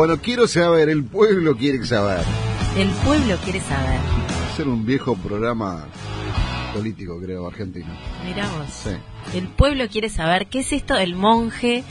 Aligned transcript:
Bueno, 0.00 0.16
quiero 0.16 0.48
saber, 0.48 0.88
el 0.88 1.04
pueblo 1.04 1.54
quiere 1.58 1.84
saber. 1.84 2.24
El 2.74 2.88
pueblo 3.04 3.36
quiere 3.44 3.60
saber. 3.60 4.00
Ser 4.56 4.66
un 4.66 4.86
viejo 4.86 5.14
programa 5.14 5.88
político, 6.72 7.20
creo, 7.20 7.46
argentino. 7.46 7.88
Mirá 8.24 8.48
vos. 8.48 8.66
Sí. 8.70 9.36
El 9.36 9.48
pueblo 9.48 9.86
quiere 9.90 10.08
saber 10.08 10.46
qué 10.46 10.60
es 10.60 10.72
esto 10.72 10.94
del 10.94 11.16
monje 11.16 11.84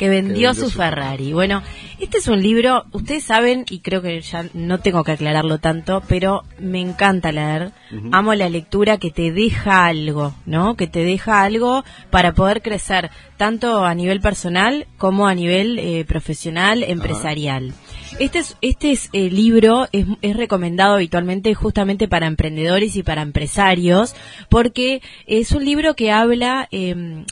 que 0.00 0.08
vendió, 0.08 0.54
su 0.54 0.70
Ferrari. 0.70 1.34
Bueno, 1.34 1.62
este 1.98 2.16
es 2.16 2.26
un 2.26 2.40
libro, 2.40 2.86
ustedes 2.92 3.22
saben, 3.22 3.66
y 3.68 3.80
creo 3.80 4.00
que 4.00 4.18
ya 4.22 4.46
no 4.54 4.78
tengo 4.78 5.04
que 5.04 5.12
aclararlo 5.12 5.58
tanto, 5.58 6.02
pero 6.08 6.42
me 6.58 6.80
encanta 6.80 7.32
leer. 7.32 7.72
Amo 8.10 8.32
la 8.34 8.48
lectura 8.48 8.96
que 8.96 9.10
te 9.10 9.30
deja 9.30 9.84
algo, 9.84 10.34
¿no? 10.46 10.74
Que 10.74 10.86
te 10.86 11.04
deja 11.04 11.42
algo 11.42 11.84
para 12.08 12.32
poder 12.32 12.62
crecer, 12.62 13.10
tanto 13.36 13.84
a 13.84 13.94
nivel 13.94 14.22
personal 14.22 14.86
como 14.96 15.28
a 15.28 15.34
nivel 15.34 15.78
eh, 15.78 16.06
profesional, 16.06 16.82
empresarial. 16.82 17.74
Este 18.18 18.38
es, 18.38 18.56
este 18.62 18.92
es 18.92 19.10
el 19.12 19.34
libro 19.34 19.86
es, 19.92 20.06
es 20.22 20.34
recomendado 20.34 20.94
habitualmente 20.94 21.54
justamente 21.54 22.08
para 22.08 22.26
emprendedores 22.26 22.96
y 22.96 23.02
para 23.02 23.22
empresarios 23.22 24.16
porque 24.48 25.00
es 25.26 25.52
un 25.52 25.64
libro 25.64 25.94
que 25.94 26.10
habla 26.10 26.68
eh, 26.72 27.24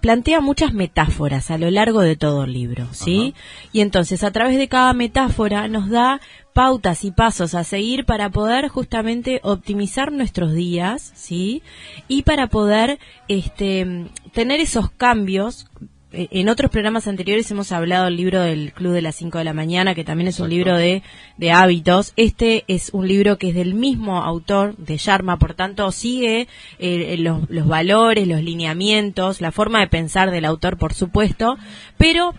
plantea 0.00 0.40
muchas 0.40 0.72
metáforas 0.72 1.50
a 1.50 1.58
lo 1.58 1.70
largo 1.70 2.00
de 2.00 2.16
todo 2.16 2.44
el 2.44 2.52
libro, 2.52 2.86
¿sí? 2.92 3.34
Y 3.72 3.80
entonces 3.80 4.22
a 4.24 4.30
través 4.30 4.58
de 4.58 4.68
cada 4.68 4.92
metáfora 4.92 5.68
nos 5.68 5.88
da 5.90 6.20
pautas 6.52 7.04
y 7.04 7.10
pasos 7.10 7.54
a 7.54 7.64
seguir 7.64 8.06
para 8.06 8.30
poder 8.30 8.68
justamente 8.68 9.40
optimizar 9.42 10.12
nuestros 10.12 10.54
días, 10.54 11.12
¿sí? 11.14 11.62
Y 12.08 12.22
para 12.22 12.46
poder 12.46 12.98
este 13.28 14.06
tener 14.32 14.60
esos 14.60 14.90
cambios 14.90 15.66
en 16.12 16.48
otros 16.48 16.70
programas 16.70 17.08
anteriores 17.08 17.50
hemos 17.50 17.72
hablado 17.72 18.04
del 18.04 18.16
libro 18.16 18.40
del 18.40 18.72
Club 18.72 18.92
de 18.92 19.02
las 19.02 19.16
5 19.16 19.38
de 19.38 19.44
la 19.44 19.52
mañana, 19.52 19.94
que 19.94 20.04
también 20.04 20.28
es 20.28 20.38
un 20.38 20.48
libro 20.48 20.76
de, 20.76 21.02
de 21.36 21.50
hábitos. 21.50 22.12
Este 22.16 22.64
es 22.68 22.90
un 22.92 23.08
libro 23.08 23.38
que 23.38 23.48
es 23.48 23.54
del 23.54 23.74
mismo 23.74 24.22
autor, 24.22 24.76
de 24.76 24.96
Sharma, 24.96 25.38
por 25.38 25.54
tanto 25.54 25.90
sigue 25.90 26.46
eh, 26.78 27.16
los, 27.18 27.50
los 27.50 27.66
valores, 27.66 28.28
los 28.28 28.42
lineamientos, 28.42 29.40
la 29.40 29.50
forma 29.50 29.80
de 29.80 29.88
pensar 29.88 30.30
del 30.30 30.44
autor, 30.44 30.78
por 30.78 30.94
supuesto, 30.94 31.58
pero 31.98 32.34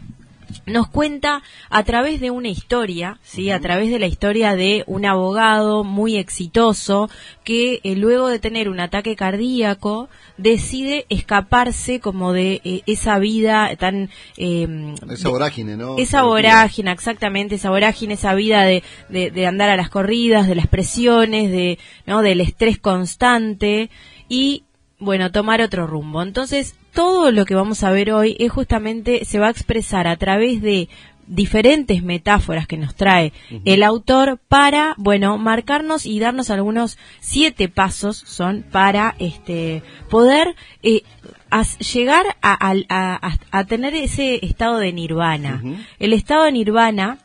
nos 0.66 0.88
cuenta 0.88 1.42
a 1.70 1.84
través 1.84 2.20
de 2.20 2.32
una 2.32 2.50
historia, 2.50 3.20
sí, 3.24 3.52
a 3.52 3.60
través 3.60 3.90
de 3.90 4.00
la 4.00 4.08
historia 4.08 4.56
de 4.56 4.84
un 4.88 5.06
abogado 5.06 5.84
muy 5.84 6.18
exitoso 6.18 7.10
que 7.44 7.80
eh, 7.84 7.96
luego 7.96 8.28
de 8.28 8.40
tener 8.40 8.70
un 8.70 8.80
ataque 8.80 9.16
cardíaco 9.16 10.10
decide 10.38 11.06
escaparse 11.10 12.00
como 12.00 12.34
de 12.34 12.62
eh, 12.64 12.82
esa 12.86 13.20
vida 13.20 13.76
tan 13.78 14.10
eh, 14.38 14.96
Esa 15.10 15.30
vorágine, 15.30 15.78
¿no? 15.78 15.98
esa 15.98 16.24
vorágine, 16.24 16.92
exactamente, 16.92 17.56
esa 17.56 17.70
vorágine, 17.70 18.16
esa 18.16 18.34
vida 18.36 18.64
de, 18.64 18.84
de, 19.10 19.32
de 19.32 19.48
andar 19.48 19.70
a 19.70 19.78
las 19.78 19.90
corridas, 19.90 20.48
de 20.48 20.56
las 20.56 20.68
presiones, 20.68 21.52
de, 21.52 21.80
¿no? 22.06 22.22
del 22.22 22.42
estrés 22.42 22.78
constante 22.78 23.90
y, 24.30 24.64
bueno, 25.00 25.32
tomar 25.32 25.62
otro 25.62 25.86
rumbo. 25.88 26.22
Entonces, 26.24 26.76
todo 26.94 27.32
lo 27.32 27.46
que 27.46 27.56
vamos 27.56 27.84
a 27.84 27.92
ver 27.92 28.12
hoy 28.12 28.36
es 28.40 28.52
justamente, 28.52 29.26
se 29.26 29.40
va 29.40 29.48
a 29.48 29.52
expresar 29.52 30.08
a 30.08 30.16
través 30.18 30.62
de 30.62 30.90
diferentes 31.30 32.04
metáforas 32.04 32.68
que 32.68 32.78
nos 32.78 32.96
trae 32.96 33.34
el 33.66 33.84
autor 33.84 34.40
para, 34.48 34.94
bueno, 34.98 35.38
marcarnos 35.38 36.06
y 36.06 36.20
darnos 36.20 36.50
algunos 36.50 36.98
siete 37.20 37.68
pasos 37.68 38.16
son 38.16 38.64
para 38.72 39.14
este 39.20 39.84
poder 40.10 40.56
eh, 40.84 41.04
as- 41.50 41.78
llegar 41.80 42.26
a, 42.42 42.54
al- 42.54 42.86
a- 42.88 43.20
a- 43.28 43.60
a 43.60 43.64
tener 43.66 43.94
ese 43.94 44.40
estado 44.46 44.78
de 44.78 44.94
nirvana. 44.94 45.62
El 46.00 46.14
estado 46.14 46.46
de 46.46 46.54
nirvana 46.54 47.18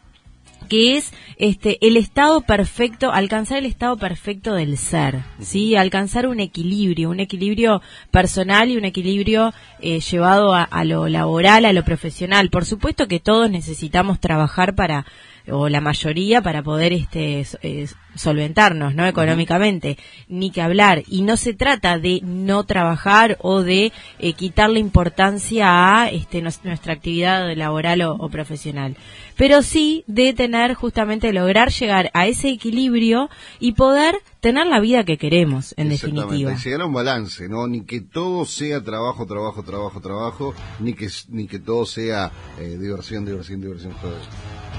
que 0.72 0.96
es 0.96 1.12
este 1.36 1.76
el 1.86 1.98
estado 1.98 2.40
perfecto, 2.40 3.12
alcanzar 3.12 3.58
el 3.58 3.66
estado 3.66 3.98
perfecto 3.98 4.54
del 4.54 4.78
ser, 4.78 5.22
¿sí? 5.38 5.76
Alcanzar 5.76 6.26
un 6.26 6.40
equilibrio, 6.40 7.10
un 7.10 7.20
equilibrio 7.20 7.82
personal 8.10 8.70
y 8.70 8.78
un 8.78 8.86
equilibrio 8.86 9.52
eh, 9.80 10.00
llevado 10.00 10.54
a, 10.54 10.62
a 10.62 10.84
lo 10.84 11.10
laboral, 11.10 11.66
a 11.66 11.74
lo 11.74 11.84
profesional. 11.84 12.48
Por 12.48 12.64
supuesto 12.64 13.06
que 13.06 13.20
todos 13.20 13.50
necesitamos 13.50 14.18
trabajar 14.18 14.74
para 14.74 15.04
o 15.50 15.68
la 15.68 15.80
mayoría 15.80 16.42
para 16.42 16.62
poder 16.62 16.92
este 16.92 17.46
eh, 17.62 17.88
solventarnos 18.14 18.94
no 18.94 19.06
económicamente 19.06 19.98
ni 20.28 20.50
que 20.50 20.62
hablar 20.62 21.02
y 21.08 21.22
no 21.22 21.36
se 21.36 21.54
trata 21.54 21.98
de 21.98 22.20
no 22.22 22.64
trabajar 22.64 23.38
o 23.40 23.62
de 23.62 23.92
eh, 24.18 24.32
quitarle 24.34 24.80
importancia 24.80 26.02
a 26.02 26.10
este 26.10 26.42
nuestra 26.42 26.92
actividad 26.92 27.54
laboral 27.56 28.02
o, 28.02 28.14
o 28.14 28.28
profesional 28.28 28.96
pero 29.36 29.62
sí 29.62 30.04
de 30.06 30.32
tener 30.32 30.74
justamente 30.74 31.32
lograr 31.32 31.70
llegar 31.70 32.10
a 32.14 32.26
ese 32.26 32.50
equilibrio 32.50 33.30
y 33.58 33.72
poder 33.72 34.16
tener 34.40 34.66
la 34.66 34.80
vida 34.80 35.04
que 35.04 35.18
queremos 35.18 35.74
en 35.76 35.88
definitiva 35.88 36.52
y 36.52 36.56
llegar 36.56 36.82
a 36.82 36.86
un 36.86 36.92
balance, 36.92 37.48
¿no? 37.48 37.66
Ni 37.66 37.84
que 37.84 38.00
todo 38.00 38.44
sea 38.44 38.82
trabajo, 38.82 39.26
trabajo, 39.26 39.62
trabajo, 39.62 40.00
trabajo, 40.00 40.54
ni 40.80 40.94
que 40.94 41.08
ni 41.28 41.46
que 41.46 41.60
todo 41.60 41.86
sea 41.86 42.32
eh, 42.58 42.76
diversión, 42.78 43.24
diversión, 43.24 43.60
diversión, 43.60 43.94
todo 44.00 44.16
eso. 44.16 44.28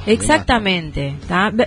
Exactamente. 0.05 1.15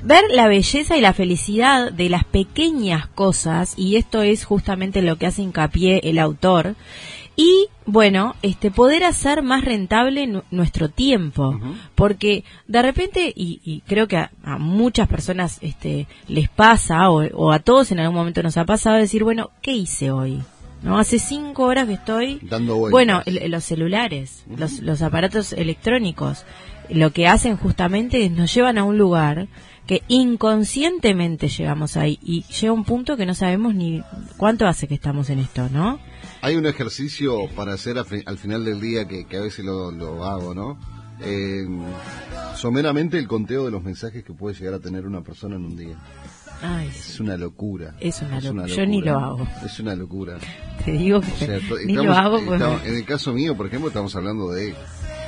Ver 0.02 0.24
la 0.32 0.46
belleza 0.48 0.96
y 0.96 1.00
la 1.00 1.12
felicidad 1.12 1.92
de 1.92 2.08
las 2.08 2.24
pequeñas 2.24 3.06
cosas, 3.08 3.74
y 3.76 3.96
esto 3.96 4.22
es 4.22 4.44
justamente 4.44 5.02
lo 5.02 5.16
que 5.16 5.26
hace 5.26 5.42
hincapié 5.42 6.00
el 6.04 6.18
autor, 6.18 6.74
y 7.38 7.68
bueno, 7.84 8.34
este 8.42 8.70
poder 8.70 9.04
hacer 9.04 9.42
más 9.42 9.62
rentable 9.64 10.26
nu- 10.26 10.42
nuestro 10.50 10.88
tiempo, 10.88 11.58
porque 11.94 12.44
de 12.66 12.80
repente, 12.82 13.32
y, 13.36 13.60
y 13.64 13.80
creo 13.82 14.08
que 14.08 14.16
a, 14.16 14.30
a 14.42 14.58
muchas 14.58 15.06
personas 15.06 15.58
este, 15.60 16.06
les 16.28 16.48
pasa, 16.48 17.10
o, 17.10 17.24
o 17.34 17.52
a 17.52 17.58
todos 17.58 17.92
en 17.92 18.00
algún 18.00 18.16
momento 18.16 18.42
nos 18.42 18.56
ha 18.56 18.64
pasado, 18.64 18.96
decir, 18.96 19.22
bueno, 19.22 19.50
¿qué 19.60 19.72
hice 19.72 20.10
hoy? 20.10 20.40
¿No? 20.82 20.98
Hace 20.98 21.18
cinco 21.18 21.64
horas 21.64 21.86
que 21.88 21.94
estoy 21.94 22.38
Dando 22.42 22.76
vueltas. 22.76 22.92
bueno, 22.92 23.22
el- 23.26 23.50
los 23.50 23.64
celulares, 23.64 24.44
los, 24.56 24.80
los 24.80 25.02
aparatos 25.02 25.52
electrónicos, 25.52 26.44
lo 26.90 27.12
que 27.12 27.26
hacen 27.26 27.56
justamente 27.56 28.24
es 28.24 28.30
nos 28.30 28.52
llevan 28.54 28.78
a 28.78 28.84
un 28.84 28.96
lugar 28.98 29.48
que 29.86 30.02
inconscientemente 30.08 31.48
llegamos 31.48 31.96
ahí 31.96 32.18
y 32.22 32.42
llega 32.44 32.72
un 32.72 32.84
punto 32.84 33.16
que 33.16 33.26
no 33.26 33.34
sabemos 33.34 33.74
ni 33.74 34.02
cuánto 34.36 34.66
hace 34.66 34.88
que 34.88 34.94
estamos 34.94 35.30
en 35.30 35.38
esto, 35.38 35.68
¿no? 35.70 35.98
Hay 36.42 36.56
un 36.56 36.66
ejercicio 36.66 37.48
para 37.54 37.74
hacer 37.74 37.96
al 37.98 38.38
final 38.38 38.64
del 38.64 38.80
día 38.80 39.06
que, 39.06 39.26
que 39.26 39.36
a 39.36 39.40
veces 39.42 39.64
lo, 39.64 39.90
lo 39.92 40.24
hago, 40.24 40.54
¿no? 40.54 40.78
Eh, 41.20 41.64
someramente 42.56 43.18
el 43.18 43.26
conteo 43.28 43.64
de 43.64 43.70
los 43.70 43.82
mensajes 43.82 44.24
que 44.24 44.32
puede 44.32 44.54
llegar 44.56 44.74
a 44.74 44.80
tener 44.80 45.06
una 45.06 45.22
persona 45.22 45.56
en 45.56 45.64
un 45.64 45.76
día. 45.76 45.96
Ay, 46.62 46.88
Es 46.88 47.20
una 47.20 47.36
locura. 47.36 47.94
Es 48.00 48.22
una 48.22 48.40
locura. 48.40 48.66
Yo 48.66 48.86
ni 48.86 49.02
lo 49.02 49.18
hago. 49.18 49.48
Es 49.64 49.78
una 49.78 49.94
locura. 49.94 50.38
te 50.84 50.92
digo 50.92 51.20
que 51.20 51.32
O 51.32 51.36
sea, 51.36 51.58
to- 51.68 51.76
ni 51.84 51.94
lo 51.94 52.12
hago 52.12 52.38
pues 52.44 52.60
estamos- 52.60 52.84
en 52.84 52.94
el 52.96 53.04
caso 53.04 53.32
mío, 53.32 53.56
por 53.56 53.66
ejemplo, 53.66 53.88
estamos 53.88 54.14
hablando 54.16 54.50
de 54.50 54.74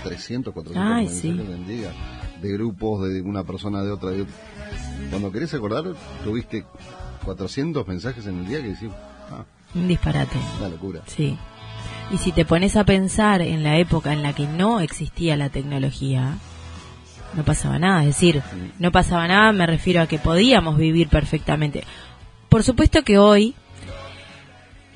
300, 0.09 0.53
400 0.55 0.93
Ay, 0.97 1.05
mensajes 1.07 1.67
sí. 1.67 1.73
día, 1.73 1.93
de 2.43 2.53
grupos, 2.53 3.09
de 3.09 3.23
una 3.23 3.45
persona, 3.45 3.83
de 3.83 3.91
otra. 3.91 4.11
de- 4.11 4.27
Cuando 5.11 5.31
querés 5.33 5.53
acordar, 5.55 5.85
tuviste 6.25 6.65
400 7.25 7.87
mensajes 7.87 8.27
en 8.27 8.39
el 8.41 8.47
día 8.47 8.63
que 8.63 8.69
decís, 8.69 8.91
ah, 9.31 9.45
un 9.75 9.89
disparate. 9.89 10.37
una 10.59 10.69
locura. 10.69 11.03
Sí. 11.07 11.37
Y 12.11 12.17
si 12.19 12.33
te 12.33 12.45
pones 12.45 12.77
a 12.77 12.85
pensar 12.85 13.43
en 13.43 13.63
la 13.63 13.77
época 13.79 14.13
en 14.13 14.23
la 14.23 14.33
que 14.33 14.47
no 14.47 14.81
existía 14.81 15.37
la 15.37 15.51
tecnología, 15.51 16.39
no 17.35 17.45
pasaba 17.45 17.79
nada. 17.79 18.01
Es 18.03 18.09
decir, 18.09 18.43
no 18.79 18.91
pasaba 18.93 19.29
nada, 19.29 19.53
me 19.53 19.67
refiero 19.67 20.01
a 20.01 20.07
que 20.07 20.19
podíamos 20.19 20.79
vivir 20.79 21.09
perfectamente. 21.09 21.85
Por 22.49 22.63
supuesto 22.63 23.03
que 23.05 23.19
hoy 23.19 23.55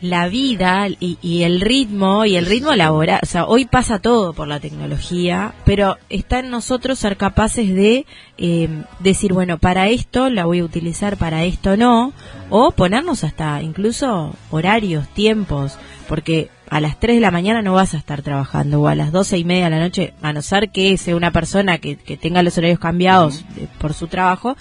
la 0.03 0.29
vida 0.29 0.89
y, 0.89 1.17
y 1.23 1.45
el 1.45 1.61
ritmo 1.61 2.25
y 2.25 2.35
el 2.35 2.45
ritmo 2.45 2.75
laboral, 2.75 3.21
o 3.23 3.27
sea, 3.27 3.47
hoy 3.47 3.67
pasa 3.67 4.01
todo 4.01 4.33
por 4.33 4.49
la 4.49 4.59
tecnología, 4.59 5.55
pero 5.65 5.97
está 6.11 6.41
en 6.41 6.51
nosotros 6.51 6.99
ser 6.99 7.17
capaces 7.17 7.73
de 7.73 8.05
eh, 8.37 8.69
decir, 8.99 9.33
bueno, 9.33 9.59
para 9.59 9.89
esto 9.89 10.29
la 10.29 10.45
voy 10.45 10.59
a 10.59 10.65
utilizar, 10.65 11.17
para 11.17 11.45
esto 11.45 11.77
no, 11.77 12.13
o 12.51 12.73
ponernos 12.73 13.23
hasta 13.23 13.63
incluso 13.63 14.35
horarios, 14.51 15.07
tiempos, 15.09 15.79
porque 16.09 16.51
a 16.69 16.81
las 16.81 16.99
3 16.99 17.17
de 17.17 17.21
la 17.21 17.31
mañana 17.31 17.63
no 17.63 17.75
vas 17.75 17.95
a 17.95 17.99
estar 17.99 18.23
trabajando, 18.23 18.81
o 18.81 18.89
a 18.89 18.97
las 18.97 19.13
doce 19.13 19.39
y 19.39 19.45
media 19.45 19.67
de 19.67 19.71
la 19.71 19.81
noche, 19.81 20.15
a 20.21 20.33
no 20.33 20.43
ser 20.43 20.71
que 20.71 20.99
sea 20.99 21.15
una 21.15 21.31
persona 21.31 21.79
que, 21.79 21.95
que 21.95 22.17
tenga 22.17 22.43
los 22.43 22.59
horarios 22.59 22.81
cambiados 22.81 23.45
eh, 23.57 23.69
por 23.79 23.95
su 23.95 24.09
trabajo, 24.09 24.57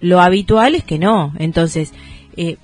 lo 0.00 0.20
habitual 0.20 0.74
es 0.74 0.84
que 0.84 0.98
no. 0.98 1.34
Entonces, 1.38 1.92
eh, 2.36 2.56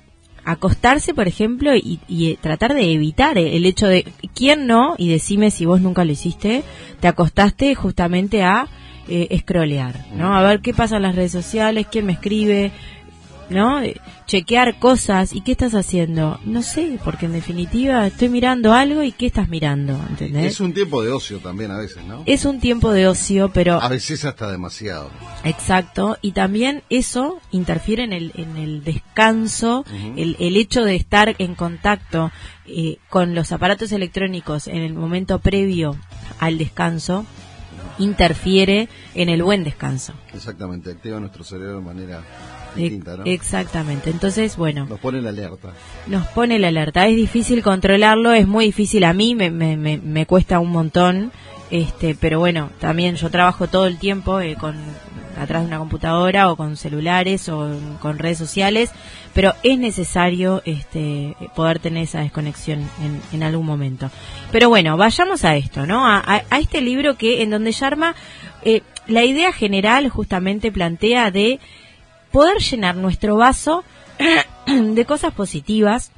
acostarse, 0.45 1.13
por 1.13 1.27
ejemplo, 1.27 1.75
y, 1.75 1.99
y, 2.07 2.31
eh, 2.31 2.37
tratar 2.39 2.73
de 2.73 2.93
evitar 2.93 3.37
el 3.37 3.65
hecho 3.65 3.87
de, 3.87 4.05
¿quién 4.33 4.67
no? 4.67 4.95
Y 4.97 5.09
decime 5.09 5.51
si 5.51 5.65
vos 5.65 5.81
nunca 5.81 6.05
lo 6.05 6.11
hiciste, 6.11 6.63
te 6.99 7.07
acostaste 7.07 7.75
justamente 7.75 8.43
a 8.43 8.67
eh, 9.07 9.43
¿no? 10.15 10.35
A 10.35 10.41
ver 10.41 10.61
qué 10.61 10.73
pasa 10.73 10.97
en 10.97 11.03
las 11.03 11.15
redes 11.15 11.31
sociales, 11.31 11.87
quién 11.91 12.05
me 12.05 12.13
escribe. 12.13 12.71
¿No? 13.49 13.81
Chequear 14.25 14.79
cosas. 14.79 15.33
¿Y 15.33 15.41
qué 15.41 15.51
estás 15.51 15.75
haciendo? 15.75 16.39
No 16.45 16.61
sé, 16.61 16.99
porque 17.03 17.27
en 17.27 17.33
definitiva 17.33 18.07
estoy 18.07 18.29
mirando 18.29 18.73
algo 18.73 19.03
y 19.03 19.11
¿qué 19.11 19.27
estás 19.27 19.49
mirando? 19.49 19.93
¿Entendés? 20.09 20.53
Es 20.53 20.59
un 20.59 20.73
tiempo 20.73 21.03
de 21.03 21.11
ocio 21.11 21.39
también 21.39 21.71
a 21.71 21.77
veces, 21.77 22.03
¿no? 22.05 22.23
Es 22.25 22.45
un 22.45 22.59
tiempo 22.59 22.91
de 22.91 23.07
ocio, 23.07 23.51
pero... 23.53 23.81
A 23.81 23.89
veces 23.89 24.25
hasta 24.25 24.51
demasiado. 24.51 25.09
Exacto, 25.43 26.17
y 26.21 26.31
también 26.31 26.83
eso 26.89 27.39
interfiere 27.51 28.03
en 28.03 28.13
el, 28.13 28.31
en 28.35 28.57
el 28.57 28.83
descanso, 28.83 29.85
el, 30.15 30.35
el 30.39 30.57
hecho 30.57 30.83
de 30.83 30.95
estar 30.95 31.35
en 31.37 31.55
contacto 31.55 32.31
eh, 32.65 32.97
con 33.09 33.35
los 33.35 33.51
aparatos 33.51 33.91
electrónicos 33.91 34.67
en 34.67 34.77
el 34.77 34.93
momento 34.93 35.39
previo 35.39 35.95
al 36.39 36.57
descanso, 36.57 37.25
interfiere 37.99 38.89
en 39.13 39.29
el 39.29 39.43
buen 39.43 39.63
descanso. 39.63 40.13
Exactamente, 40.33 40.91
activa 40.91 41.19
nuestro 41.19 41.43
cerebro 41.43 41.75
de 41.75 41.81
manera 41.81 42.23
distinta, 42.75 43.17
¿no? 43.17 43.23
Exactamente, 43.25 44.09
entonces, 44.09 44.57
bueno, 44.57 44.85
Nos 44.89 44.99
pone 44.99 45.19
en 45.19 45.27
alerta. 45.27 45.69
nos 46.07 46.25
pone 46.27 46.59
la 46.59 46.67
alerta. 46.69 47.07
Es 47.07 47.15
difícil 47.15 47.61
controlarlo, 47.63 48.33
es 48.33 48.47
muy 48.47 48.65
difícil 48.65 49.03
a 49.03 49.13
mí, 49.13 49.35
me, 49.35 49.49
me, 49.51 49.77
me, 49.77 49.97
me 49.97 50.25
cuesta 50.25 50.59
un 50.59 50.71
montón, 50.71 51.31
este, 51.71 52.15
pero 52.15 52.39
bueno, 52.39 52.69
también 52.79 53.15
yo 53.15 53.29
trabajo 53.31 53.67
todo 53.67 53.87
el 53.87 53.97
tiempo 53.97 54.39
eh, 54.39 54.55
con 54.59 54.75
atrás 55.37 55.63
de 55.63 55.67
una 55.67 55.79
computadora 55.79 56.49
o 56.49 56.55
con 56.55 56.77
celulares 56.77 57.49
o 57.49 57.69
con 58.01 58.17
redes 58.19 58.37
sociales, 58.37 58.91
pero 59.33 59.53
es 59.63 59.77
necesario 59.77 60.61
este, 60.63 61.35
poder 61.57 61.79
tener 61.79 62.03
esa 62.03 62.21
desconexión 62.21 62.79
en, 63.03 63.21
en 63.33 63.43
algún 63.43 63.65
momento. 63.65 64.09
Pero 64.53 64.69
bueno, 64.69 64.95
vayamos 64.95 65.43
a 65.43 65.57
esto, 65.57 65.85
¿no? 65.85 66.07
A, 66.07 66.19
a- 66.19 66.43
a 66.49 66.59
este 66.59 66.79
libro 66.79 67.15
que 67.17 67.41
en 67.41 67.49
donde 67.49 67.73
Sharma 67.73 68.15
eh, 68.63 68.81
la 69.07 69.25
idea 69.25 69.51
general 69.51 70.07
justamente 70.07 70.71
plantea 70.71 71.31
de 71.31 71.59
poder 72.35 72.57
llenar 72.57 72.97
nuestro 72.97 73.37
vaso 73.37 73.85
de 74.67 75.05
cosas 75.05 75.33
positivas 75.33 76.11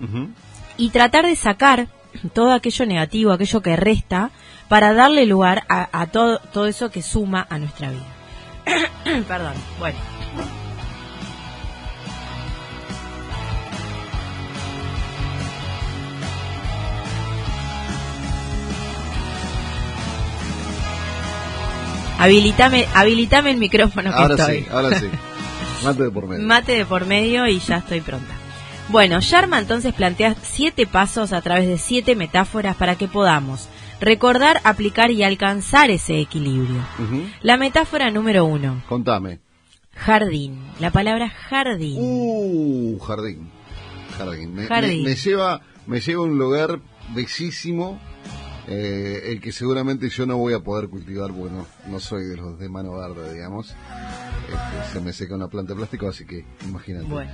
y 0.75 0.89
tratar 0.89 1.27
de 1.27 1.35
sacar 1.35 1.89
todo 2.33 2.53
aquello 2.53 2.87
negativo, 2.87 3.31
aquello 3.31 3.61
que 3.61 3.75
resta, 3.75 4.31
para 4.67 4.93
darle 4.95 5.27
lugar 5.27 5.63
a, 5.69 5.87
a 5.91 6.07
todo, 6.07 6.39
todo 6.39 6.65
eso 6.65 6.89
que 6.89 7.03
suma 7.03 7.45
a 7.47 7.59
nuestra 7.59 7.91
vida. 7.91 8.07
Perdón, 9.27 9.53
bueno. 9.77 9.99
Habilitame, 22.17 22.87
habilitame 22.95 23.51
el 23.51 23.57
micrófono 23.57 24.09
que 24.09 24.17
Ahora 24.17 24.33
estoy. 24.33 24.63
sí, 24.63 24.67
ahora 24.71 24.99
sí. 24.99 25.11
Mate 25.83 26.03
de 26.03 26.11
por 26.11 26.27
medio. 26.27 26.45
Mate 26.45 26.71
de 26.73 26.85
por 26.85 27.05
medio 27.05 27.47
y 27.47 27.59
ya 27.59 27.77
estoy 27.77 28.01
pronta. 28.01 28.33
Bueno, 28.89 29.19
Sharma 29.19 29.59
entonces 29.59 29.93
plantea 29.93 30.35
siete 30.41 30.87
pasos 30.87 31.33
a 31.33 31.41
través 31.41 31.67
de 31.67 31.77
siete 31.77 32.15
metáforas 32.15 32.75
para 32.75 32.95
que 32.95 33.07
podamos 33.07 33.67
recordar, 33.99 34.61
aplicar 34.63 35.11
y 35.11 35.23
alcanzar 35.23 35.89
ese 35.89 36.19
equilibrio. 36.21 36.81
La 37.41 37.57
metáfora 37.57 38.09
número 38.11 38.45
uno, 38.45 38.81
Contame. 38.87 39.39
jardín. 39.93 40.59
La 40.79 40.91
palabra 40.91 41.29
jardín. 41.29 41.97
Uh, 41.99 42.99
jardín. 42.99 43.49
Jardín. 44.17 44.55
Me, 44.55 44.67
Jardín. 44.67 45.03
me- 45.03 45.09
me 45.09 45.15
lleva, 45.15 45.61
me 45.85 45.99
lleva 45.99 46.21
a 46.21 46.25
un 46.25 46.37
lugar 46.37 46.79
bellísimo, 47.13 47.99
eh, 48.67 49.31
el 49.31 49.41
que 49.41 49.51
seguramente 49.51 50.09
yo 50.09 50.25
no 50.25 50.37
voy 50.37 50.53
a 50.53 50.59
poder 50.59 50.89
cultivar, 50.89 51.31
bueno, 51.31 51.65
no 51.87 51.99
soy 51.99 52.23
de 52.25 52.37
los 52.37 52.57
de 52.57 52.69
mano 52.69 52.93
verde, 52.97 53.33
digamos. 53.33 53.75
Este, 54.47 54.93
se 54.93 55.01
me 55.01 55.13
seca 55.13 55.35
una 55.35 55.47
planta 55.47 55.73
de 55.73 55.77
plástico, 55.77 56.07
así 56.07 56.25
que 56.25 56.45
imagínate. 56.65 57.05
Bueno, 57.05 57.31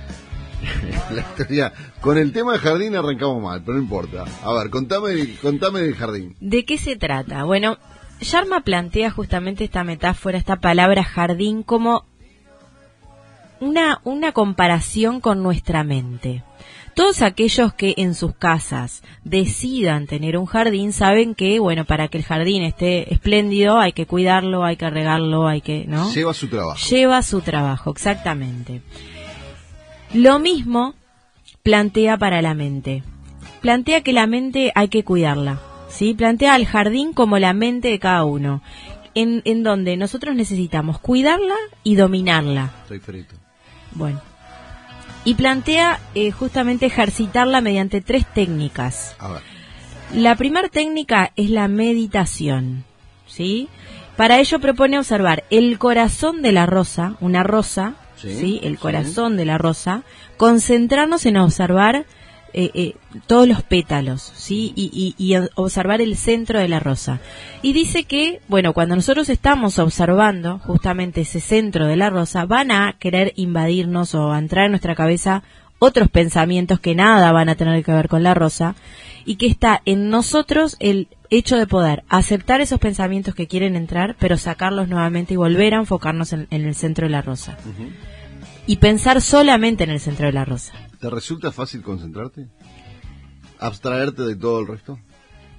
La 1.14 1.20
historia, 1.20 1.72
con 2.00 2.18
el 2.18 2.32
tema 2.32 2.52
de 2.52 2.58
jardín 2.58 2.96
arrancamos 2.96 3.42
mal, 3.42 3.62
pero 3.62 3.76
no 3.76 3.82
importa. 3.82 4.24
A 4.42 4.52
ver, 4.52 4.70
contame, 4.70 5.36
contame 5.40 5.80
del 5.80 5.94
jardín. 5.94 6.36
¿de 6.40 6.64
qué 6.64 6.78
se 6.78 6.96
trata? 6.96 7.44
Bueno, 7.44 7.78
Sharma 8.20 8.62
plantea 8.62 9.10
justamente 9.10 9.64
esta 9.64 9.84
metáfora, 9.84 10.38
esta 10.38 10.56
palabra 10.56 11.04
jardín, 11.04 11.62
como 11.62 12.04
una, 13.60 14.00
una 14.04 14.32
comparación 14.32 15.20
con 15.20 15.42
nuestra 15.42 15.84
mente. 15.84 16.42
Todos 16.94 17.22
aquellos 17.22 17.74
que 17.74 17.94
en 17.96 18.14
sus 18.14 18.34
casas 18.36 19.02
decidan 19.24 20.06
tener 20.06 20.38
un 20.38 20.46
jardín 20.46 20.92
saben 20.92 21.34
que, 21.34 21.58
bueno, 21.58 21.84
para 21.84 22.06
que 22.08 22.18
el 22.18 22.24
jardín 22.24 22.62
esté 22.62 23.12
espléndido 23.12 23.78
hay 23.78 23.92
que 23.92 24.06
cuidarlo, 24.06 24.64
hay 24.64 24.76
que 24.76 24.88
regarlo, 24.88 25.48
hay 25.48 25.60
que, 25.60 25.86
¿no? 25.88 26.12
Lleva 26.12 26.32
su 26.32 26.48
trabajo. 26.48 26.78
Lleva 26.88 27.22
su 27.22 27.40
trabajo, 27.40 27.90
exactamente. 27.90 28.82
Lo 30.12 30.38
mismo 30.38 30.94
plantea 31.64 32.16
para 32.16 32.40
la 32.42 32.54
mente. 32.54 33.02
Plantea 33.60 34.02
que 34.02 34.12
la 34.12 34.28
mente 34.28 34.70
hay 34.76 34.88
que 34.88 35.02
cuidarla, 35.02 35.58
¿sí? 35.88 36.14
Plantea 36.14 36.54
al 36.54 36.66
jardín 36.66 37.12
como 37.12 37.38
la 37.38 37.54
mente 37.54 37.88
de 37.88 37.98
cada 37.98 38.24
uno, 38.24 38.62
en, 39.14 39.42
en 39.44 39.64
donde 39.64 39.96
nosotros 39.96 40.36
necesitamos 40.36 41.00
cuidarla 41.00 41.56
y 41.82 41.96
dominarla. 41.96 42.72
Estoy 42.82 43.00
frito. 43.00 43.34
Bueno. 43.92 44.20
Y 45.24 45.34
plantea 45.34 46.00
eh, 46.14 46.30
justamente 46.30 46.86
ejercitarla 46.86 47.60
mediante 47.60 48.00
tres 48.00 48.26
técnicas. 48.26 49.16
A 49.18 49.28
ver. 49.28 49.42
La 50.14 50.36
primera 50.36 50.68
técnica 50.68 51.32
es 51.34 51.50
la 51.50 51.66
meditación, 51.66 52.84
¿sí? 53.26 53.68
Para 54.16 54.38
ello 54.38 54.60
propone 54.60 54.98
observar 54.98 55.44
el 55.50 55.78
corazón 55.78 56.42
de 56.42 56.52
la 56.52 56.66
rosa, 56.66 57.14
una 57.20 57.42
rosa, 57.42 57.94
Sí, 58.16 58.32
¿sí? 58.38 58.60
El 58.62 58.74
sí. 58.74 58.78
corazón 58.78 59.36
de 59.36 59.44
la 59.44 59.58
rosa, 59.58 60.02
concentrarnos 60.36 61.26
en 61.26 61.36
observar 61.36 62.06
eh, 62.54 62.70
eh, 62.74 62.94
todos 63.26 63.46
los 63.48 63.62
pétalos, 63.62 64.32
¿sí? 64.34 64.72
Y, 64.76 65.14
y- 65.18 65.22
y 65.22 65.36
observar 65.56 66.00
el 66.00 66.16
centro 66.16 66.58
de 66.58 66.68
la 66.68 66.80
rosa. 66.80 67.20
Y 67.62 67.72
dice 67.72 68.04
que, 68.04 68.40
bueno, 68.48 68.72
cuando 68.72 68.94
nosotros 68.96 69.28
estamos 69.28 69.78
observando 69.78 70.58
justamente 70.60 71.22
ese 71.22 71.40
centro 71.40 71.86
de 71.86 71.96
la 71.96 72.10
rosa, 72.10 72.46
van 72.46 72.70
a 72.70 72.96
querer 72.98 73.32
invadirnos 73.36 74.14
o 74.14 74.32
a 74.32 74.38
entrar 74.38 74.66
en 74.66 74.72
nuestra 74.72 74.94
cabeza 74.94 75.42
otros 75.80 76.08
pensamientos 76.08 76.80
que 76.80 76.94
nada 76.94 77.32
van 77.32 77.48
a 77.48 77.56
tener 77.56 77.84
que 77.84 77.92
ver 77.92 78.08
con 78.08 78.22
la 78.22 78.32
rosa 78.32 78.74
y 79.26 79.36
que 79.36 79.46
está 79.46 79.82
en 79.84 80.08
nosotros 80.08 80.76
el 80.80 81.08
hecho 81.30 81.56
de 81.56 81.66
poder 81.66 82.04
aceptar 82.08 82.60
esos 82.60 82.78
pensamientos 82.78 83.34
que 83.34 83.48
quieren 83.48 83.74
entrar, 83.74 84.14
pero 84.18 84.38
sacarlos 84.38 84.88
nuevamente 84.88 85.34
y 85.34 85.36
volver 85.36 85.74
a 85.74 85.78
enfocarnos 85.78 86.32
en, 86.32 86.46
en 86.50 86.64
el 86.64 86.74
centro 86.74 87.06
de 87.06 87.10
la 87.10 87.22
rosa. 87.22 87.56
Y 88.66 88.76
pensar 88.76 89.20
solamente 89.20 89.84
en 89.84 89.90
el 89.90 90.00
centro 90.00 90.26
de 90.26 90.32
la 90.32 90.44
rosa. 90.44 90.72
¿Te 91.04 91.10
resulta 91.10 91.52
fácil 91.52 91.82
concentrarte? 91.82 92.46
¿Abstraerte 93.58 94.22
de 94.22 94.36
todo 94.36 94.60
el 94.60 94.66
resto? 94.66 94.98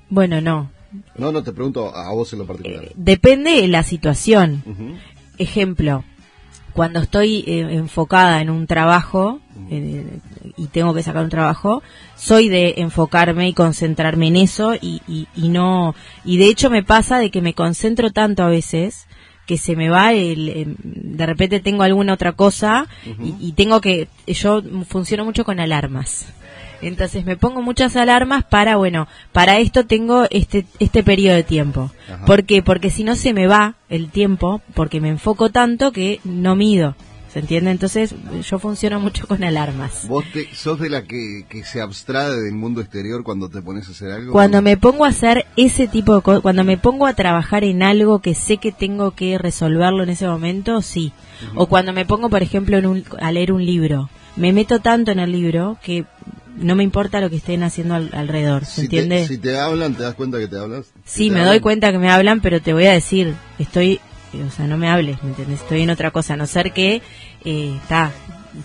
Bueno, 0.10 0.42
no. 0.42 0.72
No, 1.20 1.32
no, 1.32 1.44
te 1.44 1.54
pregunto 1.54 1.96
a 1.96 2.12
vos 2.16 2.34
en 2.34 2.40
lo 2.40 2.48
particular. 2.48 2.92
Depende 2.96 3.52
de 3.52 3.68
la 3.68 3.84
situación. 3.84 4.64
Ejemplo, 5.38 6.04
cuando 6.74 6.98
estoy 6.98 7.44
eh, 7.46 7.60
enfocada 7.74 8.42
en 8.42 8.50
un 8.50 8.66
trabajo 8.66 9.40
eh, 9.70 10.18
y 10.58 10.66
tengo 10.66 10.96
que 10.96 11.04
sacar 11.04 11.24
un 11.24 11.30
trabajo, 11.30 11.84
soy 12.16 12.50
de 12.50 12.74
enfocarme 12.78 13.48
y 13.48 13.54
concentrarme 13.54 14.30
en 14.30 14.38
eso 14.38 14.74
y, 14.74 15.04
y, 15.08 15.28
y 15.36 15.50
no 15.50 15.94
y 16.24 16.40
de 16.40 16.48
hecho 16.48 16.72
me 16.72 16.82
pasa 16.82 17.20
de 17.20 17.30
que 17.30 17.44
me 17.44 17.54
concentro 17.54 18.12
tanto 18.12 18.42
a 18.42 18.48
veces 18.48 19.06
que 19.46 19.58
se 19.58 19.76
me 19.76 19.90
va 19.90 20.14
el 20.14 20.50
em, 20.50 20.76
de 20.80 21.26
repente 21.26 21.60
tengo 21.60 21.84
alguna 21.84 22.14
otra 22.14 22.34
cosa 22.34 22.88
y, 23.24 23.36
y 23.40 23.52
tengo 23.54 23.82
que 23.82 24.08
yo 24.28 24.62
funciono 24.88 25.26
mucho 25.26 25.46
con 25.46 25.60
alarmas 25.60 26.28
entonces 26.82 27.26
me 27.26 27.38
pongo 27.38 27.62
muchas 27.62 27.96
alarmas 27.96 28.44
para, 28.44 28.78
bueno, 28.78 29.08
para 29.32 29.58
esto 29.58 29.86
tengo 29.86 30.28
este, 30.30 30.66
este 30.80 31.04
periodo 31.04 31.36
de 31.36 31.44
tiempo. 31.44 31.92
Ajá. 32.08 32.26
¿Por 32.26 32.44
qué? 32.44 32.62
Porque 32.62 32.90
si 32.90 33.04
no 33.04 33.16
se 33.16 33.34
me 33.34 33.48
va 33.48 33.76
el 33.90 34.10
tiempo, 34.10 34.62
porque 34.74 35.02
me 35.02 35.10
enfoco 35.10 35.50
tanto 35.50 35.92
que 35.92 36.20
no 36.24 36.56
mido. 36.56 36.96
¿Se 37.36 37.40
entiende? 37.42 37.70
Entonces 37.72 38.16
yo 38.50 38.60
funciono 38.60 38.98
mucho 39.02 39.28
con 39.28 39.44
alarmas. 39.44 40.08
¿Vos 40.08 40.24
te, 40.32 40.48
sos 40.56 40.80
de 40.80 40.90
la 40.90 41.04
que, 41.04 41.46
que 41.50 41.66
se 41.66 41.82
abstrae 41.82 42.32
del 42.34 42.54
mundo 42.54 42.80
exterior 42.80 43.24
cuando 43.26 43.50
te 43.50 43.62
pones 43.62 43.90
a 43.90 43.92
hacer 43.92 44.10
algo? 44.10 44.32
Cuando 44.32 44.62
me 44.62 44.78
pongo 44.78 45.04
a 45.04 45.10
hacer 45.10 45.46
ese 45.58 45.90
tipo 45.90 46.16
de 46.16 46.22
cosas, 46.22 46.42
cuando 46.42 46.64
me 46.64 46.78
pongo 46.78 47.06
a 47.08 47.14
trabajar 47.14 47.66
en 47.66 47.84
algo 47.84 48.20
que 48.20 48.36
sé 48.36 48.56
que 48.56 48.72
tengo 48.72 49.12
que 49.12 49.38
resolverlo 49.38 50.04
en 50.04 50.12
ese 50.12 50.26
momento, 50.26 50.82
sí. 50.82 51.12
O 51.56 51.66
cuando 51.66 51.92
me 51.92 52.06
pongo, 52.06 52.30
por 52.30 52.42
ejemplo, 52.42 52.78
en 52.78 52.86
un- 52.86 53.04
a 53.20 53.34
leer 53.34 53.52
un 53.52 53.66
libro. 53.66 54.10
Me 54.38 54.54
meto 54.54 54.80
tanto 54.80 55.12
en 55.12 55.20
el 55.20 55.34
libro 55.34 55.78
que 55.84 56.06
no 56.56 56.76
me 56.78 56.84
importa 56.86 57.20
lo 57.20 57.30
que 57.30 57.36
estén 57.36 57.64
haciendo 57.64 57.96
al- 57.96 58.12
alrededor, 58.14 58.64
¿se 58.64 58.76
si 58.76 58.82
entiende? 58.84 59.24
Te, 59.24 59.28
si 59.28 59.38
te 59.40 59.60
hablan, 59.60 59.94
¿te 59.96 60.04
das 60.04 60.16
cuenta 60.16 60.40
que 60.40 60.48
te 60.48 60.58
hablas? 60.58 60.86
Sí, 61.04 61.28
te 61.28 61.34
me 61.34 61.40
hablan- 61.42 61.48
doy 61.52 61.60
cuenta 61.60 61.92
que 61.92 62.00
me 62.00 62.10
hablan, 62.10 62.40
pero 62.40 62.62
te 62.62 62.72
voy 62.72 62.86
a 62.86 62.94
decir, 62.94 63.34
estoy, 63.60 64.00
o 64.42 64.52
sea, 64.52 64.68
no 64.68 64.78
me 64.78 64.90
hables, 64.90 65.22
¿me 65.24 65.30
entiendes? 65.30 65.62
Estoy 65.62 65.82
en 65.82 65.90
otra 65.90 66.12
cosa, 66.12 66.34
a 66.34 66.38
no 66.38 66.48
ser 66.48 66.74
que, 66.74 67.02
eh, 67.44 67.78
está, 67.82 68.12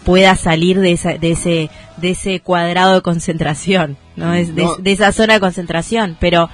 pueda 0.05 0.37
salir 0.37 0.79
de 0.81 0.93
esa, 0.93 1.15
de 1.15 1.33
ese, 1.33 1.71
de 1.97 2.11
ese 2.11 2.41
cuadrado 2.41 2.95
de 2.95 3.03
concentración, 3.03 3.97
¿no? 4.17 4.35
Es 4.35 4.55
de, 4.55 4.63
No. 4.63 4.77
de 4.77 4.93
esa 4.93 5.13
zona 5.13 5.35
de 5.35 5.41
concentración, 5.41 6.17
pero 6.21 6.49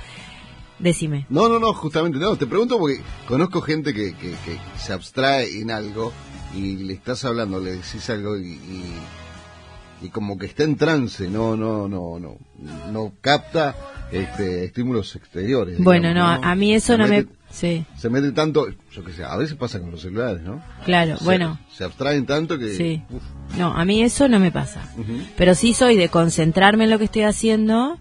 Decime. 0.78 1.26
No, 1.30 1.48
no, 1.48 1.58
no, 1.58 1.72
justamente 1.72 2.18
no. 2.18 2.36
Te 2.36 2.46
pregunto 2.46 2.78
porque 2.78 3.00
conozco 3.26 3.62
gente 3.62 3.94
que, 3.94 4.14
que, 4.14 4.30
que 4.30 4.58
se 4.76 4.92
abstrae 4.92 5.60
en 5.60 5.70
algo 5.70 6.12
y 6.54 6.76
le 6.76 6.92
estás 6.92 7.24
hablando, 7.24 7.60
le 7.60 7.72
decís 7.72 8.08
algo 8.10 8.36
y, 8.36 8.60
y, 10.02 10.08
como 10.10 10.38
que 10.38 10.46
está 10.46 10.62
en 10.64 10.76
trance, 10.76 11.28
no, 11.28 11.56
no, 11.56 11.88
no, 11.88 12.18
no, 12.20 12.36
no 12.92 13.12
capta 13.20 13.74
este, 14.12 14.66
estímulos 14.66 15.16
exteriores. 15.16 15.78
Bueno, 15.82 16.14
no, 16.14 16.26
a 16.26 16.54
mí 16.54 16.74
eso 16.74 16.96
no 16.96 17.08
me... 17.08 17.26
Sí. 17.50 17.84
Se 17.96 18.10
mete 18.10 18.32
tanto, 18.32 18.66
yo 18.92 19.04
qué 19.04 19.12
sé, 19.12 19.24
a 19.24 19.36
veces 19.36 19.56
pasa 19.56 19.80
con 19.80 19.90
los 19.90 20.02
celulares, 20.02 20.42
¿no? 20.42 20.62
Claro, 20.84 21.16
bueno. 21.22 21.58
Se 21.72 21.84
abstraen 21.84 22.26
tanto 22.26 22.58
que... 22.58 22.74
Sí. 22.74 23.02
No, 23.56 23.74
a 23.74 23.84
mí 23.84 24.02
eso 24.02 24.28
no 24.28 24.38
me 24.38 24.50
pasa. 24.50 24.82
Pero 25.36 25.54
sí 25.54 25.72
soy 25.72 25.96
de 25.96 26.08
concentrarme 26.08 26.84
en 26.84 26.90
lo 26.90 26.98
que 26.98 27.04
estoy 27.04 27.22
haciendo 27.22 27.98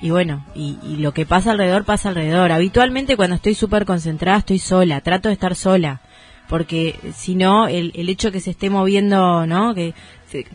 y 0.00 0.10
bueno, 0.10 0.44
y, 0.54 0.76
lo 0.98 1.12
que 1.12 1.26
pasa 1.26 1.52
alrededor 1.52 1.84
pasa 1.84 2.10
alrededor. 2.10 2.52
Habitualmente 2.52 3.16
cuando 3.16 3.36
estoy 3.36 3.54
súper 3.54 3.84
concentrada 3.84 4.38
estoy 4.38 4.58
sola, 4.58 5.00
trato 5.00 5.28
de 5.28 5.34
estar 5.34 5.56
sola, 5.56 6.00
porque 6.48 6.98
si 7.16 7.34
no, 7.34 7.66
el, 7.66 7.92
el 7.94 8.08
hecho 8.08 8.30
que 8.30 8.40
se 8.40 8.50
esté 8.50 8.70
moviendo, 8.70 9.46
¿no? 9.46 9.74
Que 9.74 9.94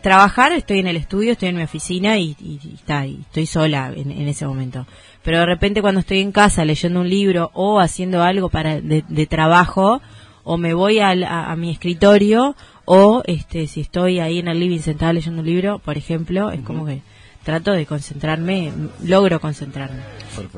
trabajar, 0.02 0.52
estoy 0.52 0.78
en 0.78 0.86
el 0.86 0.96
estudio, 0.96 1.32
estoy 1.32 1.48
en 1.48 1.56
mi 1.56 1.62
oficina 1.62 2.18
y, 2.18 2.36
está, 2.74 3.06
y 3.06 3.20
estoy 3.22 3.46
sola 3.46 3.92
en, 3.94 4.28
ese 4.28 4.46
momento. 4.46 4.86
Pero 5.24 5.40
de 5.40 5.46
repente 5.46 5.80
cuando 5.80 6.00
estoy 6.00 6.20
en 6.20 6.32
casa 6.32 6.64
leyendo 6.64 7.00
un 7.00 7.08
libro 7.08 7.50
o 7.54 7.80
haciendo 7.80 8.22
algo 8.22 8.50
para 8.50 8.80
de, 8.80 9.26
trabajo, 9.26 10.02
o 10.44 10.58
me 10.58 10.74
voy 10.74 10.98
a, 11.00 11.10
a, 11.10 11.56
mi 11.56 11.70
escritorio, 11.70 12.54
o 12.84 13.22
este 13.26 13.66
si 13.66 13.80
estoy 13.80 14.20
ahí 14.20 14.38
en 14.38 14.48
el 14.48 14.60
living 14.60 14.80
sentada 14.80 15.14
leyendo 15.14 15.40
un 15.40 15.46
libro, 15.46 15.78
por 15.78 15.96
ejemplo, 15.96 16.50
es 16.50 16.60
como 16.60 16.84
que 16.84 17.00
trato 17.42 17.72
de 17.72 17.86
concentrarme, 17.86 18.72
logro 19.02 19.40
concentrarme. 19.40 20.00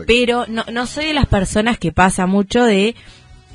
Pero 0.07 0.47
no, 0.49 0.65
no 0.73 0.87
soy 0.87 1.07
de 1.07 1.15
las 1.15 1.27
personas 1.27 1.79
que 1.79 1.93
pasa 1.93 2.27
mucho 2.27 2.65
de 2.65 2.97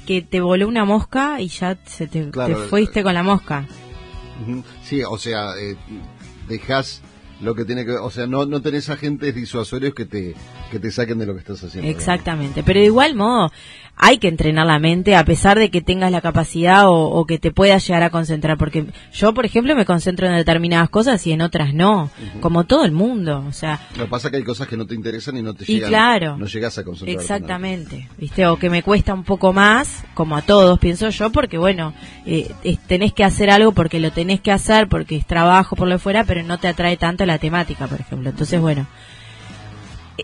que 0.05 0.21
te 0.21 0.39
voló 0.39 0.67
una 0.67 0.85
mosca 0.85 1.41
y 1.41 1.49
ya 1.49 1.77
se 1.85 2.07
te, 2.07 2.31
fuiste 2.69 3.03
con 3.03 3.13
la 3.13 3.23
mosca. 3.23 3.67
Sí, 4.83 5.03
o 5.03 5.17
sea, 5.17 5.51
eh, 5.59 5.75
dejas 6.47 7.01
lo 7.41 7.55
que 7.55 7.65
tiene 7.65 7.85
que 7.85 7.91
o 7.91 8.09
sea, 8.09 8.27
no, 8.27 8.45
no 8.45 8.61
tenés 8.61 8.89
agentes 8.89 9.33
disuasorios 9.35 9.93
que 9.93 10.05
te, 10.05 10.35
que 10.69 10.79
te 10.79 10.91
saquen 10.91 11.19
de 11.19 11.25
lo 11.25 11.33
que 11.33 11.39
estás 11.39 11.63
haciendo. 11.63 11.89
Exactamente, 11.89 12.63
pero 12.63 12.79
de 12.79 12.85
igual 12.85 13.15
modo 13.15 13.51
hay 13.95 14.17
que 14.17 14.27
entrenar 14.27 14.65
la 14.65 14.79
mente 14.79 15.15
a 15.15 15.23
pesar 15.23 15.59
de 15.59 15.69
que 15.69 15.81
tengas 15.81 16.11
la 16.11 16.21
capacidad 16.21 16.85
o, 16.87 17.25
que 17.25 17.37
te 17.37 17.51
puedas 17.51 17.85
llegar 17.87 18.03
a 18.03 18.09
concentrar, 18.09 18.57
porque 18.57 18.87
yo, 19.13 19.33
por 19.33 19.45
ejemplo, 19.45 19.75
me 19.75 19.85
concentro 19.85 20.27
en 20.27 20.33
determinadas 20.33 20.89
cosas 20.89 21.25
y 21.27 21.31
en 21.31 21.41
otras 21.41 21.73
no, 21.73 22.09
como 22.39 22.63
todo 22.63 22.83
el 22.83 22.91
mundo, 22.91 23.45
o 23.47 23.53
sea... 23.53 23.79
Lo 23.97 24.05
que 24.05 24.09
pasa 24.09 24.27
es 24.27 24.31
que 24.31 24.37
hay 24.37 24.43
cosas 24.43 24.67
que 24.67 24.75
no 24.75 24.87
te 24.87 24.95
interesan 24.95 25.37
y 25.37 25.43
no 25.43 25.53
te 25.53 25.65
llegan, 25.65 25.89
claro, 25.89 26.37
no 26.37 26.47
llegas 26.47 26.77
a 26.79 26.83
concentrar. 26.83 27.21
Exactamente, 27.21 28.09
¿viste? 28.17 28.47
O 28.47 28.57
que 28.57 28.69
me 28.69 28.81
cuesta 28.81 29.13
un 29.13 29.23
poco 29.23 29.53
más, 29.53 30.03
como 30.15 30.35
a 30.35 30.41
todos, 30.41 30.79
pienso 30.79 31.09
yo, 31.09 31.31
porque 31.31 31.59
bueno, 31.59 31.93
eh, 32.25 32.49
tenés 32.87 33.13
que 33.13 33.23
hacer 33.23 33.51
algo 33.51 33.71
porque 33.71 33.99
lo 33.99 34.11
tenés 34.11 34.41
que 34.41 34.51
hacer, 34.51 34.87
porque 34.87 35.15
es 35.15 35.27
trabajo 35.27 35.75
por 35.75 35.87
lo 35.87 35.99
fuera, 35.99 36.23
pero 36.23 36.41
no 36.43 36.57
te 36.57 36.67
atrae 36.67 36.97
tanto 36.97 37.25
la 37.25 37.37
temática, 37.37 37.87
por 37.87 37.99
ejemplo. 37.99 38.29
Entonces, 38.31 38.59
bueno 38.59 38.87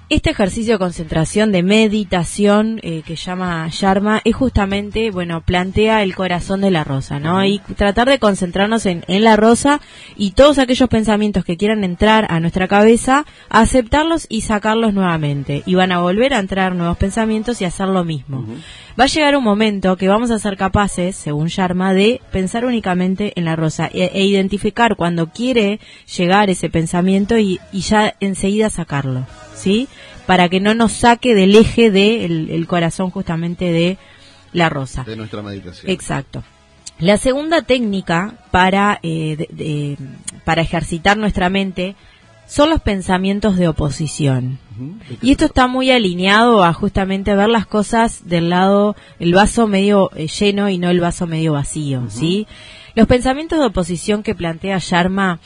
este 0.09 0.31
ejercicio 0.31 0.73
de 0.73 0.79
concentración, 0.79 1.51
de 1.51 1.63
meditación 1.63 2.79
eh, 2.83 3.03
que 3.05 3.15
llama 3.15 3.67
Sharma, 3.71 4.21
es 4.23 4.35
justamente, 4.35 5.11
bueno, 5.11 5.41
plantea 5.41 6.03
el 6.03 6.15
corazón 6.15 6.61
de 6.61 6.71
la 6.71 6.83
rosa, 6.83 7.19
¿no? 7.19 7.43
Y 7.43 7.59
tratar 7.59 8.07
de 8.07 8.19
concentrarnos 8.19 8.85
en, 8.85 9.03
en, 9.07 9.23
la 9.23 9.35
rosa 9.35 9.81
y 10.15 10.31
todos 10.31 10.59
aquellos 10.59 10.89
pensamientos 10.89 11.45
que 11.45 11.57
quieran 11.57 11.83
entrar 11.83 12.27
a 12.29 12.39
nuestra 12.39 12.67
cabeza, 12.67 13.25
aceptarlos 13.49 14.27
y 14.29 14.41
sacarlos 14.41 14.93
nuevamente. 14.93 15.63
Y 15.65 15.75
van 15.75 15.91
a 15.91 15.99
volver 15.99 16.33
a 16.33 16.39
entrar 16.39 16.75
nuevos 16.75 16.97
pensamientos 16.97 17.61
y 17.61 17.65
hacer 17.65 17.87
lo 17.87 18.03
mismo. 18.03 18.45
Va 18.99 19.03
a 19.03 19.07
llegar 19.07 19.37
un 19.37 19.43
momento 19.43 19.95
que 19.95 20.07
vamos 20.07 20.31
a 20.31 20.39
ser 20.39 20.57
capaces, 20.57 21.15
según 21.15 21.49
Sharma, 21.49 21.93
de 21.93 22.19
pensar 22.31 22.65
únicamente 22.65 23.33
en 23.35 23.45
la 23.45 23.55
rosa 23.55 23.89
e, 23.93 24.09
e 24.13 24.25
identificar 24.25 24.95
cuando 24.95 25.27
quiere 25.27 25.79
llegar 26.15 26.49
ese 26.49 26.69
pensamiento 26.69 27.37
y, 27.37 27.59
y 27.71 27.81
ya 27.81 28.15
enseguida 28.19 28.71
sacarlo. 28.71 29.27
¿sí? 29.53 29.87
Para 30.25 30.49
que 30.49 30.59
no 30.59 30.73
nos 30.73 30.93
saque 30.93 31.35
del 31.35 31.55
eje 31.55 31.91
del 31.91 32.47
de 32.47 32.55
el 32.55 32.67
corazón 32.67 33.11
justamente 33.11 33.71
de 33.71 33.97
la 34.51 34.69
rosa. 34.69 35.03
De 35.03 35.15
nuestra 35.15 35.43
meditación. 35.43 35.91
Exacto. 35.91 36.43
La 36.99 37.17
segunda 37.17 37.61
técnica 37.61 38.33
para, 38.49 38.99
eh, 39.03 39.95
para 40.43 40.63
ejercitar 40.63 41.17
nuestra 41.17 41.49
mente 41.49 41.95
son 42.47 42.69
los 42.69 42.81
pensamientos 42.81 43.57
de 43.57 43.67
oposición. 43.67 44.57
Y 45.21 45.31
esto 45.31 45.45
está 45.45 45.67
muy 45.67 45.91
alineado 45.91 46.63
a 46.63 46.71
justamente 46.71 47.35
ver 47.35 47.49
las 47.49 47.67
cosas 47.67 48.27
del 48.27 48.49
lado, 48.49 48.95
el 49.19 49.33
vaso 49.33 49.67
medio 49.67 50.11
eh, 50.15 50.27
lleno 50.27 50.69
y 50.69 50.77
no 50.77 50.89
el 50.89 50.99
vaso 50.99 51.27
medio 51.27 51.53
vacío, 51.53 52.05
¿sí? 52.09 52.47
Los 52.95 53.07
pensamientos 53.07 53.59
de 53.59 53.65
oposición 53.65 54.23
que 54.23 54.33
plantea 54.33 54.79
Sharma 54.79 55.39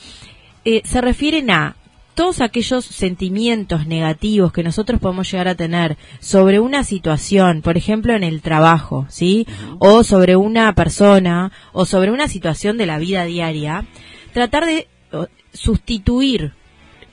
eh, 0.63 0.81
se 0.85 1.01
refieren 1.01 1.49
a 1.49 1.75
todos 2.13 2.41
aquellos 2.41 2.85
sentimientos 2.85 3.87
negativos 3.87 4.51
que 4.51 4.63
nosotros 4.63 4.99
podemos 4.99 5.31
llegar 5.31 5.47
a 5.47 5.55
tener 5.55 5.97
sobre 6.19 6.59
una 6.59 6.83
situación, 6.83 7.61
por 7.61 7.77
ejemplo 7.77 8.13
en 8.13 8.23
el 8.23 8.41
trabajo, 8.41 9.07
¿sí? 9.09 9.47
O 9.79 10.03
sobre 10.03 10.35
una 10.35 10.75
persona, 10.75 11.51
o 11.71 11.85
sobre 11.85 12.11
una 12.11 12.27
situación 12.27 12.77
de 12.77 12.85
la 12.85 12.99
vida 12.99 13.23
diaria, 13.23 13.85
tratar 14.33 14.65
de 14.65 14.87
sustituir 15.53 16.53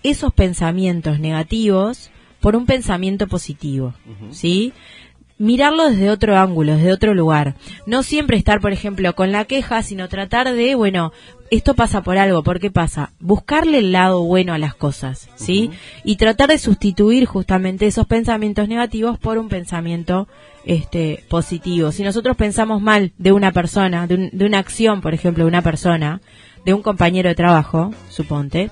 esos 0.02 0.32
pensamientos 0.32 1.18
negativos 1.20 2.10
por 2.40 2.56
un 2.56 2.66
pensamiento 2.66 3.26
positivo, 3.26 3.94
¿sí? 4.30 4.72
mirarlo 5.38 5.88
desde 5.88 6.10
otro 6.10 6.36
ángulo, 6.36 6.76
desde 6.76 6.92
otro 6.92 7.14
lugar. 7.14 7.54
No 7.86 8.02
siempre 8.02 8.36
estar, 8.36 8.60
por 8.60 8.72
ejemplo, 8.72 9.14
con 9.14 9.32
la 9.32 9.44
queja, 9.44 9.82
sino 9.82 10.08
tratar 10.08 10.52
de, 10.52 10.74
bueno, 10.74 11.12
esto 11.50 11.74
pasa 11.74 12.02
por 12.02 12.18
algo, 12.18 12.42
¿por 12.42 12.60
qué 12.60 12.70
pasa? 12.70 13.12
Buscarle 13.20 13.78
el 13.78 13.92
lado 13.92 14.22
bueno 14.22 14.52
a 14.52 14.58
las 14.58 14.74
cosas, 14.74 15.30
¿sí? 15.36 15.70
Y 16.04 16.16
tratar 16.16 16.48
de 16.50 16.58
sustituir 16.58 17.24
justamente 17.24 17.86
esos 17.86 18.06
pensamientos 18.06 18.68
negativos 18.68 19.18
por 19.18 19.38
un 19.38 19.48
pensamiento 19.48 20.28
este 20.64 21.24
positivo. 21.28 21.92
Si 21.92 22.02
nosotros 22.02 22.36
pensamos 22.36 22.82
mal 22.82 23.12
de 23.16 23.32
una 23.32 23.52
persona, 23.52 24.06
de, 24.06 24.44
una 24.44 24.58
acción, 24.58 25.00
por 25.00 25.14
ejemplo, 25.14 25.44
de 25.44 25.48
una 25.48 25.62
persona, 25.62 26.20
de 26.66 26.74
un 26.74 26.82
compañero 26.82 27.30
de 27.30 27.34
trabajo, 27.34 27.94
suponte, 28.10 28.70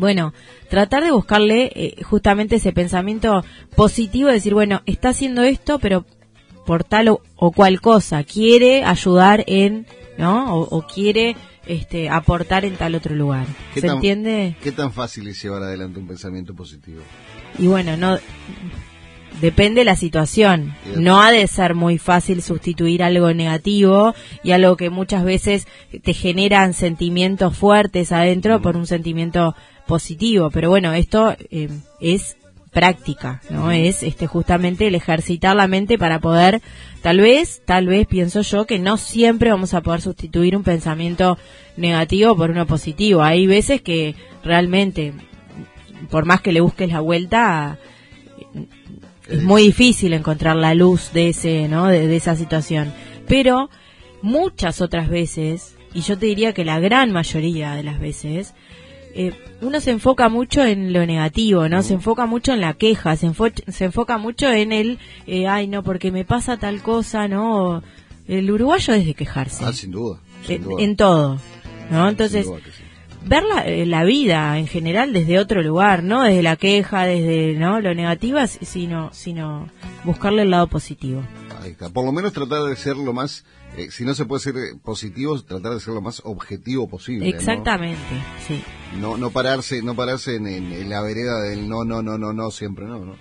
bueno, 0.00 0.32
tratar 0.68 1.04
de 1.04 1.12
buscarle 1.12 1.70
eh, 1.74 2.02
justamente 2.02 2.56
ese 2.56 2.72
pensamiento 2.72 3.44
positivo, 3.76 4.28
de 4.28 4.34
decir, 4.34 4.54
bueno, 4.54 4.82
está 4.86 5.10
haciendo 5.10 5.42
esto, 5.42 5.78
pero 5.78 6.06
por 6.66 6.84
tal 6.84 7.08
o, 7.08 7.52
cual 7.52 7.80
cosa, 7.80 8.24
quiere 8.24 8.84
ayudar 8.84 9.44
en, 9.46 9.86
¿no? 10.18 10.54
O, 10.54 10.86
quiere 10.86 11.36
este, 11.66 12.08
aportar 12.08 12.64
en 12.64 12.76
tal 12.76 12.94
otro 12.94 13.14
lugar. 13.14 13.46
¿Se 13.74 13.86
entiende? 13.86 14.56
¿Qué 14.62 14.72
tan 14.72 14.92
fácil 14.92 15.28
es 15.28 15.42
llevar 15.42 15.62
adelante 15.62 15.98
un 15.98 16.06
pensamiento 16.06 16.54
positivo? 16.54 17.02
Y 17.58 17.66
bueno, 17.66 17.96
no 17.96 18.18
depende 19.40 19.80
de 19.80 19.84
la 19.84 19.96
situación. 19.96 20.74
No 20.96 21.20
ha 21.20 21.32
de 21.32 21.46
ser 21.46 21.74
muy 21.74 21.98
fácil 21.98 22.42
sustituir 22.42 23.02
algo 23.02 23.32
negativo 23.32 24.14
y 24.42 24.52
algo 24.52 24.76
que 24.76 24.90
muchas 24.90 25.24
veces 25.24 25.66
te 26.02 26.14
generan 26.14 26.74
sentimientos 26.74 27.56
fuertes 27.56 28.12
adentro 28.12 28.60
por 28.60 28.76
un 28.76 28.86
sentimiento 28.86 29.54
positivo, 29.90 30.50
pero 30.50 30.70
bueno, 30.70 30.94
esto 30.94 31.36
eh, 31.50 31.68
es 32.00 32.36
práctica, 32.70 33.42
¿no? 33.50 33.72
Es 33.72 34.04
este 34.04 34.28
justamente 34.28 34.86
el 34.86 34.94
ejercitar 34.94 35.56
la 35.56 35.66
mente 35.66 35.98
para 35.98 36.20
poder 36.20 36.62
tal 37.02 37.18
vez, 37.18 37.60
tal 37.66 37.88
vez 37.88 38.06
pienso 38.06 38.42
yo 38.42 38.66
que 38.66 38.78
no 38.78 38.96
siempre 38.96 39.50
vamos 39.50 39.74
a 39.74 39.80
poder 39.80 40.00
sustituir 40.00 40.56
un 40.56 40.62
pensamiento 40.62 41.36
negativo 41.76 42.36
por 42.36 42.50
uno 42.50 42.66
positivo. 42.66 43.22
Hay 43.22 43.48
veces 43.48 43.82
que 43.82 44.14
realmente 44.44 45.12
por 46.08 46.24
más 46.24 46.40
que 46.40 46.52
le 46.52 46.60
busques 46.60 46.88
la 46.88 47.00
vuelta 47.00 47.78
es 49.28 49.42
muy 49.42 49.62
difícil 49.62 50.12
encontrar 50.12 50.54
la 50.54 50.74
luz 50.74 51.12
de 51.12 51.30
ese, 51.30 51.66
¿no? 51.66 51.88
de 51.88 52.14
esa 52.14 52.36
situación. 52.36 52.92
Pero 53.26 53.68
muchas 54.22 54.80
otras 54.80 55.08
veces, 55.08 55.76
y 55.92 56.02
yo 56.02 56.16
te 56.16 56.26
diría 56.26 56.52
que 56.52 56.64
la 56.64 56.78
gran 56.78 57.10
mayoría 57.10 57.74
de 57.74 57.82
las 57.82 57.98
veces, 57.98 58.54
eh, 59.14 59.32
uno 59.60 59.80
se 59.80 59.90
enfoca 59.90 60.28
mucho 60.28 60.64
en 60.64 60.92
lo 60.92 61.04
negativo, 61.04 61.68
¿no? 61.68 61.82
Se 61.82 61.94
enfoca 61.94 62.26
mucho 62.26 62.52
en 62.52 62.60
la 62.60 62.74
queja, 62.74 63.16
se, 63.16 63.30
se 63.68 63.84
enfoca 63.84 64.18
mucho 64.18 64.50
en 64.50 64.72
el, 64.72 64.98
eh, 65.26 65.46
ay, 65.48 65.66
no, 65.66 65.82
porque 65.82 66.12
me 66.12 66.24
pasa 66.24 66.56
tal 66.56 66.82
cosa, 66.82 67.28
¿no? 67.28 67.82
El 68.28 68.50
uruguayo 68.50 68.94
es 68.94 69.04
de 69.04 69.14
quejarse. 69.14 69.64
Ah, 69.64 69.72
sin 69.72 69.90
duda. 69.90 70.20
En, 70.48 70.96
todo, 70.96 71.38
¿no? 71.90 72.08
Entonces, 72.08 72.46
ver 73.24 73.42
la, 73.44 73.66
eh, 73.66 73.86
la, 73.86 74.04
vida 74.04 74.58
en 74.58 74.66
general 74.66 75.12
desde 75.12 75.38
otro 75.38 75.62
lugar, 75.62 76.02
¿no? 76.02 76.22
Desde 76.22 76.42
la 76.42 76.56
queja, 76.56 77.04
desde, 77.04 77.54
¿no? 77.54 77.80
Lo 77.80 77.94
negativo, 77.94 78.38
sino, 78.46 79.10
sino 79.12 79.68
buscarle 80.04 80.42
el 80.42 80.50
lado 80.50 80.66
positivo. 80.66 81.22
Ahí 81.60 81.72
está. 81.72 81.90
Por 81.90 82.04
lo 82.04 82.12
menos 82.12 82.32
tratar 82.32 82.62
de 82.62 82.76
ser 82.76 82.96
lo 82.96 83.12
más 83.12 83.44
eh, 83.76 83.90
si 83.90 84.04
no 84.04 84.14
se 84.14 84.24
puede 84.24 84.40
ser 84.40 84.56
eh, 84.56 84.74
positivo, 84.82 85.40
tratar 85.42 85.74
de 85.74 85.80
ser 85.80 85.94
lo 85.94 86.00
más 86.00 86.20
objetivo 86.24 86.88
posible. 86.88 87.28
Exactamente, 87.28 87.98
sí. 88.46 88.62
No, 88.98 89.16
no 89.16 89.30
pararse, 89.30 89.80
no 89.82 89.94
pararse 89.94 90.36
en, 90.36 90.88
la 90.88 91.00
vereda 91.02 91.40
del 91.40 91.68
no, 91.68 91.84
no, 91.84 92.02
no, 92.02 92.18
no, 92.18 92.32
no, 92.32 92.50
siempre 92.50 92.86
no, 92.86 92.98
¿no? 92.98 93.16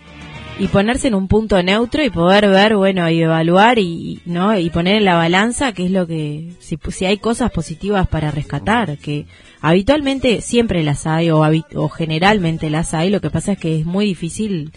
Y 0.60 0.68
ponerse 0.68 1.08
en 1.08 1.16
un 1.16 1.30
punto 1.30 1.62
neutro 1.64 2.04
y 2.04 2.10
poder 2.10 2.50
ver, 2.50 2.76
bueno, 2.76 3.10
y 3.10 3.22
evaluar 3.22 3.80
y, 3.80 4.22
no 4.26 4.58
y 4.60 4.70
poner 4.70 4.96
en 4.96 5.06
la 5.06 5.16
balanza 5.16 5.72
qué 5.72 5.86
es 5.86 5.92
lo 5.92 6.06
que 6.06 6.54
si, 6.60 6.78
si 6.90 7.06
hay 7.06 7.18
cosas 7.18 7.50
positivas 7.52 8.08
para 8.10 8.30
rescatar, 8.30 8.98
que 8.98 9.26
habitualmente 9.62 10.42
siempre 10.42 10.84
las 10.84 11.08
hay 11.08 11.30
o, 11.32 11.42
o 11.76 11.90
generalmente 11.90 12.70
las 12.70 12.94
hay, 12.94 13.10
lo 13.10 13.22
que 13.22 13.30
pasa 13.30 13.54
es 13.54 13.58
que 13.58 13.80
es 13.80 13.86
muy 13.86 14.06
difícil 14.06 14.74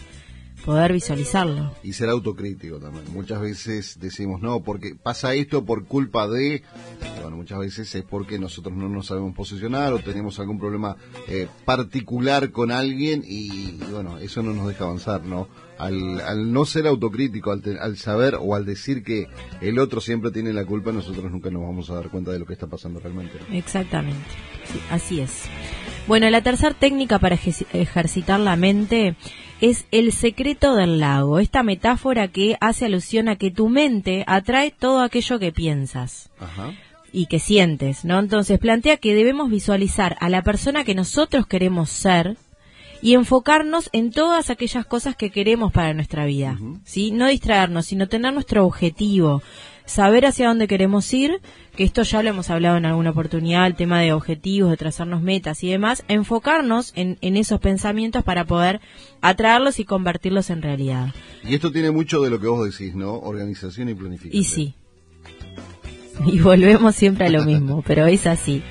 poder 0.63 0.93
visualizarlo. 0.93 1.71
Y 1.83 1.93
ser 1.93 2.09
autocrítico 2.09 2.79
también. 2.79 3.05
Muchas 3.13 3.41
veces 3.41 3.99
decimos, 3.99 4.41
no, 4.41 4.61
porque 4.61 4.95
pasa 4.95 5.33
esto 5.33 5.65
por 5.65 5.85
culpa 5.85 6.27
de... 6.27 6.63
Bueno, 7.21 7.37
muchas 7.37 7.59
veces 7.59 7.93
es 7.93 8.03
porque 8.03 8.39
nosotros 8.39 8.75
no 8.75 8.89
nos 8.89 9.07
sabemos 9.07 9.35
posicionar 9.35 9.93
o 9.93 9.99
tenemos 9.99 10.39
algún 10.39 10.59
problema 10.59 10.95
eh, 11.27 11.47
particular 11.65 12.51
con 12.51 12.71
alguien 12.71 13.23
y, 13.25 13.77
bueno, 13.91 14.17
eso 14.17 14.41
no 14.41 14.53
nos 14.53 14.67
deja 14.67 14.85
avanzar, 14.85 15.23
¿no? 15.23 15.47
Al, 15.85 16.21
al 16.21 16.53
no 16.53 16.65
ser 16.65 16.87
autocrítico, 16.87 17.51
al, 17.51 17.61
al, 17.79 17.97
saber 17.97 18.35
o 18.39 18.55
al 18.55 18.65
decir 18.65 19.03
que 19.03 19.27
el 19.61 19.79
otro 19.79 20.01
siempre 20.01 20.31
tiene 20.31 20.53
la 20.53 20.65
culpa, 20.65 20.91
nosotros 20.91 21.31
nunca 21.31 21.49
nos 21.49 21.61
vamos 21.63 21.89
a 21.89 21.95
dar 21.95 22.09
cuenta 22.09 22.31
de 22.31 22.39
lo 22.39 22.45
que 22.45 22.53
está 22.53 22.67
pasando 22.67 22.99
realmente. 22.99 23.37
Exactamente, 23.51 24.25
así 24.89 25.19
es. 25.19 25.43
Bueno, 26.07 26.29
la 26.29 26.41
tercera 26.41 26.73
técnica 26.73 27.19
para 27.19 27.35
ejercitar 27.35 28.39
la 28.39 28.55
mente 28.55 29.15
es 29.61 29.85
el 29.91 30.11
secreto 30.11 30.75
del 30.75 30.99
lago, 30.99 31.39
esta 31.39 31.63
metáfora 31.63 32.27
que 32.27 32.57
hace 32.59 32.85
alusión 32.85 33.29
a 33.29 33.37
que 33.37 33.51
tu 33.51 33.69
mente 33.69 34.25
atrae 34.27 34.71
todo 34.71 35.01
aquello 35.01 35.39
que 35.39 35.51
piensas. 35.51 36.29
y 37.15 37.27
que 37.27 37.37
sientes, 37.37 38.05
¿no? 38.05 38.17
Entonces 38.17 38.57
plantea 38.57 38.97
que 38.97 39.13
debemos 39.13 39.49
visualizar 39.51 40.17
a 40.19 40.29
la 40.29 40.41
persona 40.41 40.83
que 40.83 40.95
nosotros 40.95 41.45
queremos 41.45 41.91
ser 41.91 42.37
y 43.03 43.15
enfocarnos 43.15 43.89
en 43.91 44.11
todas 44.11 44.49
aquellas 44.49 44.85
cosas 44.85 45.17
que 45.17 45.29
queremos 45.29 45.73
para 45.73 45.93
nuestra 45.93 46.25
vida, 46.25 46.57
¿sí? 46.85 47.11
No 47.11 47.27
distraernos, 47.27 47.85
sino 47.85 48.07
tener 48.07 48.33
nuestro 48.33 48.65
objetivo, 48.65 49.43
saber 49.85 50.25
hacia 50.25 50.47
dónde 50.47 50.69
queremos 50.69 51.13
ir, 51.13 51.41
que 51.75 51.83
esto 51.83 52.03
ya 52.03 52.23
lo 52.23 52.29
hemos 52.29 52.49
hablado 52.49 52.77
en 52.77 52.85
alguna 52.85 53.09
oportunidad, 53.09 53.67
el 53.67 53.75
tema 53.75 53.99
de 53.99 54.13
objetivos, 54.13 54.71
de 54.71 54.77
trazarnos 54.77 55.21
metas 55.21 55.65
y 55.65 55.69
demás, 55.69 56.05
enfocarnos 56.07 56.93
en, 56.95 57.17
en 57.19 57.35
esos 57.35 57.59
pensamientos 57.59 58.23
para 58.23 58.45
poder 58.45 58.79
atraerlos 59.19 59.79
y 59.79 59.83
convertirlos 59.83 60.49
en 60.49 60.61
realidad. 60.61 61.13
Y 61.43 61.55
esto 61.55 61.73
tiene 61.73 61.91
mucho 61.91 62.21
de 62.21 62.29
lo 62.29 62.39
que 62.39 62.47
vos 62.47 62.71
decís, 62.71 62.95
¿no? 62.95 63.15
Organización 63.19 63.89
y 63.89 63.95
planificación. 63.95 64.41
Y 64.41 64.45
sí. 64.45 64.75
Y 66.27 66.39
volvemos 66.39 66.95
siempre 66.95 67.25
a 67.25 67.29
lo 67.29 67.43
mismo, 67.43 67.83
pero 67.85 68.05
es 68.05 68.27
así. 68.27 68.63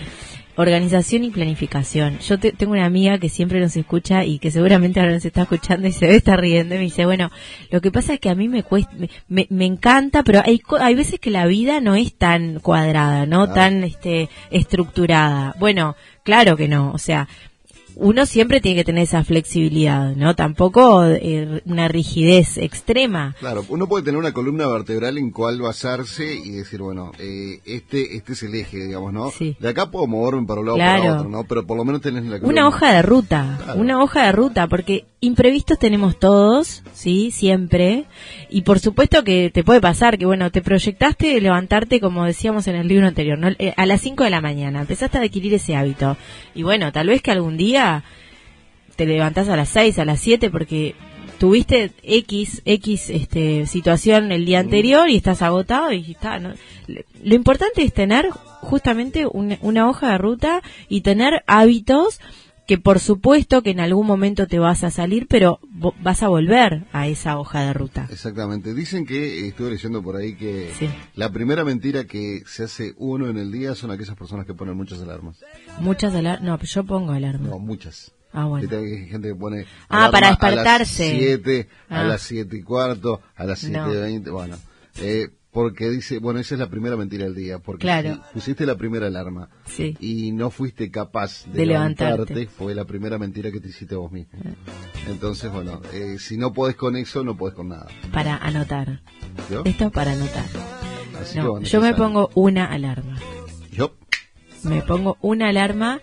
Organización 0.56 1.24
y 1.24 1.30
planificación. 1.30 2.18
Yo 2.18 2.38
tengo 2.38 2.72
una 2.72 2.84
amiga 2.84 3.18
que 3.18 3.30
siempre 3.30 3.58
nos 3.58 3.74
escucha 3.76 4.24
y 4.24 4.38
que 4.38 4.50
seguramente 4.50 5.00
ahora 5.00 5.12
nos 5.12 5.24
está 5.24 5.42
escuchando 5.42 5.88
y 5.88 5.92
se 5.92 6.06
ve 6.06 6.16
estar 6.16 6.38
riendo 6.38 6.74
y 6.74 6.78
me 6.78 6.84
dice, 6.84 7.06
bueno, 7.06 7.30
lo 7.70 7.80
que 7.80 7.90
pasa 7.90 8.14
es 8.14 8.20
que 8.20 8.28
a 8.28 8.34
mí 8.34 8.48
me 8.48 8.62
cuesta, 8.62 8.92
me, 9.28 9.46
me 9.48 9.64
encanta, 9.64 10.22
pero 10.22 10.42
hay, 10.44 10.60
hay 10.80 10.94
veces 10.94 11.18
que 11.20 11.30
la 11.30 11.46
vida 11.46 11.80
no 11.80 11.94
es 11.94 12.14
tan 12.14 12.60
cuadrada, 12.60 13.24
¿no? 13.24 13.50
Tan, 13.52 13.82
este, 13.82 14.28
estructurada. 14.50 15.54
Bueno, 15.58 15.96
claro 16.22 16.56
que 16.56 16.68
no. 16.68 16.92
O 16.92 16.98
sea, 16.98 17.28
uno 17.96 18.26
siempre 18.26 18.60
tiene 18.60 18.76
que 18.76 18.84
tener 18.84 19.04
esa 19.04 19.24
flexibilidad, 19.24 20.14
¿no? 20.16 20.34
Tampoco 20.34 21.04
eh, 21.04 21.62
una 21.64 21.88
rigidez 21.88 22.58
extrema. 22.58 23.34
Claro, 23.40 23.64
uno 23.68 23.86
puede 23.86 24.04
tener 24.04 24.18
una 24.18 24.32
columna 24.32 24.66
vertebral 24.66 25.18
en 25.18 25.30
cual 25.30 25.60
basarse 25.60 26.34
y 26.34 26.50
decir, 26.50 26.80
bueno, 26.80 27.12
eh, 27.18 27.60
este 27.64 28.16
este 28.16 28.32
es 28.32 28.42
el 28.42 28.54
eje, 28.54 28.86
digamos, 28.86 29.12
¿no? 29.12 29.30
Sí. 29.30 29.56
De 29.60 29.68
acá 29.68 29.90
puedo 29.90 30.06
moverme 30.06 30.46
para 30.46 30.60
un 30.60 30.66
lado 30.66 30.76
o 30.76 30.78
para 30.78 31.14
otro, 31.14 31.28
¿no? 31.28 31.44
Pero 31.44 31.66
por 31.66 31.76
lo 31.76 31.84
menos 31.84 32.00
tenés 32.00 32.24
la 32.24 32.38
columna. 32.38 32.48
Una 32.48 32.68
hoja 32.68 32.92
de 32.92 33.02
ruta, 33.02 33.74
una 33.76 34.02
hoja 34.02 34.26
de 34.26 34.32
ruta, 34.32 34.66
porque 34.66 35.06
imprevistos 35.22 35.78
tenemos 35.78 36.18
todos, 36.18 36.82
¿sí? 36.92 37.30
Siempre. 37.30 38.06
Y 38.50 38.62
por 38.62 38.80
supuesto 38.80 39.22
que 39.22 39.50
te 39.50 39.62
puede 39.62 39.80
pasar 39.80 40.18
que, 40.18 40.26
bueno, 40.26 40.50
te 40.50 40.62
proyectaste 40.62 41.40
levantarte, 41.40 42.00
como 42.00 42.24
decíamos 42.24 42.66
en 42.66 42.74
el 42.74 42.88
libro 42.88 43.06
anterior, 43.06 43.38
¿no? 43.38 43.48
Eh, 43.58 43.72
a 43.76 43.86
las 43.86 44.00
5 44.00 44.24
de 44.24 44.30
la 44.30 44.40
mañana, 44.40 44.80
empezaste 44.80 45.18
a 45.18 45.22
adquirir 45.22 45.54
ese 45.54 45.76
hábito. 45.76 46.16
Y 46.56 46.64
bueno, 46.64 46.90
tal 46.90 47.06
vez 47.06 47.22
que 47.22 47.30
algún 47.30 47.56
día 47.56 48.02
te 48.96 49.06
levantás 49.06 49.48
a 49.48 49.56
las 49.56 49.68
6, 49.68 50.00
a 50.00 50.04
las 50.04 50.18
7, 50.18 50.50
porque 50.50 50.96
tuviste 51.38 51.92
X, 52.02 52.60
X 52.64 53.08
este, 53.10 53.66
situación 53.66 54.32
el 54.32 54.44
día 54.44 54.58
anterior 54.58 55.08
y 55.08 55.16
estás 55.16 55.40
agotado 55.40 55.92
y 55.92 56.10
está. 56.10 56.40
Lo 56.40 57.34
importante 57.34 57.84
es 57.84 57.92
tener 57.92 58.28
justamente 58.30 59.24
una 59.26 59.88
hoja 59.88 60.10
de 60.10 60.18
ruta 60.18 60.62
y 60.88 61.02
tener 61.02 61.44
hábitos 61.46 62.18
que 62.66 62.78
por 62.78 63.00
supuesto 63.00 63.62
que 63.62 63.70
en 63.70 63.80
algún 63.80 64.06
momento 64.06 64.46
te 64.46 64.58
vas 64.58 64.84
a 64.84 64.90
salir, 64.90 65.26
pero 65.28 65.60
vas 66.00 66.22
a 66.22 66.28
volver 66.28 66.84
a 66.92 67.08
esa 67.08 67.38
hoja 67.38 67.62
de 67.62 67.72
ruta. 67.72 68.08
Exactamente. 68.10 68.74
Dicen 68.74 69.04
que, 69.04 69.48
estuve 69.48 69.70
leyendo 69.70 70.02
por 70.02 70.16
ahí 70.16 70.34
que 70.34 70.70
la 71.14 71.30
primera 71.30 71.64
mentira 71.64 72.04
que 72.04 72.42
se 72.46 72.64
hace 72.64 72.94
uno 72.98 73.28
en 73.28 73.38
el 73.38 73.50
día 73.50 73.74
son 73.74 73.90
aquellas 73.90 74.16
personas 74.16 74.46
que 74.46 74.54
ponen 74.54 74.76
muchas 74.76 75.00
alarmas. 75.00 75.40
Muchas 75.80 76.14
alarmas, 76.14 76.42
no, 76.46 76.58
yo 76.58 76.84
pongo 76.84 77.12
alarmas. 77.12 77.50
No, 77.50 77.58
muchas. 77.58 78.12
Ah, 78.32 78.46
bueno. 78.46 78.68
Hay 78.76 79.08
gente 79.08 79.28
que 79.28 79.34
pone 79.34 79.66
ah, 79.88 80.08
para 80.10 80.28
despertarse. 80.28 81.04
A 81.04 81.12
las 81.12 81.18
7, 81.18 81.68
a 81.88 82.00
ah. 82.00 82.04
las 82.04 82.22
7 82.22 82.56
y 82.56 82.62
cuarto, 82.62 83.20
a 83.36 83.44
las 83.44 83.58
7 83.58 83.78
y 83.92 83.96
20, 83.96 84.30
bueno. 84.30 84.56
Eh, 85.00 85.28
porque 85.52 85.90
dice, 85.90 86.18
bueno, 86.18 86.40
esa 86.40 86.54
es 86.54 86.58
la 86.58 86.70
primera 86.70 86.96
mentira 86.96 87.24
del 87.24 87.34
día, 87.34 87.58
porque 87.58 87.86
si 87.86 88.32
pusiste 88.32 88.64
la 88.64 88.76
primera 88.76 89.08
alarma 89.08 89.50
y 90.00 90.32
no 90.32 90.50
fuiste 90.50 90.90
capaz 90.90 91.44
de, 91.46 91.66
levantarte, 91.66 92.46
fue 92.46 92.74
la 92.74 92.86
primera 92.86 93.18
mentira 93.18 93.52
que 93.52 93.60
te 93.60 93.68
hiciste 93.68 93.94
vos 93.94 94.10
mismo. 94.10 94.32
Ah. 94.42 94.48
Entonces, 95.08 95.52
bueno, 95.52 95.82
eh, 95.92 96.16
si 96.18 96.38
no 96.38 96.54
podés 96.54 96.74
con 96.74 96.96
eso, 96.96 97.22
no 97.22 97.36
podés 97.36 97.54
con 97.54 97.68
nada. 97.68 97.86
Para 98.12 98.38
anotar. 98.38 99.02
Esto 99.64 99.84
es 99.84 99.92
para 99.92 100.12
anotar. 100.12 100.46
yo 101.62 101.80
me 101.82 101.92
pongo 101.94 102.30
una 102.34 102.64
alarma. 102.64 103.18
Yo. 103.72 103.94
Me 104.62 104.80
pongo 104.80 105.18
una 105.20 105.50
alarma. 105.50 106.00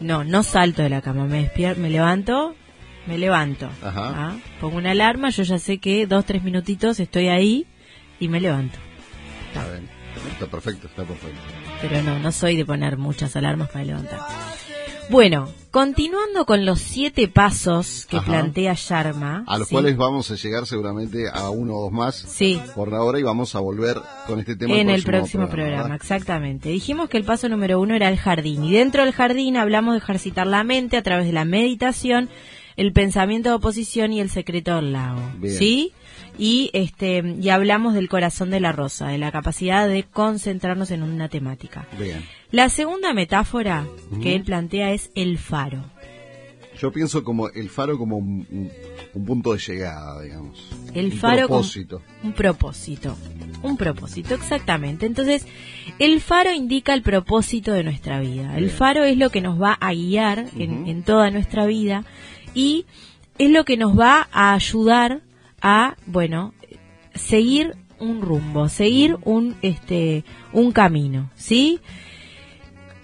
No, 0.00 0.24
no 0.24 0.42
salto 0.42 0.82
de 0.82 0.88
la 0.88 1.02
cama, 1.02 1.26
me 1.26 1.42
despierto, 1.42 1.80
me 1.80 1.90
levanto, 1.90 2.54
me 3.06 3.18
levanto. 3.18 3.68
Ajá. 3.82 4.12
¿ah? 4.14 4.36
Pongo 4.60 4.78
una 4.78 4.92
alarma, 4.92 5.28
yo 5.28 5.42
ya 5.42 5.58
sé 5.58 5.78
que 5.78 6.06
dos, 6.06 6.24
tres 6.24 6.42
minutitos 6.42 6.98
estoy 6.98 7.28
ahí 7.28 7.66
y 8.20 8.28
me 8.28 8.40
levanto. 8.40 8.85
Está 10.32 10.46
perfecto, 10.46 10.86
está 10.86 11.04
perfecto. 11.04 11.40
Pero 11.80 12.02
no, 12.02 12.18
no 12.18 12.32
soy 12.32 12.56
de 12.56 12.64
poner 12.64 12.96
muchas 12.96 13.36
alarmas 13.36 13.68
para 13.70 13.84
levantar. 13.84 14.20
Bueno, 15.08 15.48
continuando 15.70 16.46
con 16.46 16.66
los 16.66 16.80
siete 16.80 17.28
pasos 17.28 18.06
que 18.10 18.20
plantea 18.20 18.74
Sharma. 18.76 19.44
A 19.46 19.56
los 19.56 19.68
cuales 19.68 19.96
vamos 19.96 20.30
a 20.32 20.34
llegar 20.34 20.66
seguramente 20.66 21.28
a 21.32 21.48
uno 21.50 21.76
o 21.76 21.82
dos 21.82 21.92
más 21.92 22.16
sí. 22.16 22.60
por 22.74 22.92
ahora 22.92 23.20
y 23.20 23.22
vamos 23.22 23.54
a 23.54 23.60
volver 23.60 23.98
con 24.26 24.40
este 24.40 24.56
tema. 24.56 24.74
En 24.74 24.90
el 24.90 25.04
próximo, 25.04 25.48
programa, 25.48 25.94
exactamente. 25.94 26.70
Dijimos 26.70 27.08
que 27.08 27.18
el 27.18 27.24
paso 27.24 27.48
número 27.48 27.80
uno 27.80 27.94
era 27.94 28.08
el 28.08 28.18
jardín 28.18 28.64
y 28.64 28.72
dentro 28.72 29.04
del 29.04 29.12
jardín 29.12 29.56
hablamos 29.56 29.94
de 29.94 29.98
ejercitar 29.98 30.46
la 30.48 30.64
mente 30.64 30.96
a 30.96 31.02
través 31.02 31.26
de 31.26 31.32
la 31.32 31.44
meditación, 31.44 32.28
el 32.76 32.92
pensamiento 32.92 33.50
de 33.50 33.54
oposición 33.54 34.12
y 34.12 34.20
el 34.20 34.28
secreto 34.28 34.74
del 34.74 34.92
lago. 34.92 35.22
¿Sí? 35.44 35.92
Y 36.38 36.70
este 36.72 37.22
y 37.40 37.48
hablamos 37.48 37.94
del 37.94 38.08
corazón 38.08 38.50
de 38.50 38.60
la 38.60 38.72
rosa, 38.72 39.08
de 39.08 39.18
la 39.18 39.32
capacidad 39.32 39.88
de 39.88 40.04
concentrarnos 40.04 40.90
en 40.90 41.02
una 41.02 41.28
temática. 41.28 41.86
La 42.50 42.68
segunda 42.68 43.12
metáfora 43.12 43.86
que 44.22 44.34
él 44.34 44.44
plantea 44.44 44.92
es 44.92 45.10
el 45.14 45.38
faro. 45.38 45.84
Yo 46.78 46.92
pienso 46.92 47.24
como 47.24 47.48
el 47.48 47.70
faro 47.70 47.96
como 47.96 48.18
un, 48.18 48.70
punto 49.26 49.54
de 49.54 49.58
llegada, 49.58 50.20
digamos. 50.20 50.68
El 50.92 51.12
faro 51.12 51.48
propósito. 51.48 52.02
un 52.22 52.34
propósito. 52.34 53.16
Un 53.62 53.78
propósito, 53.78 54.34
exactamente. 54.34 55.06
Entonces, 55.06 55.46
el 55.98 56.20
faro 56.20 56.52
indica 56.52 56.92
el 56.92 57.00
propósito 57.00 57.72
de 57.72 57.82
nuestra 57.82 58.20
vida. 58.20 58.58
El 58.58 58.68
faro 58.68 59.04
es 59.04 59.16
lo 59.16 59.30
que 59.30 59.40
nos 59.40 59.60
va 59.60 59.72
a 59.72 59.94
guiar 59.94 60.46
en, 60.58 60.86
en 60.86 61.02
toda 61.02 61.30
nuestra 61.30 61.64
vida 61.64 62.04
y 62.54 62.84
es 63.38 63.50
lo 63.50 63.64
que 63.64 63.78
nos 63.78 63.98
va 63.98 64.28
a 64.30 64.52
ayudar 64.52 65.22
a, 65.66 65.96
bueno, 66.06 66.54
seguir 67.12 67.74
un 67.98 68.22
rumbo, 68.22 68.68
seguir 68.68 69.16
un, 69.24 69.56
este, 69.62 70.24
un 70.52 70.70
camino, 70.70 71.30
¿sí? 71.34 71.80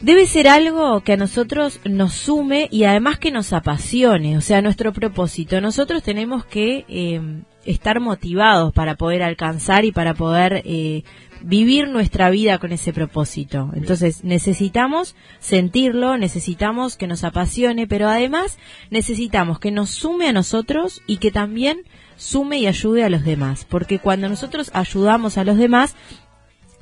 Debe 0.01 0.27
ser 0.27 0.47
algo 0.47 1.01
que 1.01 1.15
a 1.15 1.17
nosotros 1.17 1.81
nos 1.85 2.13
sume 2.15 2.69
y 2.71 2.85
además 2.85 3.19
que 3.19 3.33
nos 3.33 3.53
apasione, 3.53 4.37
o 4.37 4.41
sea, 4.41 4.63
nuestro 4.63 4.93
propósito. 4.93 5.61
Nosotros 5.61 6.05
tenemos 6.05 6.45
que 6.45 6.85
eh, 6.89 7.21
estar 7.65 7.99
motivados 7.99 8.73
para 8.73 8.95
poder 8.95 9.25
alcanzar 9.25 9.85
y 9.85 9.91
para 9.91 10.15
poder 10.15 10.63
eh, 10.65 11.03
vivir 11.41 11.89
nuestra 11.89 12.31
vida 12.31 12.59
con 12.59 12.71
ese 12.71 12.93
propósito. 12.93 13.71
Entonces 13.75 14.23
necesitamos 14.23 15.17
sentirlo, 15.41 16.17
necesitamos 16.17 16.97
que 16.97 17.09
nos 17.09 17.25
apasione, 17.25 17.89
pero 17.89 18.09
además 18.09 18.59
necesitamos 18.91 19.59
que 19.59 19.73
nos 19.73 19.91
sume 19.91 20.29
a 20.29 20.33
nosotros 20.33 21.03
y 21.09 21.17
que 21.17 21.33
también 21.33 21.83
sume 22.17 22.59
y 22.59 22.67
ayude 22.67 23.05
a 23.05 23.09
los 23.09 23.25
demás, 23.25 23.67
porque 23.69 23.99
cuando 23.99 24.29
nosotros 24.29 24.71
ayudamos 24.75 25.39
a 25.39 25.45
los 25.45 25.57
demás, 25.57 25.95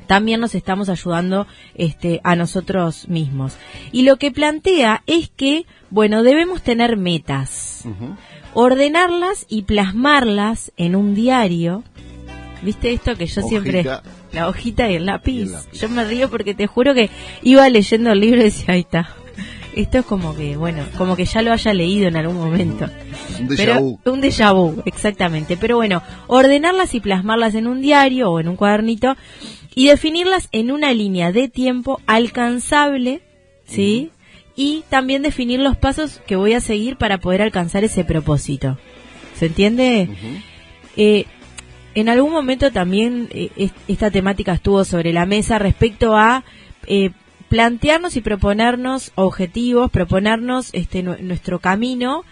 también 0.06 0.40
nos 0.40 0.56
estamos 0.56 0.88
ayudando 0.88 1.46
este, 1.76 2.20
a 2.24 2.34
nosotros 2.34 3.08
mismos. 3.08 3.54
Y 3.92 4.02
lo 4.02 4.16
que 4.16 4.32
plantea 4.32 5.04
es 5.06 5.30
que, 5.30 5.66
bueno, 5.90 6.24
debemos 6.24 6.62
tener 6.62 6.96
metas. 6.96 7.84
ordenarlas 8.52 9.46
y 9.48 9.62
plasmarlas 9.62 10.72
en 10.76 10.96
un 10.96 11.14
diario. 11.14 11.84
¿Viste 12.62 12.92
esto 12.92 13.14
que 13.14 13.26
yo 13.26 13.42
siempre... 13.42 13.84
La 14.32 14.48
hojita 14.48 14.90
y 14.90 14.94
el 14.94 15.06
lápiz. 15.06 15.32
Y 15.32 15.42
el 15.42 15.52
lápiz. 15.52 15.78
Yo 15.80 15.88
me 15.88 16.04
río 16.04 16.28
porque 16.28 16.54
te 16.54 16.66
juro 16.66 16.92
que 16.92 17.10
iba 17.42 17.68
leyendo 17.68 18.10
el 18.10 18.20
libro 18.20 18.40
y 18.40 18.44
decía, 18.44 18.74
ahí 18.74 18.80
está. 18.80 19.14
Esto 19.74 19.98
es 19.98 20.04
como 20.04 20.34
que, 20.34 20.56
bueno, 20.56 20.84
como 20.98 21.14
que 21.16 21.24
ya 21.24 21.42
lo 21.42 21.52
haya 21.52 21.72
leído 21.72 22.08
en 22.08 22.16
algún 22.16 22.36
momento. 22.36 22.86
Un 23.38 23.48
déjà 23.48 23.56
Pero- 23.56 23.80
vu. 23.80 24.00
un 24.04 24.20
déjà 24.20 24.52
vu, 24.52 24.82
exactamente. 24.84 25.56
Pero 25.56 25.76
bueno, 25.76 26.02
ordenarlas 26.26 26.94
y 26.94 27.00
plasmarlas 27.00 27.54
en 27.54 27.66
un 27.66 27.80
diario 27.80 28.30
o 28.32 28.40
en 28.40 28.48
un 28.48 28.56
cuadernito 28.56 29.16
y 29.74 29.86
definirlas 29.88 30.48
en 30.52 30.70
una 30.72 30.92
línea 30.92 31.30
de 31.32 31.48
tiempo 31.48 32.00
alcanzable, 32.06 33.22
¿sí? 33.64 34.10
Y 34.56 34.82
también 34.88 35.22
definir 35.22 35.60
los 35.60 35.76
pasos 35.76 36.20
que 36.26 36.36
voy 36.36 36.52
a 36.54 36.60
seguir 36.60 36.96
para 36.96 37.18
poder 37.18 37.40
alcanzar 37.40 37.84
ese 37.84 38.04
propósito. 38.04 38.76
¿Se 39.36 39.46
entiende? 39.46 40.08
Eh, 40.96 41.24
en 41.94 42.08
algún 42.08 42.32
momento 42.32 42.70
también 42.72 43.28
eh, 43.30 43.50
es- 43.56 43.72
esta 43.88 44.10
temática 44.10 44.52
estuvo 44.52 44.84
sobre 44.84 45.12
la 45.12 45.24
mesa 45.26 45.58
respecto 45.58 46.16
a 46.16 46.44
eh, 46.86 47.10
plantearnos 47.50 48.16
y 48.16 48.22
proponernos 48.22 49.12
objetivos, 49.16 49.90
proponernos 49.90 50.70
este 50.72 51.02
nu- 51.02 51.16
nuestro 51.20 51.58
camino 51.58 52.24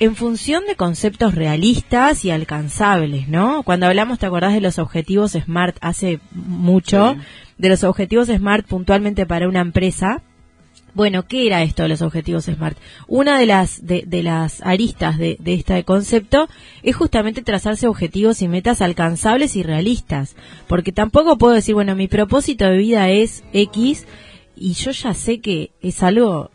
en 0.00 0.16
función 0.16 0.64
de 0.66 0.76
conceptos 0.76 1.34
realistas 1.34 2.24
y 2.24 2.30
alcanzables, 2.30 3.28
¿no? 3.28 3.62
Cuando 3.62 3.86
hablamos, 3.86 4.18
¿te 4.18 4.26
acordás 4.26 4.52
de 4.54 4.60
los 4.60 4.78
objetivos 4.78 5.32
SMART 5.32 5.76
hace 5.80 6.20
mucho? 6.32 7.14
Sí. 7.14 7.20
De 7.58 7.68
los 7.68 7.84
objetivos 7.84 8.28
SMART 8.28 8.66
puntualmente 8.66 9.26
para 9.26 9.46
una 9.48 9.60
empresa. 9.60 10.22
Bueno, 10.94 11.26
¿qué 11.26 11.46
era 11.46 11.62
esto 11.62 11.82
de 11.84 11.88
los 11.88 12.02
objetivos 12.02 12.44
SMART? 12.44 12.76
Una 13.06 13.38
de 13.38 13.46
las, 13.46 13.86
de, 13.86 14.04
las 14.22 14.60
aristas 14.62 15.18
de, 15.18 15.36
de 15.38 15.54
este 15.54 15.84
concepto 15.84 16.48
es 16.82 16.96
justamente 16.96 17.42
trazarse 17.42 17.86
objetivos 17.86 18.42
y 18.42 18.48
metas 18.48 18.82
alcanzables 18.82 19.56
y 19.56 19.62
realistas. 19.62 20.34
Porque 20.66 20.92
tampoco 20.92 21.38
puedo 21.38 21.54
decir, 21.54 21.74
bueno, 21.74 21.94
mi 21.94 22.08
propósito 22.08 22.66
de 22.66 22.78
vida 22.78 23.08
es 23.10 23.44
X 23.52 24.06
y 24.56 24.74
yo 24.74 24.90
ya 24.90 25.14
sé 25.14 25.40
que 25.40 25.70
es 25.80 26.02
algo 26.02 26.50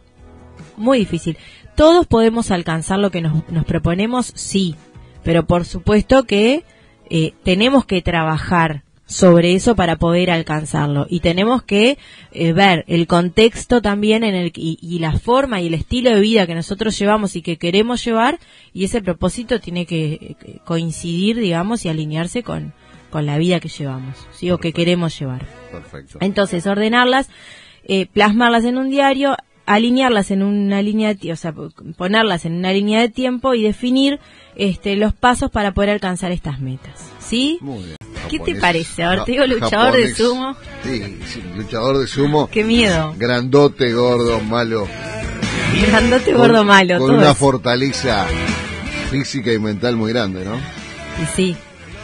muy 0.78 1.00
difícil. 1.00 1.38
Todos 1.76 2.08
podemos 2.08 2.52
alcanzar 2.52 3.00
lo 3.00 3.12
que 3.12 3.22
nos, 3.22 3.50
nos 3.50 3.66
proponemos, 3.66 4.32
sí, 4.36 4.76
pero 5.24 5.46
por 5.46 5.66
supuesto 5.66 6.24
que 6.24 6.64
eh, 7.10 7.34
tenemos 7.44 7.86
que 7.86 8.02
trabajar 8.02 8.85
sobre 9.08 9.54
eso 9.54 9.76
para 9.76 9.98
poder 9.98 10.32
alcanzarlo 10.32 11.06
y 11.10 11.20
tenemos 11.20 11.62
que 11.62 11.98
eh, 12.32 12.54
ver 12.54 12.84
el 12.88 13.06
contexto 13.06 13.82
también 13.82 14.24
en 14.24 14.34
el 14.34 14.52
y, 14.56 14.80
y 14.82 14.98
la 15.00 15.20
forma 15.20 15.62
y 15.62 15.68
el 15.68 15.76
estilo 15.76 16.10
de 16.10 16.20
vida 16.22 16.48
que 16.48 16.56
nosotros 16.56 16.98
llevamos 16.98 17.36
y 17.36 17.42
que 17.44 17.58
queremos 17.58 18.04
llevar 18.04 18.40
y 18.74 18.84
ese 18.86 19.02
propósito 19.04 19.60
tiene 19.60 19.86
que 19.86 20.36
coincidir 20.66 21.38
digamos 21.40 21.86
y 21.86 21.90
alinearse 21.90 22.42
con 22.42 22.74
con 23.12 23.26
la 23.28 23.38
vida 23.38 23.60
que 23.60 23.70
llevamos 23.70 24.16
sí 24.32 24.50
o 24.52 24.58
que 24.58 24.74
queremos 24.74 25.18
llevar 25.20 25.46
Perfecto. 25.72 26.18
entonces, 26.22 26.66
ordenarlas, 26.66 27.30
eh, 27.88 28.08
plasmarlas 28.08 28.66
en 28.66 28.78
un 28.78 28.90
diario, 28.90 29.38
alinearlas 29.68 30.32
en 30.32 30.42
una 30.42 30.82
línea 30.82 31.14
de, 31.14 31.32
o 31.32 31.36
sea, 31.36 31.54
po- 31.54 31.70
ponerlas 31.96 32.46
en 32.46 32.54
una 32.54 32.74
línea 32.74 33.00
de 33.02 33.10
tiempo 33.10 33.54
y 33.54 33.62
definir 33.62 34.20
este, 34.56 34.96
los 34.96 35.14
pasos 35.14 35.52
para 35.52 35.74
poder 35.74 35.92
alcanzar 35.92 36.32
estas 36.32 36.60
metas. 36.60 37.12
¿Sí? 37.20 37.60
Muy 37.62 37.84
bien. 37.84 37.96
¿Qué 38.30 38.40
te 38.40 38.56
parece? 38.56 39.04
A 39.04 39.10
ver, 39.12 39.24
te 39.24 39.32
digo 39.34 39.46
luchador 39.46 39.96
de 39.96 40.14
sumo. 40.16 40.56
Sí, 40.84 41.18
sí, 41.28 41.44
luchador 41.56 41.98
de 42.00 42.08
sumo. 42.08 42.50
Qué 42.52 42.64
miedo. 42.64 43.14
Grandote, 43.18 43.92
gordo, 43.94 44.40
malo. 44.42 44.88
Grandote, 45.88 46.32
Con- 46.32 46.42
gordo, 46.42 46.64
malo. 46.64 46.98
Con 47.00 47.08
todo 47.08 47.18
una 47.18 47.26
eso. 47.32 47.36
fortaleza 47.36 48.26
física 49.12 49.52
y 49.52 49.60
mental 49.60 49.96
muy 49.96 50.12
grande, 50.14 50.46
¿no? 50.46 50.56
Y 50.56 51.26
sí, 51.36 51.56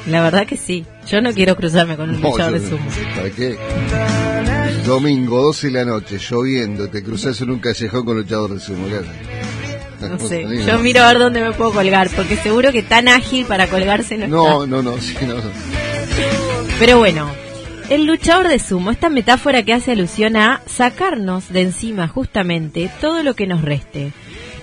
la 0.07 0.21
verdad 0.21 0.45
que 0.45 0.57
sí. 0.57 0.85
Yo 1.07 1.21
no 1.21 1.33
quiero 1.33 1.55
cruzarme 1.55 1.95
con 1.97 2.09
un 2.09 2.21
No, 2.21 2.29
luchador 2.29 2.53
yo- 2.57 2.59
de 2.59 2.69
sumo. 2.69 2.85
¿Sabes 3.15 3.33
qué? 3.33 3.57
Domingo, 4.85 5.41
12 5.43 5.67
de 5.67 5.73
la 5.73 5.85
noche, 5.85 6.17
lloviendo, 6.17 6.89
te 6.89 7.03
cruzas 7.03 7.39
en 7.41 7.51
un 7.51 7.59
callejón 7.59 8.03
con 8.05 8.17
luchador 8.17 8.53
de 8.53 8.59
sumo. 8.59 8.85
No 10.01 10.17
sé. 10.17 10.43
Yo 10.65 10.79
miro 10.79 11.03
a 11.03 11.09
ver 11.09 11.19
dónde 11.19 11.41
me 11.43 11.51
puedo 11.51 11.71
colgar, 11.73 12.09
porque 12.15 12.35
seguro 12.35 12.71
que 12.71 12.81
tan 12.81 13.07
ágil 13.07 13.45
para 13.45 13.67
colgarse 13.67 14.17
no, 14.17 14.25
está. 14.25 14.31
No, 14.31 14.65
no, 14.65 14.81
no, 14.81 14.97
sí, 14.99 15.15
no. 15.27 15.35
Pero 16.79 16.97
bueno, 16.97 17.29
el 17.89 18.05
luchador 18.05 18.47
de 18.47 18.57
sumo, 18.59 18.91
esta 18.91 19.09
metáfora 19.09 19.63
que 19.63 19.73
hace 19.73 19.91
alusión 19.91 20.35
a 20.35 20.61
sacarnos 20.65 21.49
de 21.49 21.61
encima 21.61 22.07
justamente 22.07 22.89
todo 22.99 23.21
lo 23.23 23.35
que 23.35 23.47
nos 23.47 23.61
reste 23.61 24.11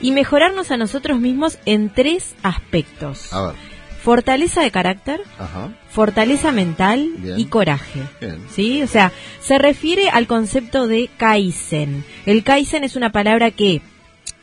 y 0.00 0.12
mejorarnos 0.12 0.70
a 0.70 0.76
nosotros 0.76 1.20
mismos 1.20 1.58
en 1.64 1.90
tres 1.92 2.34
aspectos. 2.42 3.32
A 3.32 3.48
ver, 3.48 3.54
Fortaleza 4.02 4.62
de 4.62 4.70
carácter, 4.70 5.20
ajá, 5.38 5.76
fortaleza 5.90 6.52
mental 6.52 7.11
Bien. 7.18 7.38
y 7.38 7.46
coraje. 7.46 8.00
bien. 8.20 8.38
¿Sí? 8.48 8.82
O 8.82 8.87
sea, 8.87 9.12
se 9.40 9.58
refiere 9.58 10.08
al 10.08 10.26
concepto 10.26 10.87
de 10.87 11.11
Kaizen. 11.18 12.04
El 12.24 12.44
Kaizen 12.44 12.84
es 12.84 12.94
una 12.96 13.11
palabra 13.12 13.50
que, 13.50 13.82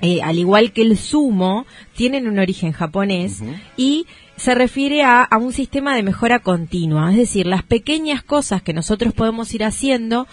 eh, 0.01 0.21
al 0.21 0.37
igual 0.37 0.71
que 0.73 0.81
el 0.81 0.97
sumo, 0.97 1.65
tienen 1.95 2.27
un 2.27 2.37
origen 2.37 2.73
japonés 2.73 3.41
y 3.77 4.05
se 4.37 4.53
refiere 4.55 5.03
a, 5.03 5.23
a 5.23 5.37
un 5.37 5.53
sistema 5.53 5.95
de 5.95 6.03
mejora 6.03 6.39
continua. 6.39 7.11
Es 7.11 7.17
decir, 7.17 7.45
las 7.45 7.63
pequeñas 7.63 8.21
cosas 8.23 8.61
que 8.61 8.73
nosotros 8.73 9.13
podemos 9.13 9.53
ir 9.53 9.63
haciendo 9.63 10.27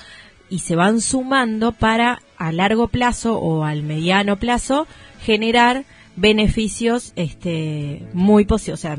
y 0.51 0.59
se 0.61 0.77
van 0.77 1.01
sumando 1.01 1.73
para 1.73 2.21
a 2.37 2.53
largo 2.53 2.89
plazo 2.89 3.39
o 3.39 3.65
al 3.65 3.83
mediano 3.83 4.39
plazo 4.39 4.87
generar 5.23 5.85
beneficios 6.17 7.13
este 7.17 8.07
muy 8.13 8.45
posi- 8.45 8.73
o 8.73 8.77
sea, 8.77 8.99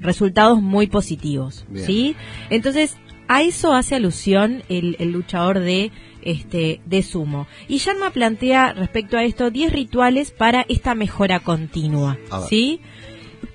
resultados 0.00 0.60
muy 0.60 0.86
positivos, 0.88 1.64
Bien. 1.68 1.86
¿sí? 1.86 2.16
Entonces, 2.50 2.96
a 3.28 3.42
eso 3.42 3.72
hace 3.72 3.94
alusión 3.94 4.62
el, 4.68 4.96
el 4.98 5.12
luchador 5.12 5.60
de 5.60 5.90
este 6.20 6.80
de 6.84 7.02
sumo. 7.02 7.46
Y 7.68 7.78
Yanma 7.78 8.10
plantea 8.10 8.72
respecto 8.74 9.16
a 9.16 9.24
esto 9.24 9.50
10 9.50 9.72
rituales 9.72 10.30
para 10.30 10.66
esta 10.68 10.94
mejora 10.94 11.40
continua. 11.40 12.18
¿sí? 12.48 12.80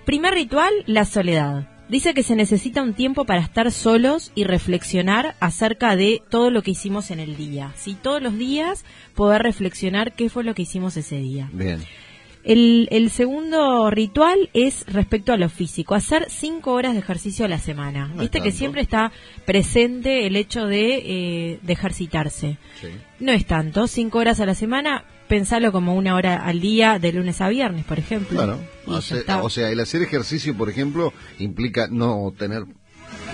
Primer 0.05 0.33
ritual, 0.33 0.73
la 0.85 1.05
soledad. 1.05 1.67
Dice 1.89 2.13
que 2.13 2.21
se 2.21 2.35
necesita 2.35 2.83
un 2.83 2.93
tiempo 2.93 3.25
para 3.25 3.41
estar 3.41 3.71
solos 3.71 4.31
y 4.35 4.43
reflexionar 4.43 5.35
acerca 5.39 5.95
de 5.95 6.21
todo 6.29 6.51
lo 6.51 6.61
que 6.61 6.71
hicimos 6.71 7.09
en 7.09 7.19
el 7.19 7.35
día. 7.35 7.73
¿sí? 7.75 7.97
Todos 7.99 8.21
los 8.21 8.37
días 8.37 8.85
poder 9.15 9.41
reflexionar 9.41 10.13
qué 10.13 10.29
fue 10.29 10.43
lo 10.43 10.53
que 10.53 10.61
hicimos 10.61 10.95
ese 10.97 11.17
día. 11.17 11.49
Bien. 11.51 11.79
El, 12.43 12.87
el 12.91 13.09
segundo 13.09 13.89
ritual 13.89 14.49
es 14.53 14.85
respecto 14.87 15.33
a 15.33 15.37
lo 15.37 15.49
físico, 15.49 15.95
hacer 15.95 16.27
cinco 16.29 16.73
horas 16.73 16.93
de 16.93 16.99
ejercicio 16.99 17.45
a 17.45 17.47
la 17.49 17.59
semana. 17.59 18.07
No 18.07 18.21
Viste 18.21 18.41
que 18.41 18.51
siempre 18.51 18.81
está 18.81 19.11
presente 19.45 20.25
el 20.25 20.35
hecho 20.35 20.65
de, 20.65 20.95
eh, 20.95 21.59
de 21.61 21.73
ejercitarse. 21.73 22.57
Sí. 22.79 22.87
No 23.19 23.33
es 23.33 23.45
tanto, 23.45 23.87
cinco 23.87 24.19
horas 24.19 24.39
a 24.39 24.45
la 24.45 24.55
semana, 24.55 25.03
pensalo 25.27 25.71
como 25.71 25.95
una 25.95 26.15
hora 26.15 26.37
al 26.37 26.59
día 26.59 26.97
de 26.99 27.13
lunes 27.13 27.39
a 27.41 27.49
viernes, 27.49 27.85
por 27.85 27.99
ejemplo. 27.99 28.37
Claro. 28.37 28.59
O 28.87 29.49
sea, 29.49 29.69
el 29.69 29.79
hacer 29.79 30.01
ejercicio, 30.01 30.57
por 30.57 30.69
ejemplo, 30.69 31.13
implica 31.37 31.87
no 31.89 32.33
tener 32.37 32.63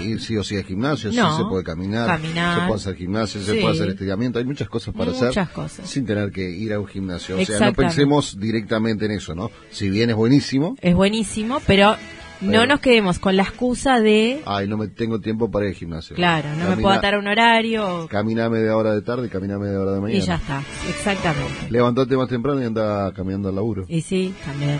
ir 0.04 0.22
sí 0.22 0.38
o 0.38 0.44
sí 0.44 0.58
al 0.58 0.64
gimnasio, 0.64 1.12
No. 1.12 1.32
sí 1.38 1.44
se 1.44 1.50
puede 1.50 1.64
caminar, 1.64 2.08
Caminar. 2.08 2.56
se 2.60 2.66
puede 2.68 2.80
hacer 2.80 2.96
gimnasio, 2.96 3.42
se 3.42 3.54
puede 3.56 3.74
hacer 3.74 3.90
estiramiento, 3.90 4.40
hay 4.40 4.46
muchas 4.46 4.70
cosas 4.70 4.94
para 4.94 5.12
Muchas 5.12 5.38
hacer 5.38 5.54
cosas. 5.54 5.90
sin 5.90 6.06
tener 6.06 6.32
que 6.32 6.50
ir 6.50 6.74
a 6.74 6.80
un 6.80 6.88
gimnasio. 6.88 7.38
O 7.40 7.46
sea, 7.46 7.60
no 7.60 7.74
pensemos 7.74 8.40
directamente 8.40 9.06
en 9.06 9.12
eso, 9.12 9.36
¿no? 9.36 9.52
Si 9.72 9.90
bien 9.90 10.10
es 10.10 10.16
buenísimo, 10.16 10.76
Es 10.82 10.94
buenísimo, 10.96 11.60
pero, 11.68 11.96
no 12.42 12.66
nos 12.68 12.80
quedemos 12.82 13.18
con 13.18 13.38
la 13.38 13.44
excusa 13.44 14.00
de, 14.02 14.42
ay, 14.46 14.68
no 14.68 14.78
me 14.78 14.88
tengo 14.90 15.20
tiempo 15.22 15.50
para 15.50 15.66
ir 15.66 15.72
al 15.72 15.76
gimnasio. 15.78 16.16
claro, 16.16 16.50
no 16.60 16.70
me 16.70 16.76
puedo 16.78 16.94
atar 16.94 17.16
a 17.16 17.20
un 17.20 17.28
horario 17.28 18.08
Camina 18.10 18.50
media 18.50 18.76
hora 18.76 18.94
de 18.94 19.02
tarde, 19.02 19.30
camina 19.30 19.58
media 19.58 19.80
hora 19.80 19.92
de 19.94 19.98
y 20.00 20.02
mañana. 20.02 20.26
ya 20.26 20.36
está. 20.36 20.62
Exactamente. 20.90 21.72
Levantate 21.72 22.18
más 22.18 22.28
temprano 22.28 22.62
y 22.62 22.66
anda 22.66 23.12
caminando 23.14 23.50
al 23.50 23.56
laburo. 23.56 23.86
Y 23.88 24.02
sí, 24.02 24.34
también. 24.46 24.80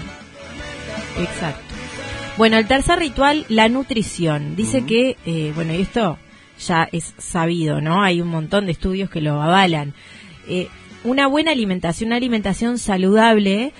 Exacto. 1.18 1.75
Bueno, 2.38 2.58
el 2.58 2.68
tercer 2.68 3.00
ritual, 3.00 3.46
la 3.48 3.70
nutrición. 3.70 4.58
Dice 4.58 4.86
que, 4.86 5.16
eh, 5.26 5.54
bueno, 5.56 5.74
y 5.74 5.82
esto 5.82 6.18
ya 6.60 6.90
es 6.92 7.14
sabido, 7.18 7.80
¿no? 7.80 8.04
Hay 8.04 8.20
un 8.20 8.28
montón 8.28 8.66
de 8.66 8.74
estudios 8.74 9.10
que 9.10 9.22
lo 9.22 9.42
avalan. 9.42 9.94
Eh, 10.50 10.68
una 11.06 11.28
buena 11.28 11.52
alimentación, 11.52 12.08
una 12.08 12.18
alimentación 12.18 12.78
saludable 12.78 13.72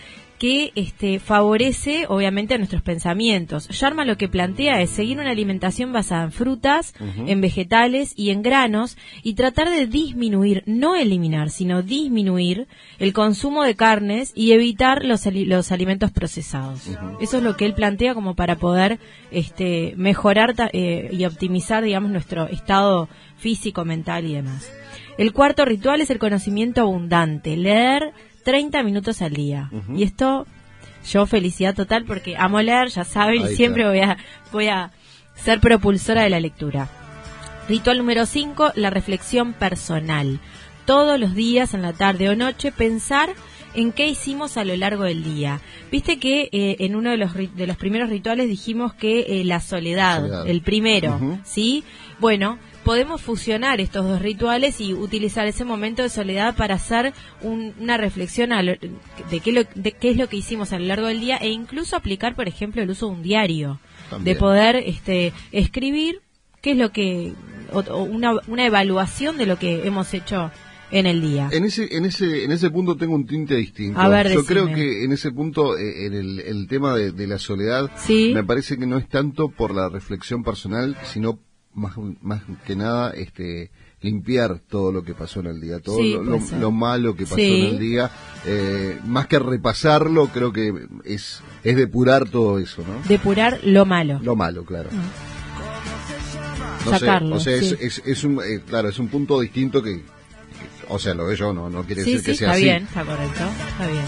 que 0.46 0.72
este, 0.76 1.18
favorece 1.18 2.06
obviamente 2.08 2.54
a 2.54 2.60
nuestros 2.60 2.84
pensamientos. 2.84 3.68
Sharma 3.70 4.06
lo 4.06 4.16
que 4.16 4.28
plantea 4.28 4.80
es 4.84 4.92
seguir 4.92 5.18
una 5.18 5.32
alimentación 5.32 5.92
basada 5.92 6.26
en 6.26 6.32
frutas, 6.32 6.94
en 7.26 7.42
vegetales 7.42 8.14
y 8.16 8.30
en 8.30 8.44
granos 8.44 8.96
y 9.24 9.34
tratar 9.34 9.72
de 9.72 9.88
disminuir, 9.88 10.62
no 10.68 10.96
eliminar, 10.96 11.50
sino 11.50 11.82
disminuir 11.82 12.68
el 13.00 13.12
consumo 13.12 13.64
de 13.64 13.74
carnes 13.76 14.34
y 14.36 14.52
evitar 14.52 15.04
los, 15.04 15.26
los 15.26 15.72
alimentos 15.72 16.12
procesados. 16.12 16.92
Eso 17.20 17.38
es 17.38 17.44
lo 17.44 17.58
que 17.58 17.66
él 17.66 17.74
plantea 17.74 18.14
como 18.14 18.36
para 18.36 18.56
poder 18.58 19.00
este, 19.32 19.96
mejorar 19.98 20.54
ta- 20.54 20.70
eh, 20.74 21.10
y 21.12 21.26
optimizar, 21.26 21.84
digamos, 21.84 22.12
nuestro 22.12 22.48
estado 22.50 23.10
físico, 23.38 23.84
mental 23.84 24.26
y 24.28 24.36
demás. 24.36 24.72
El 25.18 25.34
cuarto 25.34 25.66
ritual 25.66 26.02
es 26.02 26.12
el 26.12 26.20
conocimiento 26.20 26.82
abundante, 26.82 27.58
leer 27.58 28.12
30 28.46 28.82
minutos 28.84 29.22
al 29.22 29.34
día. 29.34 29.70
Y 29.94 30.04
esto 30.04 30.46
yo 31.12 31.26
felicidad 31.26 31.76
total 31.76 32.06
porque 32.06 32.38
amo 32.38 32.62
leer, 32.62 32.88
ya 32.88 33.04
saben, 33.04 33.44
Ahí 33.44 33.56
siempre 33.56 33.84
está. 33.84 33.90
voy 33.92 34.00
a, 34.00 34.18
voy 34.54 34.68
a 34.68 34.92
ser 35.36 35.60
propulsora 35.60 36.22
de 36.24 36.30
la 36.30 36.40
lectura. 36.40 36.88
Ritual 37.68 37.98
número 37.98 38.26
5, 38.26 38.72
la 38.76 38.90
reflexión 38.92 39.54
personal. 39.54 40.40
Todos 40.86 41.20
los 41.20 41.34
días, 41.34 41.74
en 41.74 41.82
la 41.82 41.94
tarde 41.94 42.30
o 42.30 42.36
noche, 42.36 42.72
pensar 42.72 43.30
en 43.74 43.92
qué 43.92 44.08
hicimos 44.08 44.56
a 44.58 44.64
lo 44.64 44.76
largo 44.78 45.04
del 45.04 45.24
día. 45.24 45.60
Viste 45.92 46.18
que 46.20 46.48
eh, 46.52 46.78
en 46.80 46.96
uno 46.96 47.10
de 47.10 47.18
los, 47.18 47.34
de 47.34 47.68
los 47.68 47.76
primeros 47.78 48.10
rituales 48.10 48.48
dijimos 48.48 48.94
que 48.94 49.42
eh, 49.42 49.44
la 49.44 49.60
soledad, 49.60 50.22
Soledad. 50.22 50.48
el 50.48 50.62
primero. 50.62 51.40
¿sí? 51.44 51.84
Bueno, 52.20 52.58
podemos 52.86 53.22
fusionar 53.22 53.82
estos 53.82 54.06
dos 54.06 54.22
rituales 54.22 54.80
y 54.80 54.94
utilizar 54.94 55.46
ese 55.48 55.66
momento 55.66 56.04
de 56.04 56.10
soledad 56.10 56.56
para 56.56 56.76
hacer 56.76 57.14
un- 57.42 57.74
una 57.80 57.98
reflexión 57.98 58.54
a 58.54 58.64
lo- 58.64 58.76
de, 59.32 59.40
qué 59.44 59.52
lo- 59.52 59.64
de 59.76 59.92
qué 59.92 60.12
es 60.12 60.18
lo 60.18 60.30
que 60.30 60.38
hicimos 60.38 60.72
a 60.72 60.80
lo 60.80 60.86
largo 60.86 61.08
del 61.08 61.20
día 61.20 61.36
e 61.38 61.50
incluso 61.50 61.96
aplicar, 61.98 62.36
por 62.36 62.48
ejemplo, 62.48 62.82
el 62.82 62.90
uso 62.92 63.08
de 63.08 63.12
un 63.14 63.24
diario, 63.24 63.80
También. 64.10 64.36
de 64.36 64.40
poder 64.40 64.76
este, 64.78 65.34
escribir 65.52 66.22
qué 66.62 66.72
es 66.72 66.78
lo 66.78 66.92
que, 66.92 67.34
o- 67.74 67.80
o 67.80 68.04
una, 68.04 68.34
una 68.48 68.66
evaluación 68.66 69.36
de 69.38 69.48
lo 69.48 69.58
que 69.60 69.86
hemos 69.88 70.14
hecho 70.14 70.52
en 70.92 71.08
el 71.08 71.20
día. 71.22 71.50
En 71.52 71.66
ese, 71.66 71.98
en 71.98 72.06
ese, 72.06 72.44
en 72.46 72.52
ese 72.52 72.70
punto 72.70 72.96
tengo 72.96 73.16
un 73.16 73.26
tinte 73.26 73.56
distinto. 73.56 74.00
A 74.00 74.08
ver, 74.08 74.28
Yo 74.32 74.42
decime. 74.44 74.62
creo 74.62 74.76
que 74.76 75.04
en 75.04 75.12
ese 75.12 75.32
punto, 75.32 75.76
eh, 75.78 76.06
en 76.06 76.14
el, 76.14 76.40
el 76.40 76.68
tema 76.68 76.94
de, 76.96 77.12
de 77.12 77.26
la 77.28 77.40
soledad, 77.40 77.90
Sí. 77.98 78.32
me 78.34 78.44
parece 78.44 78.78
que 78.78 78.86
no 78.86 78.98
es 79.00 79.10
tanto 79.10 79.50
por 79.50 79.74
la 79.74 79.90
reflexión 79.90 80.44
personal, 80.44 80.96
sino 81.04 81.40
más, 81.76 81.94
más 82.22 82.42
que 82.66 82.76
nada, 82.76 83.12
este, 83.12 83.70
limpiar 84.02 84.60
todo 84.60 84.92
lo 84.92 85.04
que 85.04 85.14
pasó 85.14 85.40
en 85.42 85.48
el 85.48 85.62
día, 85.62 85.80
todo 85.80 85.98
Sí, 85.98 86.16
lo, 86.60 86.72
malo 86.72 87.16
que 87.16 87.24
pasó 87.24 87.36
Sí. 87.36 87.62
en 87.62 87.74
el 87.76 87.80
día, 87.80 88.10
eh, 88.46 89.00
más 89.06 89.28
que 89.28 89.40
repasarlo, 89.40 90.28
creo 90.28 90.52
que 90.54 90.74
es, 91.04 91.42
es 91.64 91.76
depurar 91.76 92.30
todo 92.30 92.60
eso, 92.60 92.82
¿no? 92.88 93.08
Depurar 93.08 93.60
lo 93.64 93.86
malo. 93.86 94.20
Lo 94.24 94.36
malo, 94.36 94.64
claro. 94.66 94.90
No 96.86 96.92
sé, 96.92 97.00
Sacarlo, 97.00 97.36
o 97.36 97.40
sea, 97.40 97.58
sí. 97.60 97.66
es, 97.66 98.00
es, 98.00 98.02
es 98.06 98.24
un, 98.24 98.40
eh, 98.44 98.62
claro, 98.68 98.90
es 98.90 99.00
un 99.00 99.08
punto 99.08 99.40
distinto 99.40 99.82
que, 99.82 100.04
o 100.88 101.00
sea, 101.00 101.16
lo 101.16 101.26
veo 101.26 101.36
yo, 101.36 101.52
no, 101.54 101.70
no 101.70 101.84
quiere 101.84 102.04
decir 102.04 102.24
que 102.24 102.36
sea 102.36 102.48
está 102.50 102.52
así. 102.52 102.64
bien, 102.64 102.84
está 102.84 103.04
correcto, 103.04 103.44
está 103.70 103.88
bien. 103.88 104.04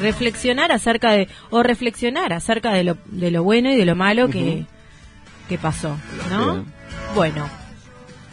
Reflexionar 0.00 0.70
acerca 0.70 1.12
de, 1.12 1.28
o 1.48 1.62
reflexionar 1.62 2.32
acerca 2.34 2.72
de 2.72 2.84
lo, 2.84 2.98
de 3.06 3.30
lo 3.30 3.42
bueno 3.42 3.70
y 3.72 3.76
de 3.76 3.86
lo 3.86 3.96
malo 3.96 4.28
que, 4.28 4.66
que 5.48 5.56
pasó, 5.58 5.96
¿no? 6.30 6.52
Bien. 6.54 6.79
Bueno, 7.14 7.48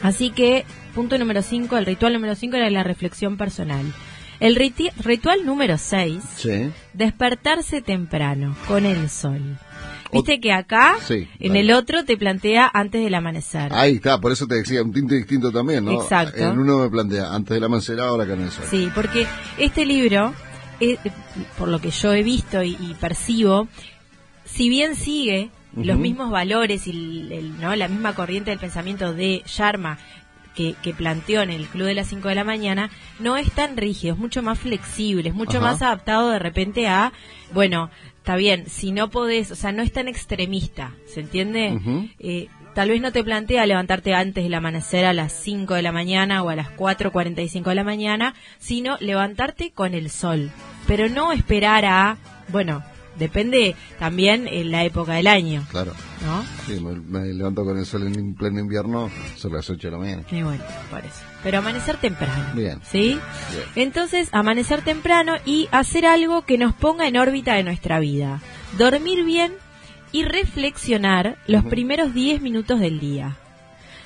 así 0.02 0.30
que, 0.32 0.66
punto 0.94 1.18
número 1.18 1.42
5, 1.42 1.78
el 1.78 1.86
ritual 1.86 2.13
número 2.13 2.36
5 2.36 2.56
era 2.58 2.70
la 2.70 2.84
reflexión 2.84 3.38
personal. 3.38 3.86
El 4.40 4.56
riti- 4.56 4.92
ritual 5.04 5.46
número 5.46 5.78
6, 5.80 6.22
Sí. 6.36 6.70
despertarse 6.94 7.82
temprano, 7.82 8.56
con 8.68 8.86
el 8.86 9.10
sol. 9.10 9.58
Viste 10.13 10.40
que 10.40 10.54
acá, 10.54 10.96
Sí, 11.06 11.28
en 11.40 11.50
vale. 11.50 11.60
el 11.62 11.72
otro, 11.72 12.06
te 12.06 12.16
plantea 12.18 12.70
antes 12.74 13.04
del 13.04 13.13
amanecer. 13.16 13.74
Ahí 13.74 13.96
está, 13.96 14.22
por 14.22 14.32
eso 14.32 14.48
te 14.48 14.56
decía, 14.56 14.82
un 14.84 14.94
tinte 14.94 15.16
distinto 15.16 15.52
también, 15.52 15.84
¿no? 15.84 16.02
Exacto. 16.02 16.38
En 16.38 16.58
uno 16.60 16.78
me 16.78 16.90
plantea, 16.90 17.34
antes 17.34 17.56
de 17.56 17.60
la 17.60 17.68
mancera, 17.68 18.08
ahora 18.08 18.24
en 18.32 18.42
el 18.42 18.52
sol. 18.52 18.63
Sí, 18.70 18.90
porque 18.96 19.28
este 19.58 19.86
libro, 19.86 20.34
eh, 20.80 20.98
por 21.58 21.68
lo 21.68 21.82
que 21.82 21.90
yo 21.92 22.13
he 22.13 22.24
visto 22.24 22.63
y, 22.63 22.78
y 22.80 22.96
percibo, 23.02 23.68
si 24.46 24.70
bien 24.70 24.96
sigue 24.96 25.50
los 25.86 25.98
mismos 25.98 26.32
valores 26.32 26.88
y 26.88 26.92
el- 26.92 27.32
el- 27.32 27.62
¿no? 27.62 27.76
la 27.76 27.88
misma 27.88 28.13
corriente 28.13 28.50
del 28.52 28.60
pensamiento 28.60 29.13
de 29.13 29.44
Sharma 29.46 29.98
que, 30.56 30.74
que 30.82 30.94
planteó 30.94 31.44
en 31.44 31.52
el 31.52 31.68
Club 31.68 31.86
de 31.86 31.94
las 31.94 32.08
5 32.08 32.30
de 32.30 32.36
la 32.36 32.44
mañana, 32.44 32.90
no 33.20 33.38
es 33.38 33.52
tan 33.52 33.78
rígido, 33.78 34.16
es 34.16 34.20
mucho 34.20 34.42
más 34.42 34.58
flexible, 34.58 35.30
es 35.30 35.36
mucho 35.36 35.58
Ajá. 35.60 35.68
más 35.68 35.82
adaptado 35.84 36.32
de 36.32 36.40
repente 36.40 36.88
a, 36.88 37.13
bueno, 37.54 37.92
está 38.18 38.36
bien, 38.36 38.66
si 38.68 38.92
no 38.92 39.10
podés, 39.12 39.52
o 39.52 39.56
sea, 39.56 39.72
no 39.72 39.84
es 39.84 39.92
tan 39.94 40.08
extremista, 40.08 40.94
¿se 41.06 41.20
entiende? 41.20 41.80
Eh, 42.18 42.48
tal 42.74 42.90
vez 42.90 43.00
no 43.02 43.12
te 43.12 43.24
plantea 43.24 43.68
levantarte 43.68 44.16
antes 44.16 44.44
del 44.44 44.54
amanecer 44.56 45.06
a 45.06 45.13
las 45.13 45.32
5 45.32 45.76
de 45.76 45.84
la 45.84 45.92
mañana 45.92 46.42
o 46.42 46.50
a 46.50 46.56
las 46.56 46.70
4.45 46.76 47.70
de 47.70 47.76
la 47.76 47.84
mañana, 47.84 48.34
sino 48.58 48.98
levantarte 49.00 49.70
con 49.72 49.94
el 49.94 50.10
sol. 50.10 50.50
Pero 50.88 51.08
no 51.08 51.34
esperar 51.34 51.86
a, 51.86 52.18
bueno, 52.50 52.82
depende 53.18 53.76
también 54.00 54.48
en 54.48 54.72
la 54.72 54.84
época 54.84 55.14
del 55.14 55.28
año, 55.28 55.66
Claro. 55.72 55.94
¿no? 56.26 56.44
Sí, 56.66 56.80
me, 56.80 56.96
me 57.20 57.34
levanto 57.34 57.64
con 57.64 57.78
el 57.78 57.86
sol 57.86 58.08
en 58.08 58.36
pleno 58.36 58.60
invierno, 58.60 59.10
son 59.36 59.54
las 59.54 59.70
8 59.70 59.88
de 59.88 59.92
la 59.92 59.98
mañana. 59.98 60.24
Y 60.32 60.42
bueno, 60.44 60.64
por 60.90 61.00
eso. 61.00 61.22
Pero 61.44 61.60
amanecer 61.60 61.98
temprano. 61.98 62.46
Bien. 62.56 62.80
¿Sí? 62.90 63.20
Bien. 63.52 63.64
Entonces, 63.88 64.30
amanecer 64.32 64.82
temprano 64.82 65.34
y 65.46 65.68
hacer 65.72 66.06
algo 66.06 66.44
que 66.44 66.58
nos 66.58 66.74
ponga 66.74 67.08
en 67.08 67.18
órbita 67.18 67.54
de 67.56 67.64
nuestra 67.64 68.00
vida. 68.00 68.42
Dormir 68.78 69.24
bien 69.24 69.54
y 70.12 70.24
reflexionar 70.24 71.38
los 71.48 71.64
primeros 71.66 72.14
10 72.14 72.42
minutos 72.42 72.80
del 72.80 73.00
día. 73.00 73.38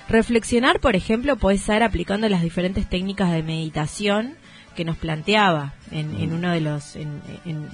Reflexionar, 0.10 0.80
por 0.80 0.96
ejemplo, 0.96 1.38
puede 1.38 1.58
ser 1.58 1.84
aplicando 1.84 2.28
las 2.28 2.42
diferentes 2.42 2.90
técnicas 2.90 3.32
de 3.32 3.44
meditación 3.44 4.36
que 4.76 4.86
nos 4.86 4.98
planteaba 4.98 5.74
en, 5.92 6.16
en 6.20 6.34
uno 6.34 6.52
de 6.52 6.62
los 6.62 6.96
en, 6.96 7.22
en- 7.46 7.68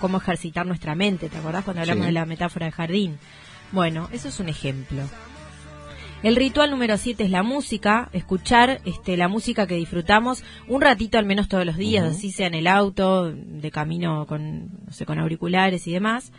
cómo 0.00 0.18
ejercitar 0.18 0.64
nuestra 0.66 0.94
mente, 0.94 1.28
¿te 1.28 1.38
acordás 1.38 1.64
cuando 1.64 1.80
hablamos 1.82 2.02
Sí. 2.04 2.06
de 2.08 2.12
la 2.12 2.24
metáfora 2.26 2.66
de 2.66 2.72
jardín? 2.72 3.18
Bueno, 3.72 4.08
eso 4.12 4.28
es 4.28 4.38
un 4.40 4.48
ejemplo. 4.48 5.02
El 6.22 6.34
ritual 6.34 6.70
número 6.70 6.96
7 6.96 7.22
es 7.24 7.30
la 7.30 7.44
música, 7.44 8.08
escuchar 8.12 8.80
este, 8.84 9.16
la 9.16 9.28
música 9.28 9.68
que 9.68 9.76
disfrutamos 9.76 10.42
un 10.66 10.80
ratito 10.80 11.16
al 11.18 11.26
menos 11.26 11.46
todos 11.48 11.64
los 11.64 11.76
días, 11.76 12.04
así 12.04 12.32
sea 12.32 12.48
en 12.48 12.54
el 12.54 12.66
auto, 12.66 13.30
de 13.32 13.70
camino 13.70 14.26
con, 14.26 14.64
no 14.86 14.92
sé, 14.92 15.06
con 15.06 15.20
auriculares 15.20 15.86
y 15.86 15.92
demás. 15.92 16.32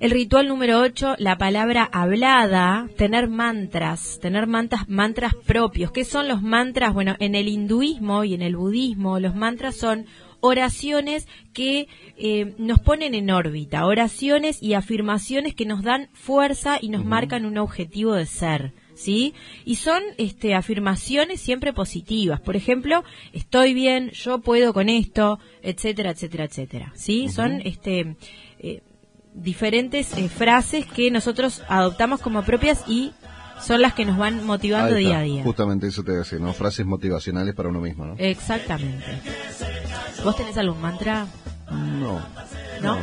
El 0.00 0.12
ritual 0.12 0.46
número 0.46 0.78
8, 0.78 1.16
la 1.18 1.38
palabra 1.38 1.82
hablada, 1.82 2.88
tener 2.96 3.26
mantras, 3.28 4.20
tener 4.20 4.46
mantras, 4.46 4.88
mantras 4.88 5.34
propios. 5.34 5.90
¿Qué 5.90 6.04
son 6.04 6.28
los 6.28 6.40
mantras? 6.40 6.94
Bueno, 6.94 7.16
en 7.18 7.34
el 7.34 7.48
hinduismo 7.48 8.22
y 8.22 8.34
en 8.34 8.42
el 8.42 8.54
budismo, 8.54 9.18
los 9.18 9.34
mantras 9.34 9.74
son 9.74 10.06
oraciones 10.38 11.26
que 11.52 11.88
eh, 12.16 12.54
nos 12.58 12.78
ponen 12.78 13.16
en 13.16 13.28
órbita, 13.28 13.86
oraciones 13.86 14.62
y 14.62 14.74
afirmaciones 14.74 15.56
que 15.56 15.66
nos 15.66 15.82
dan 15.82 16.10
fuerza 16.12 16.78
y 16.80 16.90
nos 16.90 17.04
marcan 17.04 17.44
un 17.44 17.58
objetivo 17.58 18.14
de 18.14 18.26
ser. 18.26 18.74
¿Sí? 18.94 19.34
Y 19.64 19.76
son 19.76 20.02
este, 20.16 20.54
afirmaciones 20.54 21.40
siempre 21.40 21.72
positivas. 21.72 22.40
Por 22.40 22.56
ejemplo, 22.56 23.04
estoy 23.32 23.72
bien, 23.74 24.10
yo 24.10 24.40
puedo 24.40 24.72
con 24.72 24.88
esto, 24.88 25.38
etcétera, 25.62 26.10
etcétera, 26.10 26.44
etcétera. 26.44 26.92
¿Sí? 26.96 27.28
Son 27.28 27.60
este, 27.64 28.16
eh, 28.58 28.82
diferentes 29.42 30.16
eh, 30.16 30.28
frases 30.28 30.86
que 30.86 31.10
nosotros 31.10 31.62
adoptamos 31.68 32.20
como 32.20 32.42
propias 32.42 32.84
y 32.86 33.12
son 33.60 33.82
las 33.82 33.94
que 33.94 34.04
nos 34.04 34.16
van 34.16 34.44
motivando 34.46 34.96
Ahí 34.96 35.04
día 35.04 35.18
a 35.18 35.22
día. 35.22 35.42
Justamente 35.42 35.86
eso 35.88 36.02
te 36.04 36.12
decía, 36.12 36.38
¿no? 36.38 36.52
Frases 36.52 36.86
motivacionales 36.86 37.54
para 37.54 37.68
uno 37.68 37.80
mismo, 37.80 38.06
¿no? 38.06 38.14
Exactamente. 38.18 39.04
¿Vos 40.24 40.36
tenés 40.36 40.56
algún 40.58 40.80
mantra? 40.80 41.26
No. 41.70 42.20
¿No? 42.82 42.98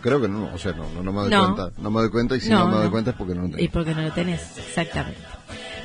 Creo 0.00 0.20
que 0.20 0.28
no, 0.28 0.50
o 0.54 0.58
sea, 0.58 0.72
no, 0.72 0.88
no, 0.94 1.02
no 1.02 1.12
me 1.12 1.22
doy 1.22 1.30
cuenta. 1.30 1.70
No 1.80 1.90
me 1.90 2.00
doy 2.00 2.10
cuenta 2.10 2.36
y 2.36 2.40
si 2.40 2.50
No, 2.50 2.68
me 2.68 2.76
doy 2.76 2.90
cuenta 2.90 3.10
es 3.10 3.16
porque 3.16 3.34
no 3.34 3.42
lo 3.42 3.48
tengo. 3.48 3.62
Y 3.62 3.68
porque 3.68 3.94
no 3.94 4.02
lo 4.02 4.12
tenés, 4.12 4.56
exactamente. 4.58 5.20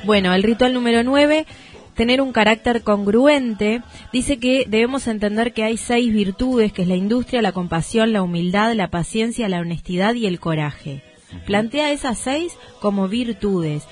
Bueno, 0.04 0.32
el 0.34 0.42
ritual 0.42 0.72
número 0.72 1.02
9, 1.02 1.46
tener 1.94 2.20
un 2.20 2.32
carácter 2.32 2.82
congruente, 2.82 3.82
dice 4.12 4.38
que 4.38 4.64
debemos 4.68 5.06
entender 5.06 5.52
que 5.52 5.64
hay 5.64 5.76
seis 5.76 6.12
virtudes, 6.12 6.72
que 6.72 6.82
es 6.82 6.88
la 6.88 6.96
industria, 6.96 7.42
la 7.42 7.52
compasión, 7.52 8.12
la 8.12 8.22
humildad, 8.22 8.74
la 8.74 8.88
paciencia, 8.88 9.48
la 9.48 9.60
honestidad 9.60 10.14
y 10.14 10.26
el 10.26 10.40
coraje. 10.40 11.02
Plantea 11.46 11.92
esas 11.92 12.18
seis 12.18 12.56
como 12.80 13.08
virtudes. 13.08 13.84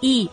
Y 0.00 0.30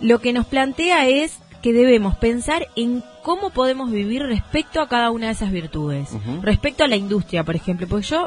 lo 0.00 0.20
que 0.20 0.32
nos 0.32 0.46
plantea 0.46 1.08
es 1.08 1.38
que 1.62 1.72
debemos 1.72 2.16
pensar 2.16 2.68
en 2.74 3.04
cómo 3.22 3.50
podemos 3.50 3.90
vivir 3.90 4.22
respecto 4.22 4.80
a 4.80 4.88
cada 4.88 5.10
una 5.10 5.26
de 5.26 5.32
esas 5.32 5.52
virtudes. 5.52 6.10
Respecto 6.42 6.82
a 6.84 6.88
la 6.88 6.96
industria, 6.96 7.44
por 7.44 7.54
ejemplo, 7.54 7.86
porque 7.86 8.06
yo 8.06 8.26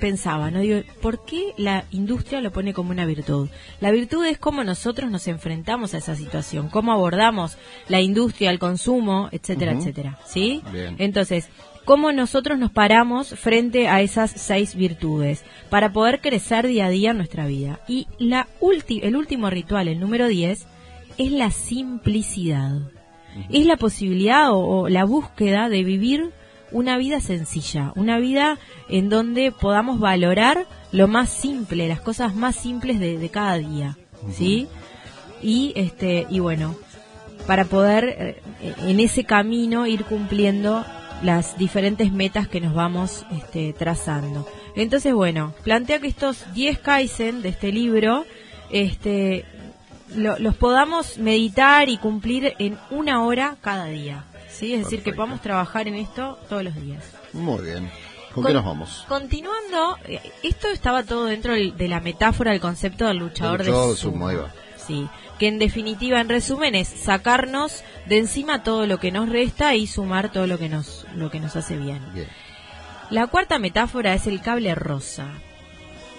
pensaba, 0.00 0.50
¿no? 0.50 0.58
Digo, 0.60 0.80
¿por 1.00 1.24
qué 1.24 1.52
la 1.56 1.84
industria 1.92 2.40
lo 2.40 2.50
pone 2.50 2.72
como 2.74 2.90
una 2.90 3.06
virtud? 3.06 3.48
La 3.80 3.90
virtud 3.92 4.24
es 4.24 4.38
cómo 4.38 4.64
nosotros 4.64 5.10
nos 5.10 5.28
enfrentamos 5.28 5.94
a 5.94 5.98
esa 5.98 6.16
situación, 6.16 6.68
cómo 6.68 6.92
abordamos 6.92 7.56
la 7.88 8.00
industria, 8.00 8.50
el 8.50 8.58
consumo, 8.58 9.28
etcétera, 9.30 9.72
etcétera, 9.72 10.18
¿sí? 10.26 10.62
Bien. 10.72 10.96
Entonces, 10.98 11.48
cómo 11.84 12.10
nosotros 12.12 12.58
nos 12.58 12.70
paramos 12.72 13.28
frente 13.28 13.86
a 13.88 14.00
esas 14.00 14.30
seis 14.32 14.74
virtudes 14.74 15.44
para 15.70 15.92
poder 15.92 16.20
crecer 16.20 16.66
día 16.66 16.86
a 16.86 16.90
día 16.90 17.10
en 17.12 17.16
nuestra 17.18 17.46
vida. 17.46 17.80
Y 17.86 18.06
la 18.18 18.48
ulti- 18.60 19.00
el 19.02 19.14
último 19.16 19.50
ritual, 19.50 19.86
el 19.88 20.00
número 20.00 20.26
10, 20.28 20.66
es 21.18 21.32
la 21.32 21.50
simplicidad. 21.50 22.78
Es 23.48 23.64
la 23.66 23.76
posibilidad 23.76 24.50
o, 24.52 24.58
o 24.58 24.88
la 24.88 25.04
búsqueda 25.04 25.68
de 25.68 25.84
vivir 25.84 26.30
una 26.72 26.96
vida 26.98 27.20
sencilla, 27.20 27.92
una 27.96 28.18
vida 28.18 28.58
en 28.88 29.08
donde 29.08 29.52
podamos 29.52 30.00
valorar 30.00 30.66
lo 30.92 31.08
más 31.08 31.30
simple, 31.30 31.88
las 31.88 32.00
cosas 32.00 32.34
más 32.34 32.56
simples 32.56 32.98
de, 33.00 33.18
de 33.18 33.28
cada 33.28 33.58
día, 33.58 33.96
¿sí? 34.32 34.68
Y 35.42 35.72
este 35.76 36.26
y 36.30 36.40
bueno, 36.40 36.76
para 37.46 37.64
poder 37.64 38.04
eh, 38.60 38.74
en 38.86 39.00
ese 39.00 39.24
camino 39.24 39.86
ir 39.86 40.04
cumpliendo 40.04 40.84
las 41.22 41.58
diferentes 41.58 42.12
metas 42.12 42.48
que 42.48 42.60
nos 42.60 42.74
vamos 42.74 43.26
este, 43.36 43.72
trazando. 43.72 44.46
Entonces, 44.74 45.12
bueno, 45.12 45.52
plantea 45.64 45.98
que 45.98 46.06
estos 46.06 46.44
10 46.54 46.78
Kaizen 46.78 47.42
de 47.42 47.50
este 47.50 47.72
libro 47.72 48.24
este, 48.70 49.44
los 50.14 50.56
podamos 50.56 51.18
meditar 51.18 51.88
y 51.88 51.98
cumplir 51.98 52.54
en 52.58 52.78
una 52.90 53.22
hora 53.24 53.56
cada 53.60 53.86
día. 53.86 54.24
¿Sí? 54.50 54.74
Es 54.74 54.84
decir, 54.84 55.02
que 55.02 55.12
podamos 55.12 55.40
trabajar 55.40 55.88
en 55.88 55.94
esto 55.94 56.38
todos 56.48 56.64
los 56.64 56.74
días. 56.74 57.04
Muy 57.32 57.62
bien. 57.62 57.90
¿Con, 58.34 58.44
qué 58.44 58.52
nos 58.52 58.64
vamos? 58.64 59.04
Continuando, 59.08 59.98
eh, 60.04 60.20
esto 60.42 60.68
estaba 60.68 61.02
todo 61.02 61.24
dentro 61.24 61.54
de 61.54 61.88
la 61.88 62.00
metáfora 62.00 62.52
del 62.52 62.60
concepto 62.60 63.06
del 63.06 63.18
luchador, 63.18 63.64
de 63.64 63.96
sumo. 63.96 64.28
Sí, 64.76 65.08
que 65.38 65.48
en 65.48 65.58
definitiva, 65.58 66.20
en 66.20 66.28
resumen, 66.28 66.74
es 66.74 66.88
sacarnos 66.88 67.82
de 68.06 68.18
encima 68.18 68.62
todo 68.62 68.86
lo 68.86 68.98
que 68.98 69.10
nos 69.10 69.28
resta 69.28 69.74
y 69.74 69.86
sumar 69.86 70.32
todo 70.32 70.46
lo 70.46 70.58
que 70.58 70.68
nos, 70.68 71.06
lo 71.14 71.30
que 71.30 71.40
nos 71.40 71.56
hace 71.56 71.76
bien. 71.76 72.00
La 73.10 73.26
cuarta 73.26 73.58
metáfora 73.58 74.14
es 74.14 74.26
el 74.26 74.40
cable 74.40 74.74
rosa. 74.74 75.26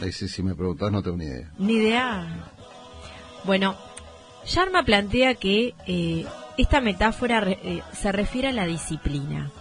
Ahí 0.02 0.12
sí, 0.12 0.28
si 0.28 0.44
me 0.44 0.56
preguntas, 0.56 0.92
no 0.92 1.02
tengo 1.02 1.18
ni 1.18 1.26
idea. 1.26 1.52
Ni 1.58 1.74
idea. 1.74 2.28
Bueno, 3.46 3.78
Sharma 4.46 4.84
plantea 4.84 5.36
que 5.36 5.76
eh, 5.88 6.26
esta 6.58 6.82
metáfora 6.82 7.44
eh, 7.48 7.82
se 7.94 8.12
refiere 8.12 8.50
a 8.50 8.52
la 8.52 8.66
disciplina. 8.66 9.52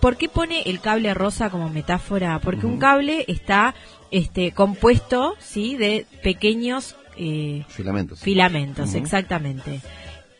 ¿Por 0.00 0.16
qué 0.16 0.28
pone 0.28 0.62
el 0.66 0.80
cable 0.80 1.14
rosa 1.14 1.50
como 1.50 1.68
metáfora? 1.68 2.38
Porque 2.38 2.66
un 2.66 2.78
cable 2.78 3.24
está 3.28 3.74
este, 4.10 4.52
compuesto 4.52 5.34
¿sí? 5.38 5.76
de 5.76 6.06
pequeños 6.22 6.96
eh, 7.16 7.64
filamentos. 7.68 8.20
Filamentos, 8.20 8.94
exactamente. 8.94 9.80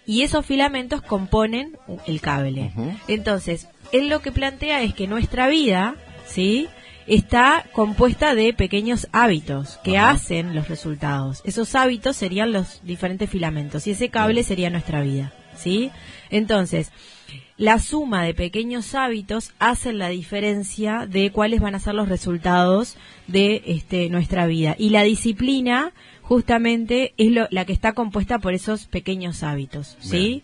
Y 0.04 0.22
esos 0.22 0.46
filamentos 0.46 1.02
componen 1.02 1.76
el 2.06 2.20
cable. 2.20 2.72
Entonces, 3.08 3.68
él 3.92 4.08
lo 4.08 4.20
que 4.20 4.30
plantea 4.30 4.82
es 4.82 4.94
que 4.94 5.08
nuestra 5.08 5.48
vida, 5.48 5.96
¿sí? 6.26 6.68
está 7.06 7.64
compuesta 7.72 8.34
de 8.34 8.52
pequeños 8.52 9.08
hábitos 9.12 9.78
que 9.82 9.98
hacen 9.98 10.54
los 10.54 10.68
resultados. 10.68 11.40
Esos 11.44 11.74
hábitos 11.74 12.16
serían 12.16 12.52
los 12.52 12.80
diferentes 12.84 13.30
filamentos 13.30 13.86
y 13.86 13.92
ese 13.92 14.08
cable 14.10 14.42
sería 14.42 14.70
nuestra 14.70 15.00
vida, 15.00 15.32
¿sí? 15.56 15.90
Entonces, 16.30 16.92
la 17.56 17.78
suma 17.78 18.24
de 18.24 18.34
pequeños 18.34 18.94
hábitos 18.94 19.52
hace 19.58 19.92
la 19.92 20.08
diferencia 20.08 21.06
de 21.06 21.32
cuáles 21.32 21.60
van 21.60 21.74
a 21.74 21.80
ser 21.80 21.94
los 21.94 22.08
resultados 22.08 22.96
de 23.26 23.62
este, 23.66 24.08
nuestra 24.10 24.46
vida. 24.46 24.76
Y 24.78 24.90
la 24.90 25.02
disciplina 25.02 25.92
justamente 26.22 27.14
es 27.16 27.32
la 27.50 27.64
que 27.64 27.72
está 27.72 27.92
compuesta 27.92 28.38
por 28.38 28.52
esos 28.52 28.86
pequeños 28.86 29.42
hábitos, 29.42 29.96
¿sí? 30.00 30.42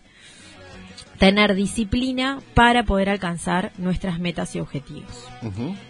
tener 1.17 1.55
disciplina 1.55 2.41
para 2.53 2.83
poder 2.83 3.09
alcanzar 3.09 3.71
nuestras 3.77 4.19
metas 4.19 4.55
y 4.55 4.59
objetivos. 4.59 5.29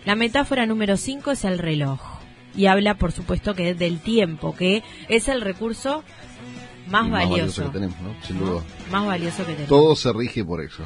La 0.05 0.15
metáfora 0.15 0.65
número 0.65 0.97
5 0.97 1.31
es 1.31 1.45
el 1.45 1.57
reloj 1.57 2.01
y 2.55 2.67
habla, 2.67 2.95
por 2.95 3.11
supuesto, 3.11 3.55
que 3.55 3.73
del 3.73 3.99
tiempo, 3.99 4.55
que 4.55 4.83
es 5.09 5.27
el 5.27 5.41
recurso 5.41 6.03
más, 7.01 7.27
valioso. 7.29 7.65
que 7.65 7.69
tenemos, 7.69 7.99
¿no? 8.01 8.15
Sin 8.25 8.39
duda. 8.39 8.63
Más 8.91 9.05
valioso 9.05 9.37
que 9.39 9.53
tenemos. 9.53 9.69
Todo 9.69 9.95
se 9.95 10.13
rige 10.13 10.45
por 10.45 10.61
eso. 10.61 10.83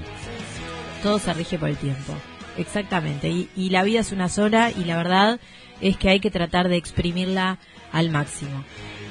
Todo 1.04 1.20
se 1.20 1.34
rige 1.34 1.58
por 1.58 1.70
el 1.70 1.78
tiempo. 1.78 2.14
Exactamente. 2.58 3.30
Y, 3.30 3.50
y 3.56 3.70
la 3.70 3.84
vida 3.84 4.00
es 4.00 4.12
una 4.12 4.30
sola 4.30 4.72
y 4.72 4.86
la 4.86 4.98
verdad 4.98 5.40
es 5.82 5.98
que 5.98 6.10
hay 6.10 6.20
que 6.20 6.32
tratar 6.32 6.70
de 6.70 6.78
exprimirla 6.78 7.60
al 7.92 8.10
máximo. 8.10 8.64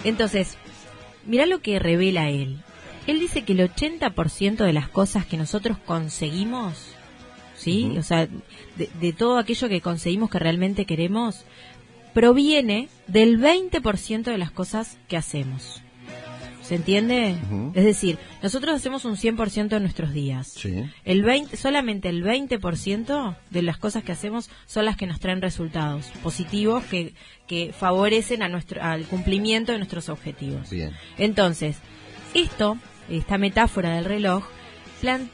Entonces, 0.05 0.57
mira 1.25 1.47
lo 1.47 1.61
que 1.61 1.79
revela 1.79 2.31
él. 2.31 2.59
Él 3.07 3.21
dice 3.21 3.45
que 3.45 3.53
el 3.53 3.61
80% 3.61 4.57
de 4.65 4.73
las 4.73 4.89
cosas 4.89 5.27
que 5.27 5.37
nosotros 5.37 5.79
conseguimos, 5.79 6.89
¿sí? 7.57 7.97
O 7.99 8.03
sea, 8.03 8.29
de, 8.77 9.13
todo 9.13 9.39
aquello 9.39 9.69
que 9.69 9.81
conseguimos 9.81 10.29
que 10.29 10.41
realmente 10.41 10.87
queremos, 10.87 11.45
proviene 12.15 12.89
del 13.07 13.39
20% 13.41 14.25
de 14.25 14.39
las 14.39 14.51
cosas 14.51 14.99
que 15.07 15.17
hacemos. 15.17 15.83
¿Se 16.67 16.75
entiende? 16.75 17.37
Es 17.75 17.85
decir, 17.85 18.19
nosotros 18.43 18.75
hacemos 18.75 19.05
un 19.05 19.17
100% 19.17 19.69
de 19.69 19.81
nuestros 19.81 20.13
días. 20.13 20.49
Sí. 20.49 20.85
El 21.05 21.23
20, 21.23 21.57
solamente 21.57 22.09
el 22.09 22.25
20% 22.25 23.37
de 23.51 23.63
las 23.63 23.79
cosas 23.79 24.03
que 24.03 24.13
hacemos 24.13 24.51
son 24.67 24.85
las 24.85 24.97
que 24.97 25.07
nos 25.07 25.21
traen 25.21 25.41
resultados 25.41 26.07
positivos 26.23 26.85
que, 26.85 27.15
que 27.47 27.73
favorecen 27.73 28.43
a 28.43 28.49
nuestro, 28.49 28.83
al 28.83 29.05
cumplimiento 29.05 29.73
de 29.73 29.79
nuestros 29.79 30.09
objetivos. 30.09 30.69
Bien. 30.71 30.93
Entonces, 31.19 31.77
esto 32.35 32.79
esta 33.09 33.39
metáfora 33.39 33.97
del 33.97 34.05
reloj, 34.05 34.45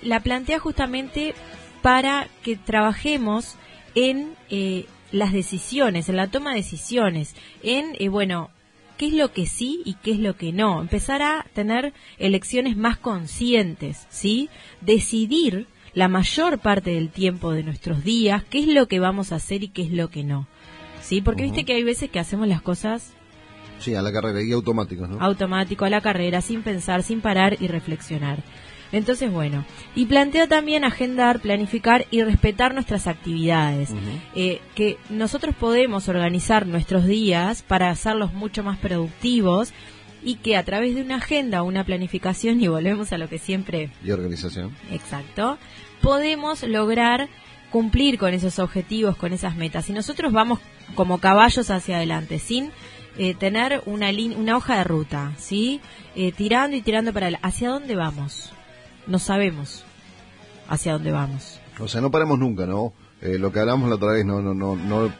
la 0.02 0.20
plantea 0.20 0.58
justamente 0.58 1.34
para 1.80 2.28
que 2.42 2.56
trabajemos 2.56 3.56
en 3.94 4.34
eh, 4.50 4.86
las 5.10 5.32
decisiones, 5.32 6.08
en 6.08 6.16
la 6.16 6.28
toma 6.28 6.50
de 6.50 6.56
decisiones, 6.56 7.34
en, 7.62 7.96
eh, 7.98 8.08
bueno, 8.08 8.50
qué 9.02 9.08
es 9.08 9.14
lo 9.14 9.32
que 9.32 9.46
sí 9.46 9.82
y 9.84 9.94
qué 9.94 10.12
es 10.12 10.20
lo 10.20 10.36
que 10.36 10.52
no. 10.52 10.80
Empezar 10.80 11.22
a 11.22 11.44
tener 11.54 11.92
elecciones 12.18 12.76
más 12.76 12.98
conscientes, 12.98 14.06
¿sí? 14.10 14.48
Decidir 14.80 15.66
la 15.92 16.06
mayor 16.06 16.60
parte 16.60 16.90
del 16.90 17.10
tiempo 17.10 17.50
de 17.50 17.64
nuestros 17.64 18.04
días 18.04 18.44
qué 18.48 18.60
es 18.60 18.68
lo 18.68 18.86
que 18.86 19.00
vamos 19.00 19.32
a 19.32 19.36
hacer 19.36 19.64
y 19.64 19.68
qué 19.70 19.82
es 19.82 19.90
lo 19.90 20.08
que 20.08 20.22
no. 20.22 20.46
¿Sí? 21.00 21.20
Porque 21.20 21.42
viste 21.42 21.64
que 21.64 21.72
hay 21.72 21.82
veces 21.82 22.10
que 22.10 22.20
hacemos 22.20 22.46
las 22.46 22.62
cosas 22.62 23.12
Sí, 23.80 23.92
a 23.96 24.02
la 24.02 24.12
carrera 24.12 24.40
y 24.40 24.52
automático, 24.52 25.04
¿no? 25.08 25.20
Automático, 25.20 25.84
a 25.84 25.90
la 25.90 26.00
carrera, 26.00 26.40
sin 26.40 26.62
pensar, 26.62 27.02
sin 27.02 27.20
parar 27.20 27.56
y 27.60 27.66
reflexionar. 27.66 28.38
Entonces, 28.92 29.32
bueno, 29.32 29.64
y 29.94 30.06
plantea 30.06 30.46
también 30.46 30.84
agendar, 30.84 31.40
planificar 31.40 32.06
y 32.10 32.22
respetar 32.22 32.74
nuestras 32.74 33.06
actividades. 33.06 33.90
Eh, 34.34 34.60
que 34.74 34.98
nosotros 35.08 35.54
podemos 35.58 36.08
organizar 36.08 36.66
nuestros 36.66 37.06
días 37.06 37.62
para 37.62 37.88
hacerlos 37.88 38.34
mucho 38.34 38.62
más 38.62 38.78
productivos 38.78 39.72
y 40.22 40.36
que 40.36 40.56
a 40.56 40.64
través 40.64 40.94
de 40.94 41.02
una 41.02 41.16
agenda, 41.16 41.62
una 41.62 41.84
planificación, 41.84 42.60
y 42.60 42.68
volvemos 42.68 43.12
a 43.12 43.18
lo 43.18 43.28
que 43.28 43.38
siempre... 43.38 43.90
Y 44.04 44.10
organización. 44.10 44.76
Exacto, 44.90 45.58
podemos 46.00 46.62
lograr 46.62 47.28
cumplir 47.70 48.18
con 48.18 48.34
esos 48.34 48.58
objetivos, 48.58 49.16
con 49.16 49.32
esas 49.32 49.56
metas. 49.56 49.88
Y 49.88 49.94
nosotros 49.94 50.32
vamos 50.32 50.60
como 50.94 51.18
caballos 51.18 51.70
hacia 51.70 51.96
adelante, 51.96 52.38
sin 52.38 52.70
eh, 53.16 53.34
tener 53.34 53.82
una, 53.86 54.10
una 54.36 54.56
hoja 54.56 54.76
de 54.76 54.84
ruta, 54.84 55.32
¿sí? 55.38 55.80
Eh, 56.14 56.32
tirando 56.32 56.76
y 56.76 56.82
tirando 56.82 57.12
para 57.12 57.28
¿Hacia 57.42 57.70
dónde 57.70 57.96
vamos? 57.96 58.52
No 59.06 59.18
sabemos 59.18 59.84
hacia 60.68 60.92
dónde 60.92 61.12
vamos. 61.12 61.60
O 61.80 61.88
sea, 61.88 62.00
no 62.00 62.10
paramos 62.10 62.38
nunca, 62.38 62.66
¿no? 62.66 62.92
Eh, 63.20 63.38
lo 63.38 63.52
que 63.52 63.60
hablamos 63.60 63.88
la 63.88 63.94
otra 63.96 64.12
vez, 64.12 64.24
no, 64.24 64.42
no, 64.42 64.52
no, 64.52 64.74
no 64.74 65.12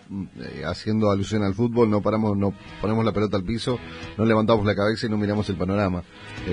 haciendo 0.66 1.10
alusión 1.10 1.44
al 1.44 1.54
fútbol, 1.54 1.88
no 1.88 2.02
paramos, 2.02 2.36
no 2.36 2.52
ponemos 2.80 3.04
la 3.04 3.12
pelota 3.12 3.36
al 3.36 3.44
piso, 3.44 3.78
no 4.18 4.24
levantamos 4.24 4.66
la 4.66 4.74
cabeza 4.74 5.06
y 5.06 5.08
no 5.08 5.16
miramos 5.16 5.48
el 5.48 5.56
panorama. 5.56 6.02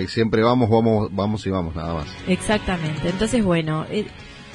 siempre 0.08 0.44
vamos, 0.44 0.70
vamos, 0.70 1.10
vamos 1.12 1.46
y 1.48 1.50
vamos, 1.50 1.76
nada 1.76 1.96
más. 1.96 2.08
Exactamente. 2.28 3.10
Entonces, 3.10 3.44
bueno, 3.44 3.86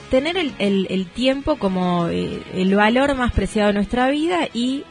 tener 0.09 0.37
el, 0.37 0.55
el, 0.61 0.87
el, 0.89 1.07
tiempo 1.07 1.57
como 1.57 2.07
el 2.07 2.75
valor 2.77 3.17
más 3.17 3.33
preciado 3.33 3.69
de 3.69 3.75
nuestra 3.75 4.09
vida 4.09 4.49
y 4.55 4.85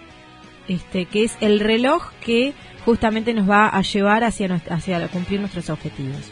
este, 0.67 1.05
que 1.05 1.23
es 1.23 1.37
el 1.41 1.59
reloj 1.59 2.11
que 2.21 2.53
justamente 2.85 3.33
nos 3.33 3.49
va 3.49 3.67
a 3.67 3.81
llevar 3.81 4.23
hacia, 4.23 4.53
hacia 4.69 5.07
cumplir 5.07 5.39
nuestros 5.39 5.69
objetivos. 5.69 6.31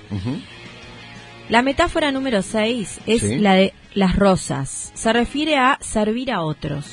La 1.51 1.63
metáfora 1.63 2.13
número 2.13 2.43
6 2.43 3.01
es 3.07 3.23
la 3.23 3.55
de 3.55 3.73
las 3.93 4.15
rosas. 4.15 4.93
Se 4.95 5.11
refiere 5.11 5.57
a 5.57 5.77
servir 5.81 6.31
a 6.31 6.43
otros. 6.43 6.85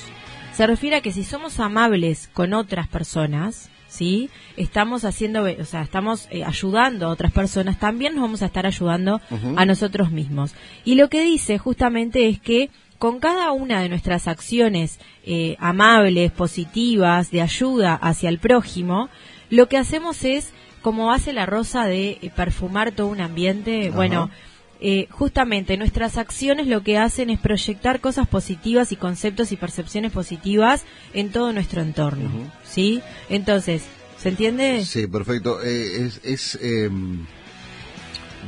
Se 0.52 0.66
refiere 0.66 0.96
a 0.96 1.00
que 1.00 1.12
si 1.12 1.22
somos 1.22 1.60
amables 1.60 2.28
con 2.32 2.52
otras 2.52 2.88
personas, 2.88 3.70
¿sí? 3.86 4.30
Estamos 4.56 5.04
haciendo, 5.04 5.44
o 5.44 5.64
sea, 5.64 5.82
estamos 5.82 6.26
eh, 6.32 6.42
ayudando 6.42 7.06
a 7.06 7.10
otras 7.10 7.30
personas, 7.30 7.78
también 7.78 8.16
nos 8.16 8.22
vamos 8.22 8.42
a 8.42 8.46
estar 8.46 8.66
ayudando 8.66 9.20
a 9.54 9.64
nosotros 9.64 10.10
mismos. 10.10 10.56
Y 10.84 10.96
lo 10.96 11.08
que 11.08 11.22
dice 11.22 11.58
justamente 11.58 12.28
es 12.28 12.40
que 12.40 12.70
con 12.98 13.20
cada 13.20 13.52
una 13.52 13.80
de 13.80 13.88
nuestras 13.88 14.26
acciones 14.26 14.98
eh, 15.22 15.54
amables, 15.60 16.32
positivas, 16.32 17.30
de 17.30 17.42
ayuda 17.42 17.94
hacia 17.94 18.28
el 18.28 18.40
prójimo, 18.40 19.08
lo 19.50 19.68
que 19.68 19.78
hacemos 19.78 20.24
es, 20.24 20.52
como 20.82 21.12
hace 21.12 21.32
la 21.32 21.46
rosa 21.46 21.86
de 21.86 22.18
eh, 22.20 22.32
perfumar 22.34 22.90
todo 22.90 23.06
un 23.06 23.20
ambiente, 23.20 23.90
bueno, 23.90 24.30
eh, 24.80 25.08
justamente 25.10 25.76
nuestras 25.76 26.18
acciones 26.18 26.66
lo 26.66 26.82
que 26.82 26.98
hacen 26.98 27.30
es 27.30 27.38
proyectar 27.40 28.00
cosas 28.00 28.28
positivas 28.28 28.92
y 28.92 28.96
conceptos 28.96 29.52
y 29.52 29.56
percepciones 29.56 30.12
positivas 30.12 30.84
en 31.14 31.30
todo 31.30 31.52
nuestro 31.52 31.82
entorno, 31.82 32.30
¿sí? 32.64 33.02
Entonces, 33.28 33.82
¿se 34.18 34.28
entiende? 34.28 34.84
Sí, 34.84 35.06
perfecto. 35.06 35.60
es, 35.62 36.20
es 36.22 36.58
em, 36.62 37.26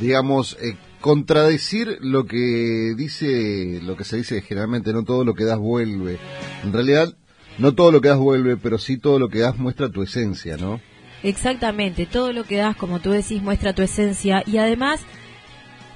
digamos, 0.01 0.57
contradecir 1.01 1.99
lo 2.01 2.27
que 2.27 2.95
dice, 2.97 3.81
lo 3.83 3.97
que 3.97 4.05
se 4.05 4.19
dice 4.19 4.43
generalmente, 4.43 4.93
no 4.93 5.05
todo 5.05 5.25
lo 5.25 5.35
que 5.35 5.45
das 5.45 5.59
vuelve. 5.59 6.19
En 6.63 6.73
realidad, 6.73 7.15
no 7.59 7.75
todo 7.75 7.91
lo 7.91 8.01
que 8.01 8.09
das 8.09 8.19
vuelve, 8.19 8.57
pero 8.57 8.79
sí 8.79 8.99
todo 8.99 9.19
lo 9.19 9.29
que 9.29 9.41
das 9.41 9.59
muestra 9.59 9.91
tu 9.91 10.03
esencia, 10.03 10.57
¿no? 10.57 10.81
Exactamente, 11.23 12.07
todo 12.07 12.33
lo 12.33 12.45
que 12.45 12.57
das, 12.57 12.77
como 12.77 13.01
tú 13.01 13.11
decís, 13.11 13.43
muestra 13.43 13.75
tu 13.75 13.83
esencia 13.83 14.43
y 14.47 14.59
además 14.59 15.01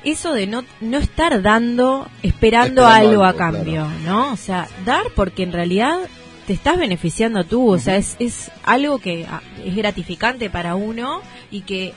eso 0.05 0.33
de 0.33 0.47
no, 0.47 0.65
no 0.81 0.99
estar 0.99 1.43
dando, 1.43 2.09
esperando, 2.23 2.83
Esperando 2.83 2.87
algo, 2.87 3.25
a 3.25 3.35
cambio, 3.35 3.89
¿no? 4.05 4.33
O 4.33 4.37
sea, 4.37 4.69
dar 4.85 5.05
porque 5.15 5.43
en 5.43 5.53
realidad 5.53 5.99
te 6.47 6.53
estás 6.53 6.79
beneficiando 6.79 7.45
tú, 7.45 7.71
o 7.71 7.79
sea, 7.79 7.97
es, 7.97 8.17
es 8.19 8.51
algo 8.65 8.99
que 8.99 9.27
ah, 9.29 9.41
es 9.65 9.75
gratificante 9.75 10.51
para 10.51 10.75
uno 10.75 11.23
y 11.51 11.63
que 11.63 11.95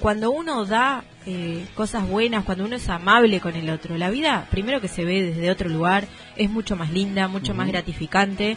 cuando 0.00 0.30
uno 0.30 0.64
da 0.64 1.04
eh, 1.26 1.64
cosas 1.74 2.06
buenas, 2.08 2.44
cuando 2.44 2.64
uno 2.64 2.76
es 2.76 2.88
amable 2.88 3.40
con 3.40 3.54
el 3.56 3.70
otro, 3.70 3.96
la 3.96 4.10
vida, 4.10 4.46
primero 4.50 4.80
que 4.80 4.88
se 4.88 5.04
ve 5.04 5.22
desde 5.22 5.50
otro 5.50 5.68
lugar, 5.68 6.06
es 6.36 6.50
mucho 6.50 6.76
más 6.76 6.90
linda, 6.90 7.28
mucho 7.28 7.54
más 7.54 7.68
gratificante. 7.68 8.56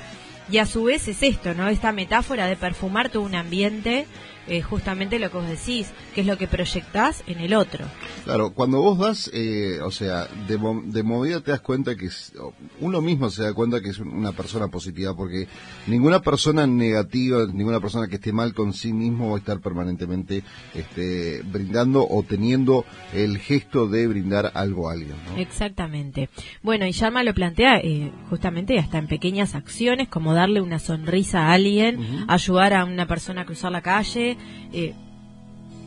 Y 0.49 0.59
a 0.59 0.65
su 0.65 0.83
vez 0.85 1.07
es 1.07 1.23
esto, 1.23 1.53
¿no? 1.53 1.67
Esta 1.67 1.91
metáfora 1.91 2.45
de 2.47 2.55
perfumar 2.55 3.09
todo 3.09 3.23
un 3.23 3.35
ambiente, 3.35 4.07
eh, 4.49 4.61
justamente 4.61 5.19
lo 5.19 5.29
que 5.29 5.37
vos 5.37 5.47
decís, 5.49 5.87
que 6.15 6.21
es 6.21 6.27
lo 6.27 6.37
que 6.37 6.47
proyectás 6.47 7.21
en 7.27 7.39
el 7.41 7.53
otro. 7.53 7.83
Claro, 8.23 8.51
cuando 8.53 8.81
vos 8.81 8.97
das, 8.97 9.29
eh, 9.33 9.79
o 9.83 9.91
sea, 9.91 10.25
de, 10.47 10.57
de 10.85 11.03
movida 11.03 11.41
te 11.41 11.51
das 11.51 11.59
cuenta 11.59 11.95
que 11.97 12.05
es- 12.05 12.31
uno 12.79 13.01
mismo 13.01 13.29
se 13.29 13.43
da 13.43 13.53
cuenta 13.53 13.81
que 13.81 13.89
es 13.89 13.99
un- 13.99 14.07
una 14.13 14.31
persona 14.31 14.69
positiva, 14.69 15.13
porque 15.17 15.49
ninguna 15.85 16.21
persona 16.21 16.65
negativa, 16.65 17.45
ninguna 17.53 17.81
persona 17.81 18.07
que 18.07 18.15
esté 18.15 18.31
mal 18.31 18.53
con 18.53 18.71
sí 18.71 18.93
mismo 18.93 19.31
va 19.31 19.35
a 19.35 19.39
estar 19.39 19.59
permanentemente 19.59 20.43
este, 20.73 21.41
brindando 21.43 22.07
o 22.09 22.23
teniendo 22.23 22.85
el 23.13 23.39
gesto 23.39 23.87
de 23.87 24.07
brindar 24.07 24.51
algo 24.55 24.89
a 24.89 24.93
alguien. 24.93 25.15
¿no? 25.29 25.37
Exactamente. 25.41 26.29
Bueno, 26.63 26.85
y 26.85 26.91
Sharma 26.91 27.23
lo 27.23 27.33
plantea 27.33 27.79
eh, 27.79 28.11
justamente 28.29 28.79
hasta 28.79 28.97
en 28.97 29.07
pequeñas 29.07 29.55
acciones, 29.55 30.07
como 30.07 30.33
darle 30.37 30.61
una 30.61 30.79
sonrisa 30.79 31.47
a 31.47 31.53
alguien, 31.53 32.25
ayudar 32.27 32.73
a 32.73 32.85
una 32.85 33.07
persona 33.07 33.41
a 33.41 33.45
cruzar 33.45 33.71
la 33.71 33.81
calle, 33.81 34.37
eh, 34.71 34.93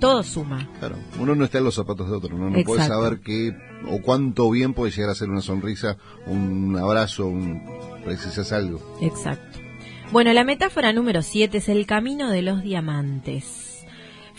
todo 0.01 0.23
suma. 0.23 0.69
Claro, 0.79 0.97
uno 1.21 1.35
no 1.35 1.45
está 1.45 1.59
en 1.59 1.65
los 1.65 1.75
zapatos 1.77 2.11
de 2.11 2.17
otro, 2.17 2.35
uno 2.35 2.51
no 2.51 2.65
puede 2.65 2.85
saber 2.85 3.21
qué 3.21 3.55
o 3.89 4.01
cuánto 4.03 4.51
bien 4.51 4.75
puede 4.75 4.91
llegar 4.91 5.11
a 5.11 5.15
ser 5.15 5.31
una 5.31 5.41
sonrisa, 5.41 5.97
un 6.27 6.77
abrazo, 6.77 7.27
un 7.27 7.63
precisas 8.05 8.53
algo. 8.53 8.81
Exacto. 9.01 9.59
Bueno, 10.11 10.33
la 10.33 10.43
metáfora 10.43 10.93
número 10.93 11.23
7 11.23 11.59
es 11.59 11.69
el 11.69 11.87
camino 11.87 12.31
de 12.31 12.43
los 12.43 12.63
diamantes. 12.63 13.70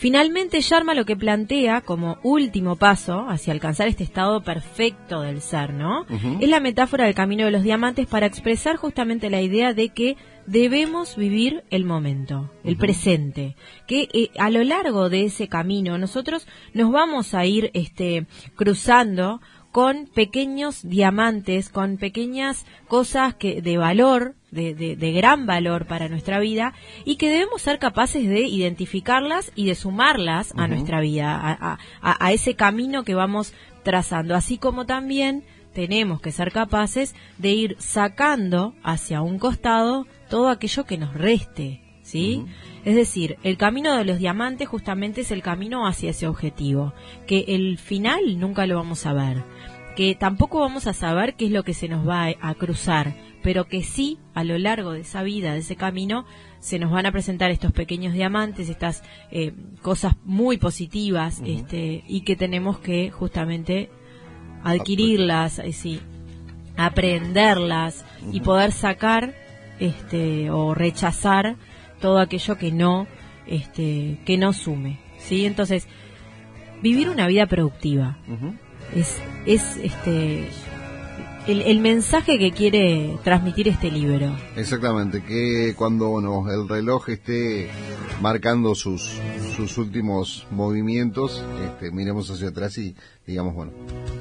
Finalmente, 0.02 0.60
Sharma 0.62 0.94
lo 0.94 1.04
que 1.04 1.14
plantea 1.14 1.80
como 1.80 2.18
último 2.24 2.74
paso 2.74 3.24
hacia 3.28 3.52
alcanzar 3.52 3.86
este 3.86 4.02
estado 4.02 4.42
perfecto 4.42 5.20
del 5.20 5.40
ser, 5.40 5.72
¿no? 5.72 6.06
Es 6.40 6.48
la 6.48 6.58
metáfora 6.58 7.04
del 7.04 7.14
camino 7.14 7.44
de 7.44 7.52
los 7.52 7.62
diamantes 7.62 8.08
para 8.08 8.26
expresar 8.26 8.74
justamente 8.74 9.30
la 9.30 9.40
idea 9.40 9.74
de 9.74 9.90
que 9.90 10.16
debemos 10.44 11.14
vivir 11.14 11.62
el 11.70 11.84
momento, 11.84 12.50
el 12.64 12.76
presente, 12.76 13.54
que 13.86 14.08
eh, 14.12 14.30
a 14.40 14.50
lo 14.50 14.64
largo 14.64 15.08
de 15.08 15.26
ese 15.26 15.46
camino 15.46 15.96
nosotros 15.98 16.48
nos 16.74 16.90
vamos 16.90 17.32
a 17.32 17.46
ir 17.46 17.70
este 17.72 18.26
cruzando 18.56 19.40
con 19.72 20.06
pequeños 20.06 20.86
diamantes, 20.88 21.68
con 21.70 21.96
pequeñas 21.96 22.66
cosas 22.88 23.34
que 23.34 23.62
de 23.62 23.78
valor, 23.78 24.34
de, 24.50 24.74
de- 24.74 24.96
de 24.96 25.12
gran 25.12 25.46
valor 25.46 25.86
para 25.86 26.08
nuestra 26.10 26.38
vida 26.38 26.74
y 27.06 27.16
que 27.16 27.30
debemos 27.30 27.62
ser 27.62 27.78
capaces 27.78 28.28
de 28.28 28.42
identificarlas 28.42 29.50
y 29.54 29.64
de 29.66 29.74
sumarlas 29.74 30.52
a 30.56 30.68
nuestra 30.68 31.00
vida, 31.00 31.34
a, 31.40 31.78
a- 32.02 32.32
ese 32.32 32.54
camino 32.54 33.02
que 33.02 33.14
vamos 33.14 33.54
trazando, 33.82 34.34
así 34.36 34.58
como 34.58 34.84
también 34.86 35.42
tenemos 35.74 36.20
que 36.20 36.32
ser 36.32 36.52
capaces 36.52 37.14
de 37.38 37.50
ir 37.52 37.76
sacando 37.78 38.74
hacia 38.82 39.22
un 39.22 39.38
costado 39.38 40.06
todo 40.28 40.50
aquello 40.50 40.84
que 40.84 40.98
nos 40.98 41.14
reste, 41.14 41.80
¿sí? 42.02 42.44
Es 42.84 42.94
decir, 42.96 43.38
el 43.42 43.56
camino 43.56 43.96
de 43.96 44.04
los 44.04 44.18
diamantes 44.18 44.68
justamente 44.68 45.20
es 45.22 45.30
el 45.30 45.40
camino 45.42 45.86
hacia 45.86 46.10
ese 46.10 46.26
objetivo, 46.26 46.92
que 47.26 47.44
el 47.48 47.78
final 47.78 48.38
nunca 48.38 48.66
lo 48.66 48.76
vamos 48.76 49.06
a 49.06 49.12
ver, 49.14 49.44
que 49.94 50.14
tampoco 50.14 50.60
vamos 50.60 50.86
a 50.86 50.92
saber 50.92 51.34
qué 51.34 51.46
es 51.46 51.50
lo 51.50 51.64
que 51.64 51.74
se 51.74 51.88
nos 51.88 52.06
va 52.08 52.28
a, 52.40 52.54
cruzar, 52.54 53.14
pero 53.42 53.66
que 53.66 53.82
sí, 53.82 54.18
a 54.34 54.44
lo 54.44 54.58
largo 54.58 54.92
de 54.92 55.00
esa 55.00 55.22
vida, 55.22 55.52
de 55.52 55.60
ese 55.60 55.76
camino, 55.76 56.24
se 56.60 56.78
nos 56.78 56.90
van 56.90 57.06
a 57.06 57.12
presentar 57.12 57.50
estos 57.50 57.72
pequeños 57.72 58.12
diamantes, 58.12 58.68
estas 58.68 59.02
eh, 59.30 59.52
cosas 59.82 60.14
muy 60.24 60.58
positivas, 60.58 61.42
este, 61.44 62.04
y 62.06 62.22
que 62.22 62.36
tenemos 62.36 62.78
que 62.78 63.10
justamente 63.10 63.90
adquirirlas, 64.64 65.58
eh, 65.58 65.72
sí, 65.72 66.00
aprenderlas 66.76 68.04
y 68.30 68.40
poder 68.40 68.72
sacar 68.72 69.34
este 69.78 70.50
o 70.50 70.74
rechazar 70.74 71.56
todo 72.00 72.18
aquello 72.18 72.56
que 72.56 72.72
no 72.72 73.06
este 73.46 74.18
que 74.24 74.38
no 74.38 74.52
sume, 74.52 75.00
¿sí? 75.18 75.44
Entonces, 75.44 75.88
vivir 76.82 77.08
una 77.08 77.26
vida 77.26 77.46
productiva. 77.46 78.18
Es 78.94 79.18
es 79.46 79.76
este 79.82 80.48
el, 81.48 81.62
el 81.62 81.80
mensaje 81.80 82.38
que 82.38 82.52
quiere 82.52 83.16
transmitir 83.24 83.66
este 83.66 83.90
libro. 83.90 84.32
Exactamente, 84.56 85.24
que 85.24 85.74
cuando 85.76 86.08
bueno, 86.10 86.44
el 86.52 86.68
reloj 86.68 87.08
esté 87.08 87.68
marcando 88.20 88.76
sus, 88.76 89.10
sus 89.56 89.76
últimos 89.76 90.46
movimientos, 90.52 91.44
este, 91.64 91.90
miremos 91.90 92.30
hacia 92.30 92.48
atrás 92.50 92.78
y 92.78 92.94
digamos, 93.26 93.54
bueno, 93.56 93.72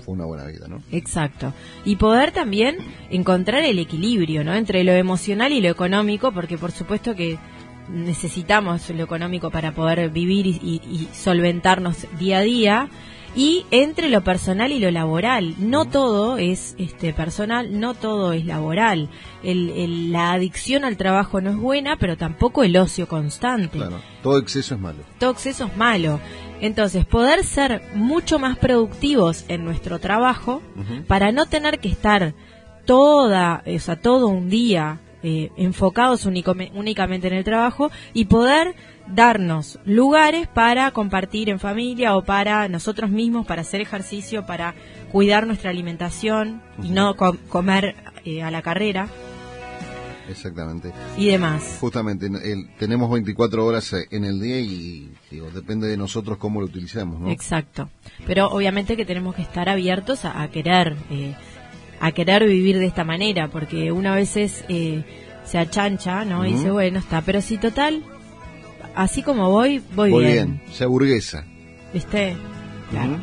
fue 0.03 0.15
una 0.15 0.26
buena 0.26 0.45
vida, 0.45 0.67
¿no? 0.67 0.82
Exacto. 0.91 1.53
Y 1.86 1.97
poder 1.97 2.32
también 2.32 2.78
encontrar 3.11 3.63
el 3.65 3.78
equilibrio, 3.78 4.43
¿no? 4.43 4.55
Entre 4.55 4.84
lo 4.84 4.93
emocional 4.93 5.51
y 5.51 5.61
lo 5.61 5.69
económico, 5.69 6.32
porque 6.32 6.57
por 6.57 6.72
supuesto 6.72 7.15
que 7.15 7.38
necesitamos 7.89 8.89
lo 8.89 9.03
económico 9.03 9.51
para 9.51 9.74
poder 9.74 10.09
vivir 10.09 10.47
y, 10.47 10.59
y- 10.63 10.82
y 10.89 11.07
solventarnos 11.13 12.07
día 12.17 12.39
a 12.39 12.41
día. 12.41 12.89
Y 13.34 13.65
entre 13.71 14.09
lo 14.09 14.23
personal 14.25 14.73
y 14.73 14.79
lo 14.79 14.91
laboral. 14.91 15.55
No 15.57 15.86
todo 15.86 16.38
es 16.38 16.75
este 16.77 17.13
personal, 17.13 17.79
no 17.79 17.93
todo 17.93 18.34
es 18.34 18.45
laboral. 18.45 19.07
El- 19.41 19.69
el- 19.69 20.11
la 20.11 20.34
adicción 20.34 20.84
al 20.84 20.97
trabajo 20.97 21.39
no 21.39 21.49
es 21.51 21.55
buena, 21.55 21.95
pero 21.97 22.17
tampoco 22.17 22.63
el 22.63 22.75
ocio 22.75 23.07
constante 23.07 23.77
Claro, 23.77 24.01
todo 24.21 24.38
exceso 24.38 24.75
es 24.75 24.82
malo. 24.82 24.99
todo 25.17 25.32
exceso 25.32 25.65
es 25.67 25.77
malo. 25.77 26.19
Entonces, 26.59 27.05
poder 27.05 27.43
ser 27.45 27.82
mucho 27.95 28.38
más 28.38 28.57
productivos 28.57 29.45
en 29.47 29.63
nuestro 29.63 29.99
trabajo 29.99 30.61
para 31.07 31.32
no 31.32 31.45
tener 31.45 31.79
que 31.79 31.88
estar 31.89 32.34
toda, 32.86 33.63
o 33.65 33.79
sea, 33.79 33.95
todo 33.99 34.27
un 34.27 34.49
día 34.49 34.99
eh, 35.23 35.51
enfocados 35.55 36.25
únicamente 36.25 37.27
en 37.27 37.34
el 37.36 37.43
trabajo 37.43 37.91
y 38.11 38.25
poder 38.25 38.73
darnos 39.07 39.79
lugares 39.85 40.47
para 40.47 40.91
compartir 40.91 41.49
en 41.49 41.59
familia 41.59 42.15
o 42.15 42.23
para 42.23 42.67
nosotros 42.69 43.09
mismos, 43.09 43.45
para 43.45 43.61
hacer 43.61 43.81
ejercicio, 43.81 44.45
para 44.45 44.73
cuidar 45.11 45.45
nuestra 45.47 45.69
alimentación 45.69 46.61
y 46.83 46.89
no 46.89 47.15
co- 47.15 47.37
comer 47.49 47.95
eh, 48.25 48.41
a 48.43 48.51
la 48.51 48.61
carrera 48.61 49.07
Exactamente. 50.29 50.91
y 51.17 51.27
demás. 51.27 51.77
Justamente, 51.81 52.27
el- 52.27 52.69
tenemos 52.77 53.11
24 53.11 53.65
horas 53.65 53.91
eh, 53.93 54.05
en 54.11 54.23
el 54.23 54.39
día 54.39 54.59
y 54.59 55.11
digo, 55.29 55.49
depende 55.51 55.87
de 55.87 55.97
nosotros 55.97 56.37
cómo 56.37 56.61
lo 56.61 56.67
utilicemos, 56.67 57.19
¿no? 57.19 57.29
Exacto. 57.29 57.89
Pero 58.25 58.47
obviamente 58.47 58.95
que 58.95 59.05
tenemos 59.05 59.35
que 59.35 59.41
estar 59.41 59.67
abiertos 59.67 60.23
a, 60.25 60.41
a 60.41 60.47
querer, 60.49 60.95
eh, 61.09 61.35
a 61.99 62.11
querer 62.13 62.45
vivir 62.47 62.77
de 62.79 62.85
esta 62.85 63.03
manera, 63.03 63.49
porque 63.49 63.91
una 63.91 64.15
veces 64.15 64.63
eh, 64.69 65.03
se 65.43 65.57
achancha, 65.57 66.23
¿no? 66.23 66.45
Y 66.45 66.53
dice, 66.53 66.71
bueno, 66.71 66.99
está, 66.99 67.21
pero 67.21 67.41
si 67.41 67.57
total, 67.57 68.01
así 68.95 69.23
como 69.23 69.49
voy, 69.49 69.81
voy, 69.95 70.11
Muy 70.11 70.25
bien. 70.25 70.59
bien, 70.59 70.61
se 70.73 70.83
aburguesa. 70.83 71.45
¿Viste? 71.93 72.35
Claro. 72.89 73.17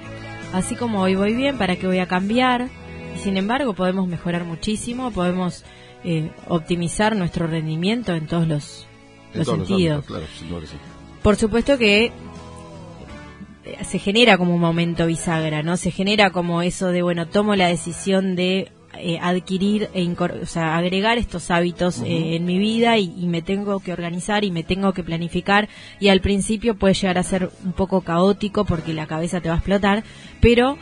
Así 0.52 0.74
como 0.76 1.00
hoy 1.02 1.14
voy 1.14 1.34
bien, 1.34 1.58
¿para 1.58 1.76
qué 1.76 1.86
voy 1.86 1.98
a 1.98 2.06
cambiar? 2.06 2.68
Y 3.16 3.18
sin 3.20 3.36
embargo, 3.36 3.74
podemos 3.74 4.08
mejorar 4.08 4.44
muchísimo, 4.44 5.10
podemos 5.10 5.64
eh, 6.04 6.30
optimizar 6.48 7.16
nuestro 7.16 7.46
rendimiento 7.46 8.14
en 8.14 8.26
todos 8.26 8.46
los, 8.48 8.86
En 9.32 9.38
los 9.40 9.46
todos 9.46 9.58
los 9.58 9.68
sentidos. 9.68 10.04
ámbitos, 10.10 10.28
claro, 10.48 10.66
sí. 10.66 10.76
Por 11.22 11.36
supuesto 11.36 11.76
que 11.76 12.06
eh, 13.64 13.84
se 13.84 13.98
genera 13.98 14.38
como 14.38 14.54
un 14.54 14.60
momento 14.60 15.06
bisagra, 15.06 15.62
¿no? 15.62 15.76
Se 15.76 15.90
genera 15.90 16.30
como 16.30 16.62
eso 16.62 16.88
de, 16.88 17.02
bueno, 17.02 17.26
tomo 17.28 17.54
la 17.56 17.68
decisión 17.68 18.34
de 18.36 18.72
eh, 19.00 19.18
adquirir 19.20 19.88
e 19.94 20.02
o 20.42 20.46
sea, 20.46 20.76
agregar 20.76 21.18
estos 21.18 21.50
hábitos 21.50 22.00
eh, 22.02 22.36
en 22.36 22.44
mi 22.44 22.58
vida 22.58 22.98
y, 22.98 23.14
y 23.16 23.26
me 23.26 23.42
tengo 23.42 23.80
que 23.80 23.92
organizar 23.92 24.44
y 24.44 24.50
me 24.50 24.62
tengo 24.62 24.92
que 24.92 25.02
planificar 25.02 25.68
y 26.00 26.08
al 26.08 26.20
principio 26.20 26.76
puede 26.76 26.94
llegar 26.94 27.18
a 27.18 27.22
ser 27.22 27.50
un 27.64 27.72
poco 27.72 28.00
caótico 28.02 28.64
porque 28.64 28.92
la 28.94 29.06
cabeza 29.06 29.40
te 29.40 29.48
va 29.48 29.54
a 29.56 29.58
explotar, 29.58 30.04
pero 30.40 30.76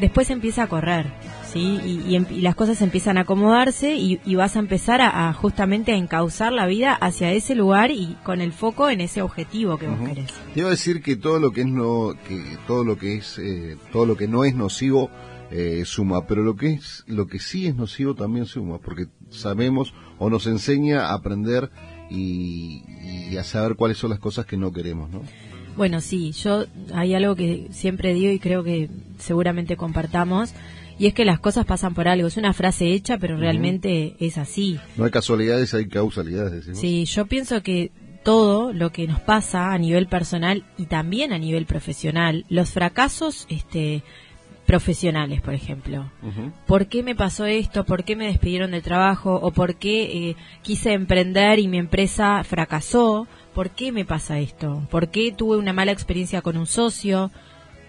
después 0.00 0.30
empieza 0.30 0.62
a 0.64 0.66
correr, 0.68 1.06
¿sí? 1.52 1.78
Y, 1.84 2.02
y 2.08 2.16
em- 2.16 2.26
y 2.30 2.40
las 2.40 2.54
cosas 2.54 2.80
empiezan 2.82 3.18
a 3.18 3.22
acomodarse 3.22 3.94
y, 3.94 4.20
y 4.24 4.34
vas 4.34 4.56
a 4.56 4.58
empezar 4.58 5.00
a, 5.00 5.28
a 5.28 5.32
justamente 5.32 5.92
a 5.92 5.96
encauzar 5.96 6.52
la 6.52 6.66
vida 6.66 6.94
hacia 6.94 7.30
ese 7.32 7.54
lugar 7.54 7.90
y 7.90 8.16
con 8.24 8.40
el 8.40 8.52
foco 8.52 8.88
en 8.90 9.00
ese 9.00 9.22
objetivo 9.22 9.76
que 9.78 9.86
vos 9.88 9.98
querés. 10.08 10.30
Te 10.54 10.60
iba 10.60 10.68
a 10.68 10.72
decir 10.72 11.02
que 11.02 11.16
todo 11.16 11.38
lo 11.38 11.50
que 11.52 11.60
es 11.62 11.66
no, 11.66 12.14
que 12.26 12.56
todo 12.66 12.84
lo 12.84 12.96
que 12.96 13.16
es, 13.16 13.38
eh, 13.38 13.76
todo 13.92 14.06
lo 14.06 14.16
que 14.16 14.28
no 14.28 14.44
es 14.44 14.54
nocivo 14.54 15.10
eh, 15.52 15.84
suma, 15.84 16.26
pero 16.26 16.42
lo 16.42 16.56
que 16.56 16.72
es, 16.72 17.04
lo 17.06 17.26
que 17.26 17.38
sí 17.38 17.66
es 17.66 17.76
nocivo 17.76 18.14
también 18.14 18.46
suma, 18.46 18.78
porque 18.78 19.06
sabemos 19.30 19.94
o 20.18 20.30
nos 20.30 20.46
enseña 20.46 21.06
a 21.06 21.14
aprender 21.14 21.70
y, 22.10 22.82
y 23.30 23.36
a 23.36 23.44
saber 23.44 23.76
cuáles 23.76 23.98
son 23.98 24.10
las 24.10 24.18
cosas 24.18 24.46
que 24.46 24.56
no 24.56 24.72
queremos, 24.72 25.10
¿no? 25.10 25.22
Bueno, 25.76 26.00
sí, 26.00 26.32
yo 26.32 26.66
hay 26.92 27.14
algo 27.14 27.34
que 27.34 27.68
siempre 27.70 28.12
digo 28.12 28.30
y 28.32 28.38
creo 28.38 28.62
que 28.62 28.90
seguramente 29.18 29.76
compartamos, 29.76 30.54
y 30.98 31.06
es 31.06 31.14
que 31.14 31.24
las 31.24 31.40
cosas 31.40 31.64
pasan 31.64 31.94
por 31.94 32.08
algo. 32.08 32.28
Es 32.28 32.36
una 32.36 32.52
frase 32.52 32.92
hecha, 32.92 33.18
pero 33.18 33.36
realmente 33.36 34.14
es 34.20 34.38
así. 34.38 34.78
No 34.96 35.04
hay 35.04 35.10
casualidades, 35.10 35.74
hay 35.74 35.88
causalidades, 35.88 36.52
decimos. 36.52 36.78
Sí, 36.78 37.04
yo 37.06 37.26
pienso 37.26 37.62
que 37.62 37.90
todo 38.22 38.72
lo 38.72 38.92
que 38.92 39.06
nos 39.06 39.20
pasa 39.20 39.72
a 39.72 39.78
nivel 39.78 40.06
personal 40.06 40.64
y 40.78 40.86
también 40.86 41.32
a 41.32 41.38
nivel 41.38 41.66
profesional, 41.66 42.44
los 42.48 42.70
fracasos 42.70 43.46
este, 43.48 44.04
profesionales, 44.72 45.42
por 45.42 45.52
ejemplo. 45.52 46.10
¿Por 46.66 46.86
qué 46.86 47.02
me 47.02 47.14
pasó 47.14 47.44
esto? 47.44 47.84
¿Por 47.84 48.04
qué 48.04 48.16
me 48.16 48.28
despidieron 48.28 48.70
del 48.70 48.80
trabajo? 48.80 49.34
¿O 49.34 49.50
por 49.50 49.74
qué 49.74 50.30
eh, 50.30 50.36
quise 50.62 50.94
emprender 50.94 51.58
y 51.58 51.68
mi 51.68 51.76
empresa 51.76 52.42
fracasó? 52.42 53.26
¿Por 53.54 53.68
qué 53.68 53.92
me 53.92 54.06
pasa 54.06 54.38
esto? 54.38 54.82
¿Por 54.90 55.10
qué 55.10 55.30
tuve 55.30 55.58
una 55.58 55.74
mala 55.74 55.92
experiencia 55.92 56.40
con 56.40 56.56
un 56.56 56.66
socio? 56.66 57.30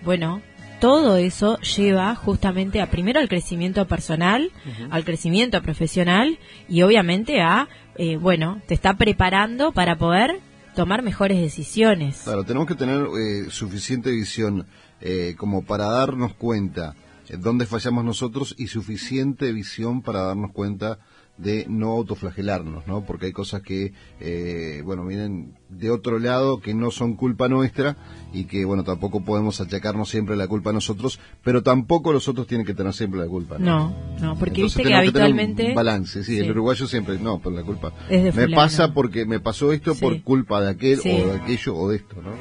Bueno, 0.02 0.42
todo 0.82 1.16
eso 1.16 1.58
lleva 1.60 2.14
justamente 2.16 2.82
a 2.82 2.92
primero 2.92 3.22
al 3.22 3.30
crecimiento 3.30 3.88
personal, 3.88 4.52
al 4.90 5.06
crecimiento 5.06 5.62
profesional 5.62 6.38
y 6.68 6.82
obviamente 6.82 7.40
a, 7.40 7.70
eh, 7.96 8.18
bueno, 8.18 8.62
te 8.68 8.74
está 8.74 8.96
preparando 8.96 9.72
para 9.72 9.96
poder 9.96 10.42
tomar 10.74 11.02
mejores 11.04 11.40
decisiones. 11.40 12.22
Claro, 12.24 12.44
tenemos 12.44 12.68
que 12.68 12.76
tener 12.76 13.06
eh, 13.06 13.50
suficiente 13.50 14.12
visión 14.12 14.68
eh, 15.02 15.36
como 15.38 15.66
para 15.66 15.86
darnos 15.86 16.34
cuenta 16.34 16.96
dónde 17.40 17.66
fallamos 17.66 18.04
nosotros 18.04 18.54
y 18.58 18.68
suficiente 18.68 19.52
visión 19.52 20.02
para 20.02 20.24
darnos 20.24 20.52
cuenta 20.52 21.00
de 21.38 21.66
no 21.68 21.92
autoflagelarnos, 21.92 22.86
¿no? 22.86 23.06
Porque 23.06 23.28
hay 23.28 23.32
cosas 23.32 23.62
que, 23.62 23.94
eh, 24.20 24.82
bueno, 24.86 25.06
vienen 25.06 25.56
de 25.70 25.90
otro 25.90 26.20
lado 26.20 26.60
que 26.60 26.74
no 26.76 26.92
son 26.92 27.16
culpa 27.16 27.48
nuestra 27.48 27.98
y 28.32 28.46
que, 28.46 28.66
bueno, 28.66 28.84
tampoco 28.84 29.26
podemos 29.26 29.60
achacarnos 29.60 30.10
siempre 30.10 30.36
la 30.36 30.48
culpa 30.48 30.70
a 30.70 30.74
nosotros, 30.74 31.20
pero 31.44 31.64
tampoco 31.64 32.14
los 32.14 32.28
otros 32.28 32.46
tienen 32.46 32.66
que 32.66 32.76
tener 32.76 32.94
siempre 32.94 33.20
la 33.20 33.28
culpa. 33.28 33.58
No, 33.58 33.96
no, 34.22 34.38
porque 34.38 34.64
viste 34.64 34.84
que 34.84 34.94
habitualmente... 34.94 35.74
balance, 35.74 36.24
sí, 36.24 36.38
el 36.38 36.52
uruguayo 36.52 36.86
siempre, 36.88 37.18
no, 37.18 37.40
por 37.40 37.54
la 37.54 37.64
culpa. 37.64 37.94
me 38.10 38.50
pasa 38.50 38.94
porque 38.94 39.26
me 39.26 39.40
pasó 39.40 39.72
esto 39.72 39.96
por 39.96 40.22
culpa 40.22 40.62
de 40.62 40.70
aquel 40.70 41.00
o 41.00 41.04
de 41.04 41.32
aquello 41.42 41.76
o 41.76 41.90
de 41.90 41.98
esto, 41.98 42.22
¿no? 42.22 42.32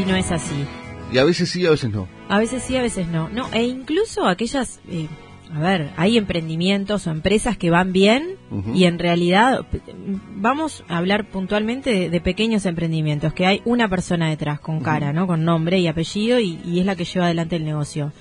Y 0.00 0.04
no 0.04 0.16
es 0.16 0.32
así. 0.32 0.66
Y 1.12 1.18
a 1.18 1.24
veces 1.24 1.48
sí, 1.50 1.64
a 1.66 1.70
veces 1.70 1.90
no. 1.92 2.08
A 2.28 2.38
veces 2.38 2.64
sí, 2.64 2.76
a 2.76 2.82
veces 2.82 3.06
no. 3.06 3.28
No, 3.28 3.48
e 3.52 3.62
incluso 3.62 4.26
aquellas... 4.26 4.80
Eh, 4.88 5.06
a 5.52 5.60
ver, 5.60 5.90
hay 5.96 6.16
emprendimientos 6.16 7.06
o 7.06 7.10
empresas 7.10 7.56
que 7.56 7.70
van 7.70 7.92
bien 7.92 8.36
y 8.74 8.84
en 8.84 8.98
realidad 8.98 9.66
vamos 10.36 10.84
a 10.88 10.98
hablar 10.98 11.28
puntualmente 11.28 12.08
de, 12.08 12.20
pequeños 12.20 12.66
emprendimientos, 12.66 13.32
que 13.32 13.46
hay 13.46 13.62
una 13.64 13.88
persona 13.88 14.28
detrás 14.28 14.60
con 14.60 14.80
cara, 14.80 15.12
¿no? 15.12 15.26
Con 15.26 15.44
nombre 15.44 15.78
y 15.78 15.86
apellido 15.86 16.40
y, 16.40 16.78
es 16.78 16.86
la 16.86 16.96
que 16.96 17.04
lleva 17.04 17.26
adelante 17.26 17.56
el 17.56 17.64
negocio. 17.64 18.12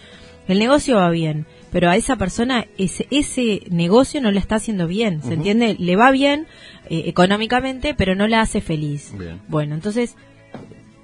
El 0.47 0.59
negocio 0.59 0.97
va 0.97 1.09
bien, 1.09 1.45
pero 1.71 1.89
a 1.89 1.95
esa 1.95 2.17
persona 2.17 2.65
ese, 2.77 3.07
ese 3.09 3.61
negocio 3.69 4.21
no 4.21 4.29
le 4.29 4.39
está 4.39 4.55
haciendo 4.55 4.87
bien, 4.87 5.23
¿se 5.23 5.35
entiende? 5.35 5.75
Le 5.79 5.95
va 5.95 6.11
bien 6.11 6.47
eh, 6.89 7.03
económicamente, 7.05 7.93
pero 7.93 8.13
no 8.13 8.27
la 8.27 8.41
hace 8.41 8.59
feliz. 8.59 9.13
Bueno, 9.47 9.73
entonces 9.73 10.17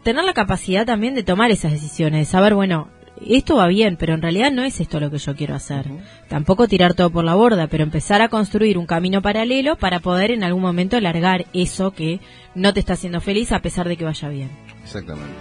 tener 0.04 0.24
la 0.26 0.34
capacidad 0.34 0.86
también 0.86 1.16
de 1.16 1.24
tomar 1.24 1.52
esas 1.52 1.72
decisiones, 1.72 2.20
de 2.20 2.26
saber, 2.26 2.54
bueno, 2.54 2.90
esto 3.28 3.56
va 3.58 3.68
bien, 3.68 3.98
pero 3.98 4.14
en 4.14 4.22
realidad 4.22 4.52
no 4.52 4.64
es 4.64 4.80
esto 4.80 5.00
lo 5.00 5.12
que 5.12 5.18
yo 5.18 5.36
quiero 5.36 5.56
hacer. 5.56 5.86
Tampoco 6.28 6.68
tirar 6.68 6.94
todo 6.94 7.10
por 7.10 7.24
la 7.24 7.36
borda, 7.36 7.68
pero 7.68 7.84
empezar 7.84 8.22
a 8.22 8.30
construir 8.30 8.78
un 8.78 8.86
camino 8.86 9.22
paralelo 9.22 9.78
para 9.78 10.00
poder 10.00 10.32
en 10.32 10.44
algún 10.44 10.62
momento 10.62 10.98
alargar 10.98 11.46
eso 11.54 11.92
que 11.92 12.20
no 12.56 12.74
te 12.74 12.80
está 12.80 12.94
haciendo 12.94 13.22
feliz 13.22 13.52
a 13.52 13.62
pesar 13.62 13.88
de 13.88 13.98
que 13.98 14.06
vaya 14.06 14.30
bien. 14.30 14.50
Exactamente. 14.84 15.34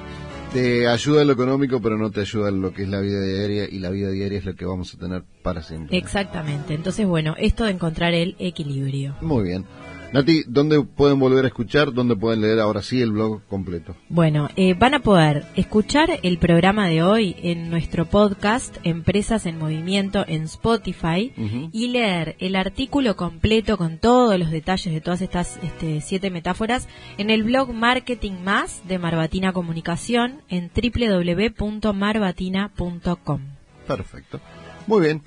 Te 0.53 0.89
ayuda 0.89 1.21
en 1.21 1.27
lo 1.27 1.35
económico, 1.35 1.81
pero 1.81 1.99
no 1.99 2.11
te 2.11 2.23
ayuda 2.23 2.49
en 2.49 2.63
lo 2.63 2.73
que 2.73 2.83
es 2.83 2.89
la 2.89 3.01
vida 3.01 3.21
diaria 3.21 3.69
y 3.71 3.81
la 3.81 3.91
vida 3.91 4.11
diaria 4.11 4.39
es 4.39 4.47
lo 4.47 4.55
que 4.55 4.65
vamos 4.65 4.95
a 4.95 4.99
tener 4.99 5.23
para 5.43 5.63
siempre. 5.63 5.97
Exactamente. 5.97 6.73
Entonces, 6.73 7.07
bueno, 7.07 7.35
esto 7.39 7.65
de 7.65 7.73
encontrar 7.73 8.15
el 8.15 8.35
equilibrio. 8.39 9.15
Muy 9.21 9.45
bien. 9.45 9.67
Nati, 10.11 10.43
¿dónde 10.47 10.83
pueden 10.83 11.21
volver 11.21 11.45
a 11.45 11.49
escuchar? 11.49 11.93
¿Dónde 11.93 12.17
pueden 12.17 12.41
leer 12.41 12.61
ahora 12.61 12.81
sí 12.81 13.03
el 13.03 13.13
blog 13.13 13.43
completo? 13.47 13.95
Bueno, 14.09 14.49
eh, 14.57 14.73
van 14.73 14.95
a 14.95 15.01
poder 15.01 15.45
escuchar 15.55 16.21
el 16.23 16.39
programa 16.39 16.89
de 16.89 17.03
hoy 17.03 17.37
en 17.43 17.69
nuestro 17.69 18.07
podcast 18.07 18.79
Empresas 18.85 19.45
en 19.45 19.59
Movimiento 19.59 20.25
en 20.27 20.45
Spotify 20.45 21.35
y 21.73 21.89
leer 21.89 22.37
el 22.39 22.57
artículo 22.57 23.17
completo 23.17 23.77
con 23.77 23.99
todos 23.99 24.39
los 24.39 24.51
detalles 24.51 24.95
de 24.95 25.03
todas 25.03 25.21
estas 25.21 25.59
este, 25.63 26.01
siete 26.01 26.31
metáforas 26.31 26.89
en 27.19 27.29
el 27.29 27.43
blog 27.43 27.75
Marketing 27.75 28.43
Más 28.43 28.81
de 28.89 28.99
Marbatina 28.99 29.53
Comunicación 29.53 30.41
en 30.49 30.71
www.marbatina.com. 30.75 33.41
Perfecto. 33.87 34.41
Muy 34.87 35.03
bien. 35.03 35.21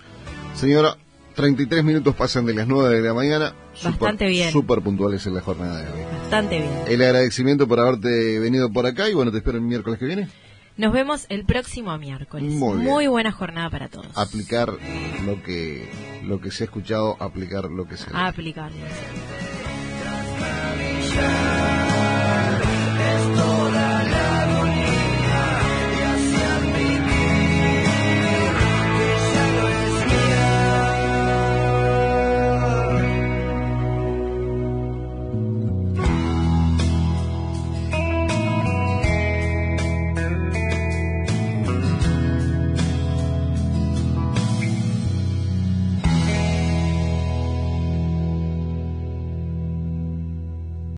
Señora, 0.56 0.98
33 1.42 1.84
minutos 1.84 2.16
pasan 2.16 2.46
de 2.46 2.54
las 2.54 2.68
9 2.68 2.98
de 2.98 3.02
la 3.02 3.16
mañana. 3.16 3.56
Bastante 3.84 4.28
bien. 4.28 4.52
Súper 4.52 4.82
puntuales 4.82 5.26
en 5.26 5.34
la 5.34 5.42
jornada 5.42 5.82
de 5.82 5.92
hoy. 5.92 6.06
Bastante 6.22 6.60
bien. 6.60 6.72
El 6.88 7.02
agradecimiento 7.02 7.68
por 7.68 7.80
haberte 7.80 8.38
venido 8.38 8.72
por 8.72 8.86
acá 8.86 9.10
y 9.10 9.16
bueno, 9.16 9.32
te 9.32 9.40
espero 9.40 9.58
el 9.58 9.64
miércoles 9.64 9.98
que 9.98 10.06
viene. 10.06 10.30
Nos 10.78 10.94
vemos 10.94 11.26
el 11.30 11.44
próximo 11.46 11.98
miércoles. 11.98 12.54
Muy, 12.54 13.08
buena 13.08 13.32
jornada 13.32 13.72
para 13.72 13.88
todos. 13.88 14.16
Aplicar 14.16 14.70
lo 15.26 15.42
que 15.42 15.90
lo 16.24 16.40
que 16.40 16.52
se 16.52 16.64
ha 16.64 16.66
escuchado, 16.66 17.18
aplicar 17.20 17.66
lo 17.72 17.88
que 17.88 17.98
se 17.98 18.06
ha 18.14 18.28
Aplicar. 18.28 18.72